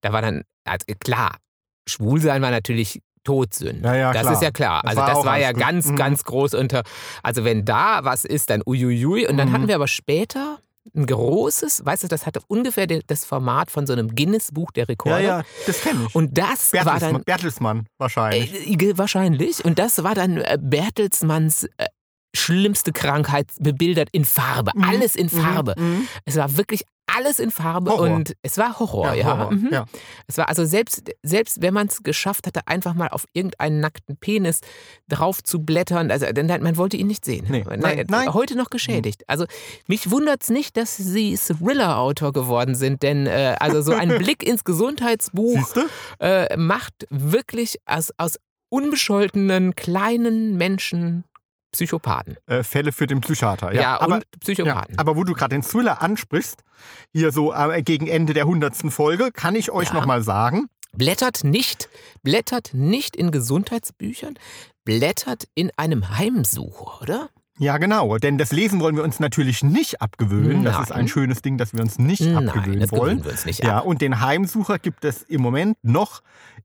da 0.00 0.12
war 0.12 0.22
dann, 0.22 0.42
also 0.64 0.84
klar, 1.00 1.36
Schwulsein 1.88 2.42
war 2.42 2.50
natürlich 2.50 3.02
Todsünde. 3.24 3.88
Ja, 3.88 3.94
ja, 3.96 4.12
das 4.12 4.22
klar. 4.22 4.32
ist 4.34 4.42
ja 4.42 4.50
klar. 4.50 4.80
Das 4.82 4.90
also 4.90 5.00
war 5.02 5.14
das 5.14 5.24
war 5.24 5.38
ja 5.38 5.52
ganz, 5.52 5.86
Mhm. 5.86 5.96
ganz 5.96 6.24
groß 6.24 6.54
unter, 6.54 6.82
also 7.22 7.44
wenn 7.44 7.64
da 7.64 8.04
was 8.04 8.24
ist, 8.24 8.50
dann 8.50 8.62
uiuiui. 8.66 9.26
Und 9.26 9.36
dann 9.36 9.48
Mhm. 9.48 9.52
hatten 9.52 9.68
wir 9.68 9.74
aber 9.74 9.88
später 9.88 10.58
ein 10.94 11.06
großes, 11.06 11.84
weißt 11.86 12.02
du, 12.04 12.08
das 12.08 12.26
hatte 12.26 12.40
ungefähr 12.46 12.86
das 12.86 13.24
Format 13.24 13.70
von 13.70 13.86
so 13.86 13.94
einem 13.94 14.14
Guinness-Buch 14.14 14.70
der 14.72 14.82
ja, 14.84 14.88
Rekorde. 14.88 15.24
ja, 15.24 15.42
das 15.66 15.80
kenne 15.80 16.06
ich. 16.08 16.14
Und 16.14 16.36
das 16.36 16.72
war 16.74 16.84
Bertelsmann, 16.84 17.12
dann 17.14 17.24
Bertelsmann 17.24 17.86
wahrscheinlich. 17.98 18.68
Äh, 18.82 18.98
wahrscheinlich. 18.98 19.64
Und 19.64 19.78
das 19.78 20.04
war 20.04 20.14
dann 20.14 20.36
äh, 20.36 20.58
Bertelsmanns 20.60 21.64
äh, 21.78 21.86
schlimmste 22.36 22.92
Krankheit 22.92 23.46
bebildert 23.60 24.08
in 24.12 24.24
Farbe. 24.24 24.72
Mhm, 24.74 24.84
Alles 24.84 25.16
in 25.16 25.26
mhm, 25.32 25.40
Farbe. 25.40 25.74
mhm. 25.78 26.06
Es 26.26 26.36
war 26.36 26.56
wirklich 26.56 26.84
alles 27.16 27.38
in 27.38 27.50
Farbe 27.50 27.90
Horror. 27.90 28.10
und 28.10 28.34
es 28.42 28.58
war 28.58 28.78
Horror, 28.78 29.14
ja. 29.14 29.24
Horror, 29.26 29.52
Mhm. 29.52 29.68
ja. 29.72 29.84
Es 30.26 30.38
war 30.38 30.48
also 30.48 30.64
selbst, 30.64 31.02
selbst 31.22 31.62
wenn 31.62 31.74
man 31.74 31.86
es 31.86 32.02
geschafft 32.02 32.46
hatte, 32.46 32.60
einfach 32.66 32.94
mal 32.94 33.08
auf 33.08 33.24
irgendeinen 33.32 33.80
nackten 33.80 34.16
Penis 34.16 34.60
drauf 35.08 35.42
zu 35.42 35.60
blättern, 35.62 36.10
also 36.10 36.26
denn 36.32 36.46
man 36.62 36.76
wollte 36.76 36.96
ihn 36.96 37.06
nicht 37.06 37.24
sehen. 37.24 37.46
Nee, 37.48 37.64
nein, 37.76 38.06
nein. 38.08 38.34
Heute 38.34 38.56
noch 38.56 38.70
geschädigt. 38.70 39.22
Also 39.28 39.44
mich 39.86 40.10
wundert 40.10 40.42
es 40.42 40.50
nicht, 40.50 40.76
dass 40.76 40.96
Sie 40.96 41.36
Thriller-Autor 41.36 42.32
geworden 42.32 42.74
sind, 42.74 43.02
denn 43.02 43.26
äh, 43.26 43.56
also 43.60 43.82
so 43.82 43.92
ein 43.92 44.08
Blick 44.18 44.42
ins 44.42 44.64
Gesundheitsbuch 44.64 45.74
äh, 46.20 46.56
macht 46.56 46.94
wirklich 47.10 47.76
aus, 47.86 48.10
aus 48.16 48.38
unbescholtenen 48.68 49.74
kleinen 49.74 50.56
Menschen 50.56 51.24
Psychopathen. 51.74 52.36
Äh, 52.46 52.62
Fälle 52.62 52.92
für 52.92 53.06
den 53.06 53.20
Psychiater. 53.20 53.74
Ja, 53.74 53.80
Ja, 53.82 54.00
aber, 54.00 54.14
und 54.16 54.24
Psychopathen. 54.40 54.94
Ja, 54.94 54.98
aber 55.00 55.16
wo 55.16 55.24
du 55.24 55.34
gerade 55.34 55.54
den 55.54 55.62
Thriller 55.62 56.00
ansprichst, 56.02 56.62
hier 57.12 57.30
so 57.32 57.52
äh, 57.52 57.82
gegen 57.82 58.06
Ende 58.06 58.32
der 58.32 58.46
hundertsten 58.46 58.90
Folge, 58.90 59.30
kann 59.32 59.54
ich 59.54 59.70
euch 59.70 59.88
Ja. 59.88 59.94
noch 59.94 60.06
mal 60.06 60.22
sagen, 60.22 60.66
blättert 60.92 61.44
nicht, 61.44 61.88
blättert 62.22 62.70
nicht 62.72 63.16
in 63.16 63.30
Gesundheitsbüchern, 63.30 64.34
blättert 64.84 65.44
in 65.54 65.70
einem 65.76 66.16
Heimsucher, 66.16 67.02
oder? 67.02 67.28
Ja, 67.58 67.78
genau. 67.78 68.18
Denn 68.18 68.36
das 68.36 68.50
Lesen 68.50 68.80
wollen 68.80 68.96
wir 68.96 69.04
uns 69.04 69.20
natürlich 69.20 69.62
nicht 69.62 70.02
abgewöhnen. 70.02 70.64
Das 70.64 70.80
ist 70.80 70.90
ein 70.90 70.98
Nein. 71.00 71.08
schönes 71.08 71.40
Ding, 71.40 71.56
das 71.56 71.72
wir 71.72 71.80
uns 71.82 71.98
nicht 72.00 72.20
Nein, 72.20 72.48
abgewöhnen 72.48 72.80
das 72.80 72.90
wollen. 72.90 73.24
wir 73.24 73.30
uns 73.30 73.44
nicht 73.44 73.62
Ja, 73.62 73.78
ab. 73.78 73.86
und 73.86 74.00
den 74.02 74.20
Heimsucher 74.20 74.80
gibt 74.80 75.04
es 75.04 75.22
im 75.22 75.40
Moment 75.40 75.76
noch 75.82 76.22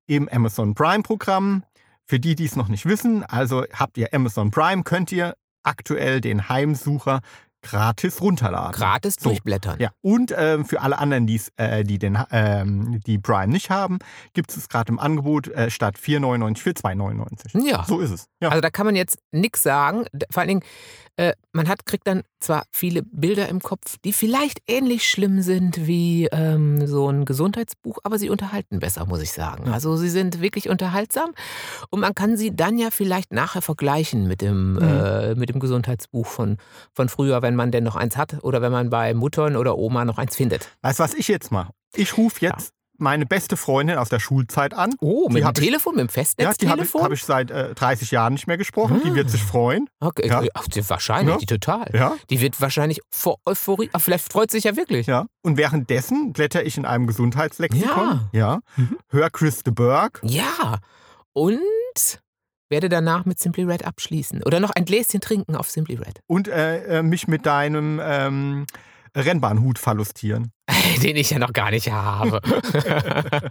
im 0.08 0.28
Amazon 0.30 0.74
Prime-Programm. 0.74 1.63
Für 2.10 2.19
die, 2.19 2.34
die 2.34 2.45
es 2.45 2.56
noch 2.56 2.69
nicht 2.69 2.88
wissen, 2.88 3.24
also 3.24 3.65
habt 3.72 3.95
ihr 4.00 4.12
Amazon 4.15 4.50
Prime, 4.50 4.82
könnt 4.82 5.12
ihr 5.12 5.36
aktuell 5.62 6.22
den 6.22 6.50
Heimsucher 6.50 7.19
gratis 7.62 8.19
runterladen. 8.19 8.72
Gratis 8.72 9.17
So. 9.19 9.30
durchblättern. 9.30 9.80
Ja, 9.80 9.91
und 10.02 10.34
ähm, 10.36 10.65
für 10.65 10.82
alle 10.82 10.98
anderen, 10.98 11.28
äh, 11.58 11.84
die, 11.84 12.00
den, 12.00 12.17
ähm, 12.32 13.00
die 13.06 13.19
Prime 13.19 13.50
nicht 13.54 13.69
haben, 13.69 14.00
gibt 14.34 14.58
es 14.58 14.69
gerade 14.69 14.91
im 14.91 14.98
Angebot 14.98 15.50
äh, 15.50 15.69
statt 15.69 15.98
4,99 15.98 16.58
für 16.58 16.72
2,99. 16.72 17.67
Ja. 17.69 17.84
So 17.84 18.00
ist 18.00 18.10
es. 18.10 18.26
Ja. 18.41 18.50
Also 18.50 18.62
da 18.62 18.72
kann 18.72 18.88
man 18.88 18.95
jetzt 18.95 19.19
nichts 19.32 19.62
sagen. 19.62 20.06
Vor 20.32 20.41
allen 20.41 20.48
Dingen, 20.48 20.63
äh, 21.19 21.34
man 21.51 21.67
hat, 21.67 21.86
kriegt 21.86 22.08
dann 22.08 22.23
zwar 22.39 22.63
viele 22.71 23.03
Bilder 23.03 23.49
im 23.49 23.60
Kopf, 23.62 23.97
die 24.05 24.13
vielleicht 24.13 24.62
ähnlich 24.67 25.05
schlimm 25.10 25.41
sind 25.41 25.86
wie 25.86 26.27
ähm, 26.32 26.88
so 26.88 27.10
ein 27.12 27.25
Gesundheitsbuch, 27.25 27.97
aber 28.03 28.17
sie 28.17 28.29
unterhalten 28.29 28.79
besser, 28.79 29.05
muss 29.05 29.21
ich 29.21 29.34
sagen. 29.34 29.67
Also 29.69 29.97
sie 29.97 30.10
sind 30.10 30.39
wirklich 30.41 30.69
unterhaltsam 30.69 31.32
und 31.89 31.99
man 31.99 32.15
kann 32.15 32.38
sie 32.38 32.55
dann 32.55 32.77
ja 32.77 32.89
vielleicht 32.89 33.34
nachher 33.34 33.62
vergleichen 33.62 34.27
mit 34.29 34.39
dem, 34.41 34.75
Mhm. 34.75 34.82
äh, 34.82 35.36
mit 35.36 35.49
dem 35.49 35.60
Gesundheitsbuch 35.60 36.25
von, 36.25 36.58
von 36.93 37.10
früher, 37.10 37.41
wenn 37.41 37.55
man 37.55 37.71
denn 37.71 37.84
noch 37.84 37.97
eins 37.97 38.15
hat 38.15 38.41
oder 38.43 38.62
wenn 38.62 38.71
man 38.71 38.89
bei 38.89 39.13
Muttern 39.13 39.58
oder 39.58 39.77
Oma 39.77 40.05
noch 40.05 40.19
eins 40.19 40.38
findet. 40.38 40.69
weißt 40.84 40.99
du, 40.99 41.03
was 41.03 41.13
ich 41.15 41.27
jetzt 41.27 41.51
mache? 41.51 41.73
Ich 41.95 42.17
rufe 42.17 42.45
jetzt 42.45 42.71
meine 43.00 43.26
beste 43.26 43.58
Freundin 43.58 43.98
aus 43.98 44.10
der 44.10 44.20
Schulzeit 44.20 44.74
an. 44.74 44.94
Oh, 45.02 45.28
Die 45.30 45.34
mit 45.36 45.44
dem 45.44 45.48
hab 45.48 45.58
ich- 45.58 45.66
Telefon, 45.66 45.96
mit 45.96 46.10
dem 46.10 46.10
Ja, 46.10 46.14
die 46.14 46.18
habe 46.18 46.22
ich, 46.22 46.58
Festnetztelefon? 46.90 47.02
hab 47.04 47.12
ich 47.12 47.24
seit 47.24 47.52
äh, 47.52 47.74
30 47.76 48.12
Jahren 48.12 48.34
nicht 48.34 48.48
mehr 48.48 48.58
gesprochen. 48.58 49.02
Die 49.06 49.14
wird 49.16 49.30
sich 49.30 49.44
freuen. 49.44 49.90
okay, 50.00 50.28
Ja. 50.28 50.44
ach, 50.54 50.68
die, 50.68 50.88
wahrscheinlich, 50.90 51.34
Ja. 51.36 51.40
die 51.40 51.46
total. 51.46 51.90
Ja, 51.94 52.16
Die 52.30 52.42
wird 52.42 52.60
wahrscheinlich 52.62 53.02
vor 53.12 53.38
Euphorie, 53.46 53.90
ach, 53.94 54.02
vielleicht 54.02 54.32
freut 54.32 54.52
sich 54.52 54.64
ja 54.66 54.76
wirklich. 54.76 55.08
ja. 55.08 55.26
Und 55.42 55.58
währenddessen 55.58 56.34
blätter 56.34 56.64
ich 56.66 56.78
in 56.78 56.86
einem 56.86 57.08
Gesundheitslexikon. 57.08 57.90
Ja. 57.90 58.30
Ja. 58.32 58.60
Mhm. 58.76 58.98
Hör 59.10 59.30
Chris 59.30 59.64
de 59.64 59.74
Burgh. 59.74 60.20
Ja, 60.24 60.80
und 61.34 61.60
werde 62.70 62.88
danach 62.90 63.26
mit 63.26 63.40
Simply 63.40 63.64
Red 63.64 63.86
abschließen. 63.86 64.44
Oder 64.44 64.60
noch 64.60 64.70
ein 64.70 64.86
Gläschen 64.86 65.22
trinken 65.22 65.56
auf 65.56 65.70
Simply 65.72 65.96
Red. 65.96 66.20
Und 66.28 66.48
äh, 66.48 67.00
äh, 67.00 67.04
mich 67.04 67.28
mit 67.28 67.46
deinem 67.48 68.00
ähm, 68.04 68.68
Rennbahnhut 69.16 69.80
verlustieren. 69.80 70.52
Den 71.03 71.15
ich 71.15 71.29
ja 71.32 71.39
noch 71.39 71.53
gar 71.53 71.71
nicht 71.71 71.91
habe. 71.91 72.41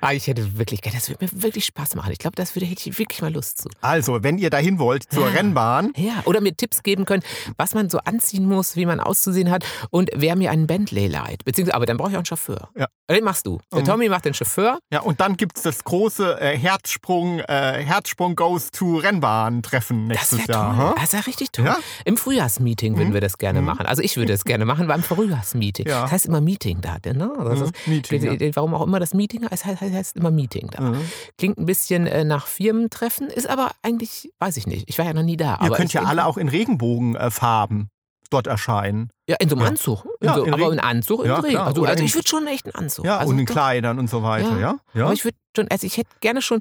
ah, 0.00 0.12
ich 0.12 0.26
hätte 0.26 0.58
wirklich, 0.58 0.80
das 0.80 1.08
würde 1.08 1.24
mir 1.24 1.42
wirklich 1.42 1.64
Spaß 1.66 1.94
machen. 1.96 2.12
Ich 2.12 2.18
glaube, 2.18 2.36
das 2.36 2.54
würde 2.54 2.66
hätte 2.66 2.88
ich 2.88 2.98
wirklich 2.98 3.20
mal 3.22 3.32
Lust 3.32 3.58
zu. 3.62 3.68
Also, 3.80 4.22
wenn 4.22 4.38
ihr 4.38 4.50
dahin 4.50 4.78
wollt 4.78 5.04
zur 5.12 5.26
Ja. 5.28 5.32
Rennbahn, 5.34 5.92
Ja, 5.96 6.22
oder 6.24 6.40
mir 6.40 6.56
Tipps 6.56 6.82
geben 6.82 7.04
können, 7.04 7.22
was 7.56 7.74
man 7.74 7.90
so 7.90 7.98
anziehen 7.98 8.46
muss, 8.48 8.76
wie 8.76 8.86
man 8.86 9.00
auszusehen 9.00 9.50
hat 9.50 9.64
und 9.90 10.10
wer 10.14 10.36
mir 10.36 10.50
einen 10.50 10.66
Bentley 10.66 11.06
leiht. 11.08 11.44
Beziehungsweise, 11.44 11.74
aber 11.76 11.86
dann 11.86 11.96
brauche 11.96 12.10
ich 12.10 12.14
auch 12.16 12.20
einen 12.20 12.26
Chauffeur. 12.26 12.68
Ja. 12.76 12.86
Den 13.10 13.24
machst 13.24 13.46
du. 13.46 13.60
Der 13.72 13.80
Mhm. 13.80 13.84
Tommy 13.84 14.08
macht 14.08 14.24
den 14.24 14.34
Chauffeur. 14.34 14.78
ja, 14.90 15.00
und 15.00 15.20
dann 15.20 15.36
gibt 15.36 15.56
es 15.58 15.62
das 15.62 15.84
große 15.84 16.40
äh, 16.40 16.56
Herzsprung, 16.56 17.40
äh, 17.40 17.82
Herzsprung 17.84 18.34
Goes 18.34 18.70
to 18.70 18.96
Rennbahn-Treffen 18.96 20.08
Das 20.08 20.32
nächstes 20.32 20.48
wäre 20.48 20.58
Jahr. 20.58 20.76
toll. 20.76 20.94
Das 21.00 21.12
wäre 21.12 21.26
richtig 21.26 21.50
toll. 21.52 21.66
Ja? 21.66 21.76
Im 22.06 22.16
Frühjahrsmeeting 22.16 22.96
würden 22.96 23.10
Mhm. 23.10 23.14
wir 23.14 23.20
das 23.20 23.36
gerne 23.38 23.60
Mhm. 23.60 23.66
machen. 23.66 23.86
Also 23.86 24.00
ich 24.02 24.16
würde 24.16 24.32
es 24.32 24.44
gerne 24.44 24.64
machen 24.64 24.86
beim 24.86 25.02
Frühjahrsmeeting. 25.02 25.86
Ja. 25.86 26.10
Heißt 26.14 26.26
immer 26.26 26.40
Meeting 26.40 26.80
da, 26.80 26.98
ne? 27.12 27.28
Das 27.42 27.58
Mhm, 27.58 27.70
Meeting, 27.86 28.22
ja. 28.40 28.50
Warum 28.54 28.72
auch 28.72 28.86
immer 28.86 29.00
das 29.00 29.14
Meeting 29.14 29.50
heißt, 29.50 29.64
heißt, 29.66 29.82
heißt 29.82 30.16
immer 30.16 30.30
Meeting 30.30 30.68
da. 30.70 30.80
Mhm. 30.80 31.00
Klingt 31.38 31.58
ein 31.58 31.66
bisschen 31.66 32.06
äh, 32.06 32.22
nach 32.24 32.46
Firmentreffen, 32.46 33.26
ist 33.26 33.48
aber 33.48 33.72
eigentlich, 33.82 34.30
weiß 34.38 34.56
ich 34.58 34.68
nicht. 34.68 34.88
Ich 34.88 34.96
war 34.98 35.06
ja 35.06 35.12
noch 35.12 35.24
nie 35.24 35.36
da. 35.36 35.54
Ihr 35.54 35.62
aber 35.62 35.74
könnt 35.76 35.92
ja 35.92 36.04
alle 36.04 36.24
auch 36.26 36.36
in 36.36 36.46
Regenbogenfarben 36.48 37.88
dort 38.30 38.46
erscheinen. 38.46 39.10
Ja, 39.28 39.36
in 39.40 39.48
so 39.48 39.56
einem 39.56 39.64
Ja. 39.64 39.70
Anzug. 39.70 40.04
In 40.20 40.26
Ja, 40.28 40.34
so, 40.34 40.44
in 40.44 40.54
aber 40.54 40.72
in 40.72 40.78
Anzug, 40.80 41.20
in 41.20 41.26
Ja, 41.26 41.40
klar. 41.42 41.66
Also, 41.66 41.84
also 41.84 41.98
in- 42.00 42.06
ich 42.06 42.14
würde 42.14 42.28
schon 42.28 42.46
echt 42.46 42.66
einen 42.66 42.74
Anzug. 42.76 43.04
Ja, 43.04 43.18
also 43.18 43.32
und 43.32 43.38
in 43.40 43.46
doch. 43.46 43.52
Kleidern 43.52 43.98
und 43.98 44.08
so 44.08 44.22
weiter, 44.22 44.58
ja? 44.60 44.78
Ja. 44.94 45.04
Aber 45.06 45.14
ich 45.14 45.24
würde 45.24 45.36
schon, 45.56 45.66
also 45.68 45.84
ich 45.86 45.96
hätte 45.96 46.10
gerne 46.20 46.42
schon 46.42 46.60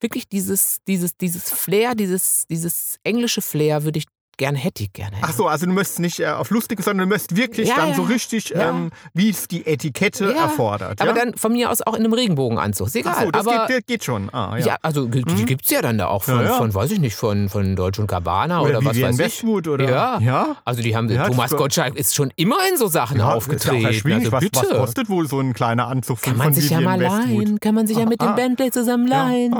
wirklich 0.00 0.28
dieses, 0.28 0.78
dieses, 0.88 1.16
dieses 1.18 1.50
Flair, 1.50 1.94
dieses, 1.94 2.44
dieses 2.48 2.96
englische 3.04 3.42
Flair 3.42 3.84
würde 3.84 3.98
ich 3.98 4.06
gerne, 4.36 4.58
hätte 4.58 4.82
ich 4.82 4.92
gerne. 4.92 5.16
Ach 5.22 5.32
so, 5.32 5.46
also 5.46 5.66
du 5.66 5.72
möchtest 5.72 6.00
nicht 6.00 6.20
äh, 6.20 6.26
auf 6.28 6.50
lustig, 6.50 6.82
sondern 6.82 7.08
du 7.08 7.14
möchtest 7.14 7.36
wirklich 7.36 7.68
Ja, 7.68 7.76
dann 7.76 7.88
ja. 7.90 7.94
so 7.94 8.02
richtig, 8.02 8.50
Ja. 8.50 8.70
ähm, 8.70 8.90
wie 9.12 9.30
es 9.30 9.48
die 9.48 9.66
Etikette 9.66 10.26
Ja, 10.34 10.44
erfordert. 10.44 11.00
Aber 11.00 11.10
ja? 11.10 11.24
dann 11.24 11.34
von 11.36 11.52
mir 11.52 11.70
aus 11.70 11.82
auch 11.82 11.94
in 11.94 12.00
einem 12.04 12.12
Regenbogenanzug. 12.12 12.86
Ist 12.88 12.96
egal. 12.96 13.14
Ach 13.16 13.22
so, 13.24 13.30
das 13.30 13.46
aber, 13.46 13.66
geht, 13.66 13.86
geht 13.86 14.04
schon. 14.04 14.28
Ah, 14.32 14.56
ja. 14.58 14.66
ja. 14.66 14.76
also 14.82 15.06
die 15.06 15.24
Mhm. 15.24 15.46
gibt 15.46 15.64
es 15.64 15.70
ja 15.70 15.82
dann 15.82 15.98
da 15.98 16.06
auch 16.08 16.22
von, 16.24 16.36
Ja, 16.36 16.42
ja. 16.42 16.52
von, 16.54 16.74
weiß 16.74 16.90
ich 16.92 16.98
nicht, 17.00 17.14
von, 17.16 17.48
von 17.48 17.76
Deutsch 17.76 17.98
und 17.98 18.06
Gabbana 18.06 18.60
oder, 18.60 18.78
Oder, 18.78 18.84
was 18.84 19.00
weiß 19.00 19.14
ich. 19.14 19.18
Westwood 19.18 19.68
oder 19.68 19.88
Ja. 19.88 20.18
ja? 20.20 20.56
Also 20.64 20.82
die 20.82 20.94
haben, 20.96 21.08
Ja, 21.10 21.26
Thomas 21.28 21.50
Gottschalk 21.56 21.94
ist 21.96 22.14
schon 22.14 22.32
immer 22.36 22.56
in 22.70 22.76
so 22.76 22.86
Sachen 22.88 23.18
Ja, 23.18 23.32
aufgetreten. 23.32 23.86
Ist 23.86 24.04
ja 24.04 24.16
also 24.16 24.32
was, 24.32 24.40
bitte. 24.44 24.60
was 24.60 24.68
kostet 24.70 25.08
wohl 25.08 25.28
so 25.28 25.40
ein 25.40 25.52
kleiner 25.54 25.88
Anzug 25.88 26.18
von, 26.18 26.30
Kann 26.32 26.38
man 26.38 26.46
von 26.48 26.54
sich 26.54 26.70
ja 26.70 26.78
Vivian 26.78 26.98
mal 26.98 27.00
Westwood? 27.00 27.38
leihen, 27.44 27.60
kann 27.60 27.74
man 27.74 27.86
sich 27.86 27.96
ja 27.96 28.04
Ah, 28.04 28.08
mit 28.08 28.20
dem 28.20 28.28
ah. 28.28 28.32
Bentley 28.32 28.70
zusammen 28.70 29.06
leihen. 29.06 29.54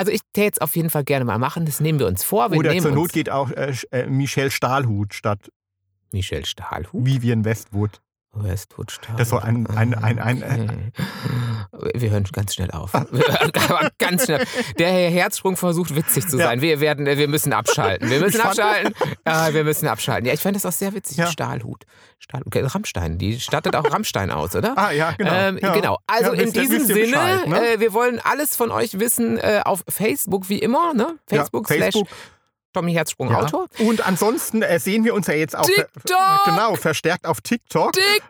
Also 0.00 0.12
ich 0.12 0.22
täte 0.32 0.54
es 0.54 0.60
auf 0.62 0.76
jeden 0.76 0.88
Fall 0.88 1.04
gerne 1.04 1.26
mal 1.26 1.36
machen, 1.36 1.66
das 1.66 1.78
nehmen 1.78 1.98
wir 1.98 2.06
uns 2.06 2.24
vor. 2.24 2.50
Wir 2.50 2.58
Oder 2.58 2.74
zur 2.78 2.92
Not 2.92 3.12
geht 3.12 3.28
auch 3.28 3.50
äh, 3.50 3.74
äh, 3.90 4.06
Michelle 4.06 4.50
Stahlhut 4.50 5.12
statt 5.12 5.52
Michelle 6.10 6.46
Stahlhut. 6.46 7.04
Vivian 7.04 7.44
Westwood. 7.44 8.00
Westwood 8.32 8.92
Stahlhut. 8.92 9.18
Das 9.20 9.32
war 9.32 9.44
ein- 9.44 9.66
ein- 9.66 9.94
ein- 9.94 10.18
ein- 10.20 10.92
Okay. 11.72 11.90
Wir 11.94 12.10
hören 12.10 12.24
ganz 12.32 12.54
schnell 12.54 12.70
auf. 12.70 12.92
Ganz 13.98 14.24
schnell. 14.24 14.44
Der 14.78 14.88
Herr 14.92 15.10
Herzsprung 15.10 15.56
versucht 15.56 15.94
witzig 15.96 16.28
zu 16.28 16.38
Ja. 16.38 16.46
sein. 16.46 16.60
Wir 16.60 16.80
werden, 16.80 17.06
wir 17.06 17.28
müssen 17.28 17.52
abschalten. 17.52 18.08
Wir 18.10 18.20
müssen 18.20 18.36
Ich 18.38 18.44
abschalten. 18.44 18.94
Ja, 19.26 19.52
wir 19.52 19.64
müssen 19.64 19.88
abschalten. 19.88 20.26
Ja, 20.26 20.32
ich 20.34 20.40
fand 20.40 20.56
das 20.56 20.64
auch 20.66 20.72
sehr 20.72 20.92
witzig. 20.94 21.16
Ja. 21.16 21.26
Stahlhut. 21.26 21.84
Stahlhut. 22.18 22.46
Okay, 22.46 22.60
Rammstein. 22.62 23.18
Die 23.18 23.40
stattet 23.40 23.74
auch 23.76 23.90
Rammstein 23.90 24.30
aus, 24.30 24.54
oder? 24.54 24.76
Ah, 24.76 24.92
ja, 24.92 25.12
genau. 25.12 25.32
Ähm, 25.32 25.58
ja. 25.60 25.72
Genau. 25.74 25.98
Also 26.06 26.34
Ja, 26.34 26.42
in 26.42 26.52
diesem 26.52 26.84
Sinne, 26.84 27.00
Bescheid, 27.00 27.46
ne? 27.48 27.74
äh, 27.74 27.80
wir 27.80 27.92
wollen 27.92 28.20
alles 28.22 28.56
von 28.56 28.70
euch 28.70 28.98
wissen 29.00 29.38
äh, 29.38 29.62
auf 29.64 29.82
Facebook, 29.88 30.48
wie 30.48 30.58
immer, 30.58 30.94
ne? 30.94 31.16
Facebook, 31.26 31.68
ja, 31.70 31.76
slash 31.76 31.94
Facebook 31.94 32.08
Tommy 32.72 32.92
Herzsprung 32.92 33.30
ja. 33.30 33.40
Autor. 33.40 33.66
Und 33.78 34.06
ansonsten 34.06 34.62
äh, 34.62 34.78
sehen 34.78 35.04
wir 35.04 35.14
uns 35.14 35.26
ja 35.26 35.34
jetzt 35.34 35.56
auch 35.56 35.66
ver- 35.66 35.86
TikTok! 35.92 36.44
genau 36.44 36.74
verstärkt 36.76 37.26
auf 37.26 37.40
TikTok. 37.40 37.92
TikTok! 37.92 38.22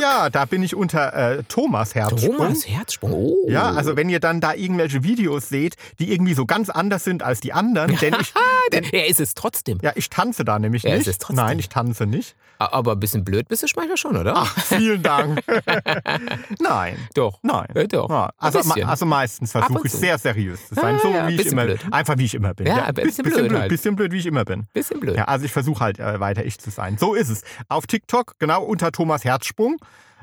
Ja, 0.00 0.30
da 0.30 0.44
bin 0.44 0.62
ich 0.62 0.74
unter 0.74 1.12
äh, 1.38 1.42
Thomas 1.44 1.94
Herzsprung. 1.94 2.36
Thomas 2.36 2.66
Herzsprung. 2.68 3.12
Oh. 3.12 3.36
Ja, 3.48 3.70
also 3.72 3.96
wenn 3.96 4.08
ihr 4.08 4.20
dann 4.20 4.40
da 4.40 4.54
irgendwelche 4.54 5.02
Videos 5.04 5.48
seht, 5.48 5.76
die 5.98 6.12
irgendwie 6.12 6.34
so 6.34 6.46
ganz 6.46 6.70
anders 6.70 7.04
sind 7.04 7.22
als 7.22 7.40
die 7.40 7.52
anderen, 7.52 7.96
denn 7.98 8.14
ich, 8.20 8.32
Der- 8.72 8.92
er 8.92 9.06
ist 9.08 9.20
es 9.20 9.34
trotzdem. 9.34 9.78
ja, 9.82 9.92
ich 9.94 10.10
tanze 10.10 10.44
da 10.44 10.58
nämlich 10.58 10.84
es 10.84 10.92
nicht. 10.98 11.06
ist 11.06 11.22
trotzdem. 11.22 11.44
Nein, 11.44 11.58
ich 11.58 11.68
tanze 11.68 12.06
nicht. 12.06 12.34
Aber 12.58 12.92
ein 12.92 13.00
bisschen 13.00 13.22
blöd 13.22 13.48
bist 13.48 13.62
du 13.62 13.66
manchmal 13.76 13.98
schon, 13.98 14.16
oder? 14.16 14.32
Ach, 14.34 14.58
vielen 14.58 15.02
Dank. 15.02 15.42
nein, 16.60 16.96
Doch. 17.14 17.38
nein. 17.42 17.66
Ja, 17.74 17.84
doch. 17.84 18.08
Ja, 18.08 18.30
also, 18.38 18.60
also 18.84 19.04
meistens 19.06 19.52
versuche 19.52 19.82
ich 19.86 19.92
sehr 19.92 20.16
seriös 20.18 20.68
zu 20.68 20.74
sein, 20.74 20.94
Ja, 20.96 21.00
so 21.02 21.08
ja, 21.10 21.28
wie 21.28 21.34
ich 21.40 21.46
immer, 21.46 21.64
blöd. 21.64 21.80
einfach 21.90 22.16
wie 22.18 22.24
ich 22.24 22.34
immer 22.34 22.54
bin. 22.54 22.66
Ja, 22.66 22.84
ein 22.86 22.94
bisschen 22.94 23.24
bisschen 23.24 23.40
blöd 23.40 23.48
blöd, 23.48 23.60
halt. 23.60 23.68
bisschen 23.68 23.96
blöd, 23.96 24.12
wie 24.12 24.18
ich 24.18 24.26
immer 24.26 24.44
bin. 24.44 24.66
Bisschen 24.72 25.00
blöd. 25.00 25.16
Ja, 25.16 25.24
also 25.24 25.44
ich 25.44 25.52
versuche 25.52 25.80
halt 25.80 25.98
äh, 25.98 26.18
weiter 26.20 26.44
ich 26.44 26.58
zu 26.58 26.70
sein. 26.70 26.96
So 26.98 27.14
ist 27.14 27.28
es. 27.28 27.42
Auf 27.68 27.86
TikTok, 27.86 28.38
genau 28.38 28.62
unter 28.62 28.90
Thomas 28.92 29.24
Herzsprung, 29.24 29.45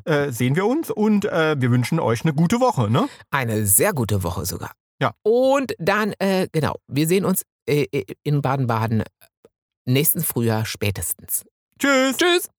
äh, 0.06 0.32
sehen 0.32 0.56
wir 0.56 0.66
uns 0.66 0.90
und 0.90 1.26
äh, 1.26 1.56
wir 1.60 1.72
wünschen 1.72 2.00
euch 2.00 2.24
eine 2.24 2.34
gute 2.34 2.60
Woche. 2.60 2.90
Ne? 2.90 3.08
Eine 3.32 3.66
sehr 3.66 3.94
gute 3.94 4.24
Woche 4.24 4.46
sogar. 4.46 4.72
Ja. 5.02 5.14
Und 5.24 5.74
dann, 5.80 6.14
äh, 6.20 6.48
genau, 6.52 6.76
wir 6.88 7.08
sehen 7.08 7.26
uns 7.26 7.44
äh, 7.68 7.86
in 8.24 8.42
Baden-Baden 8.42 9.04
nächsten 9.86 10.22
Frühjahr 10.22 10.66
spätestens. 10.66 11.44
Tschüss. 11.80 12.18
Tschüss. 12.18 12.50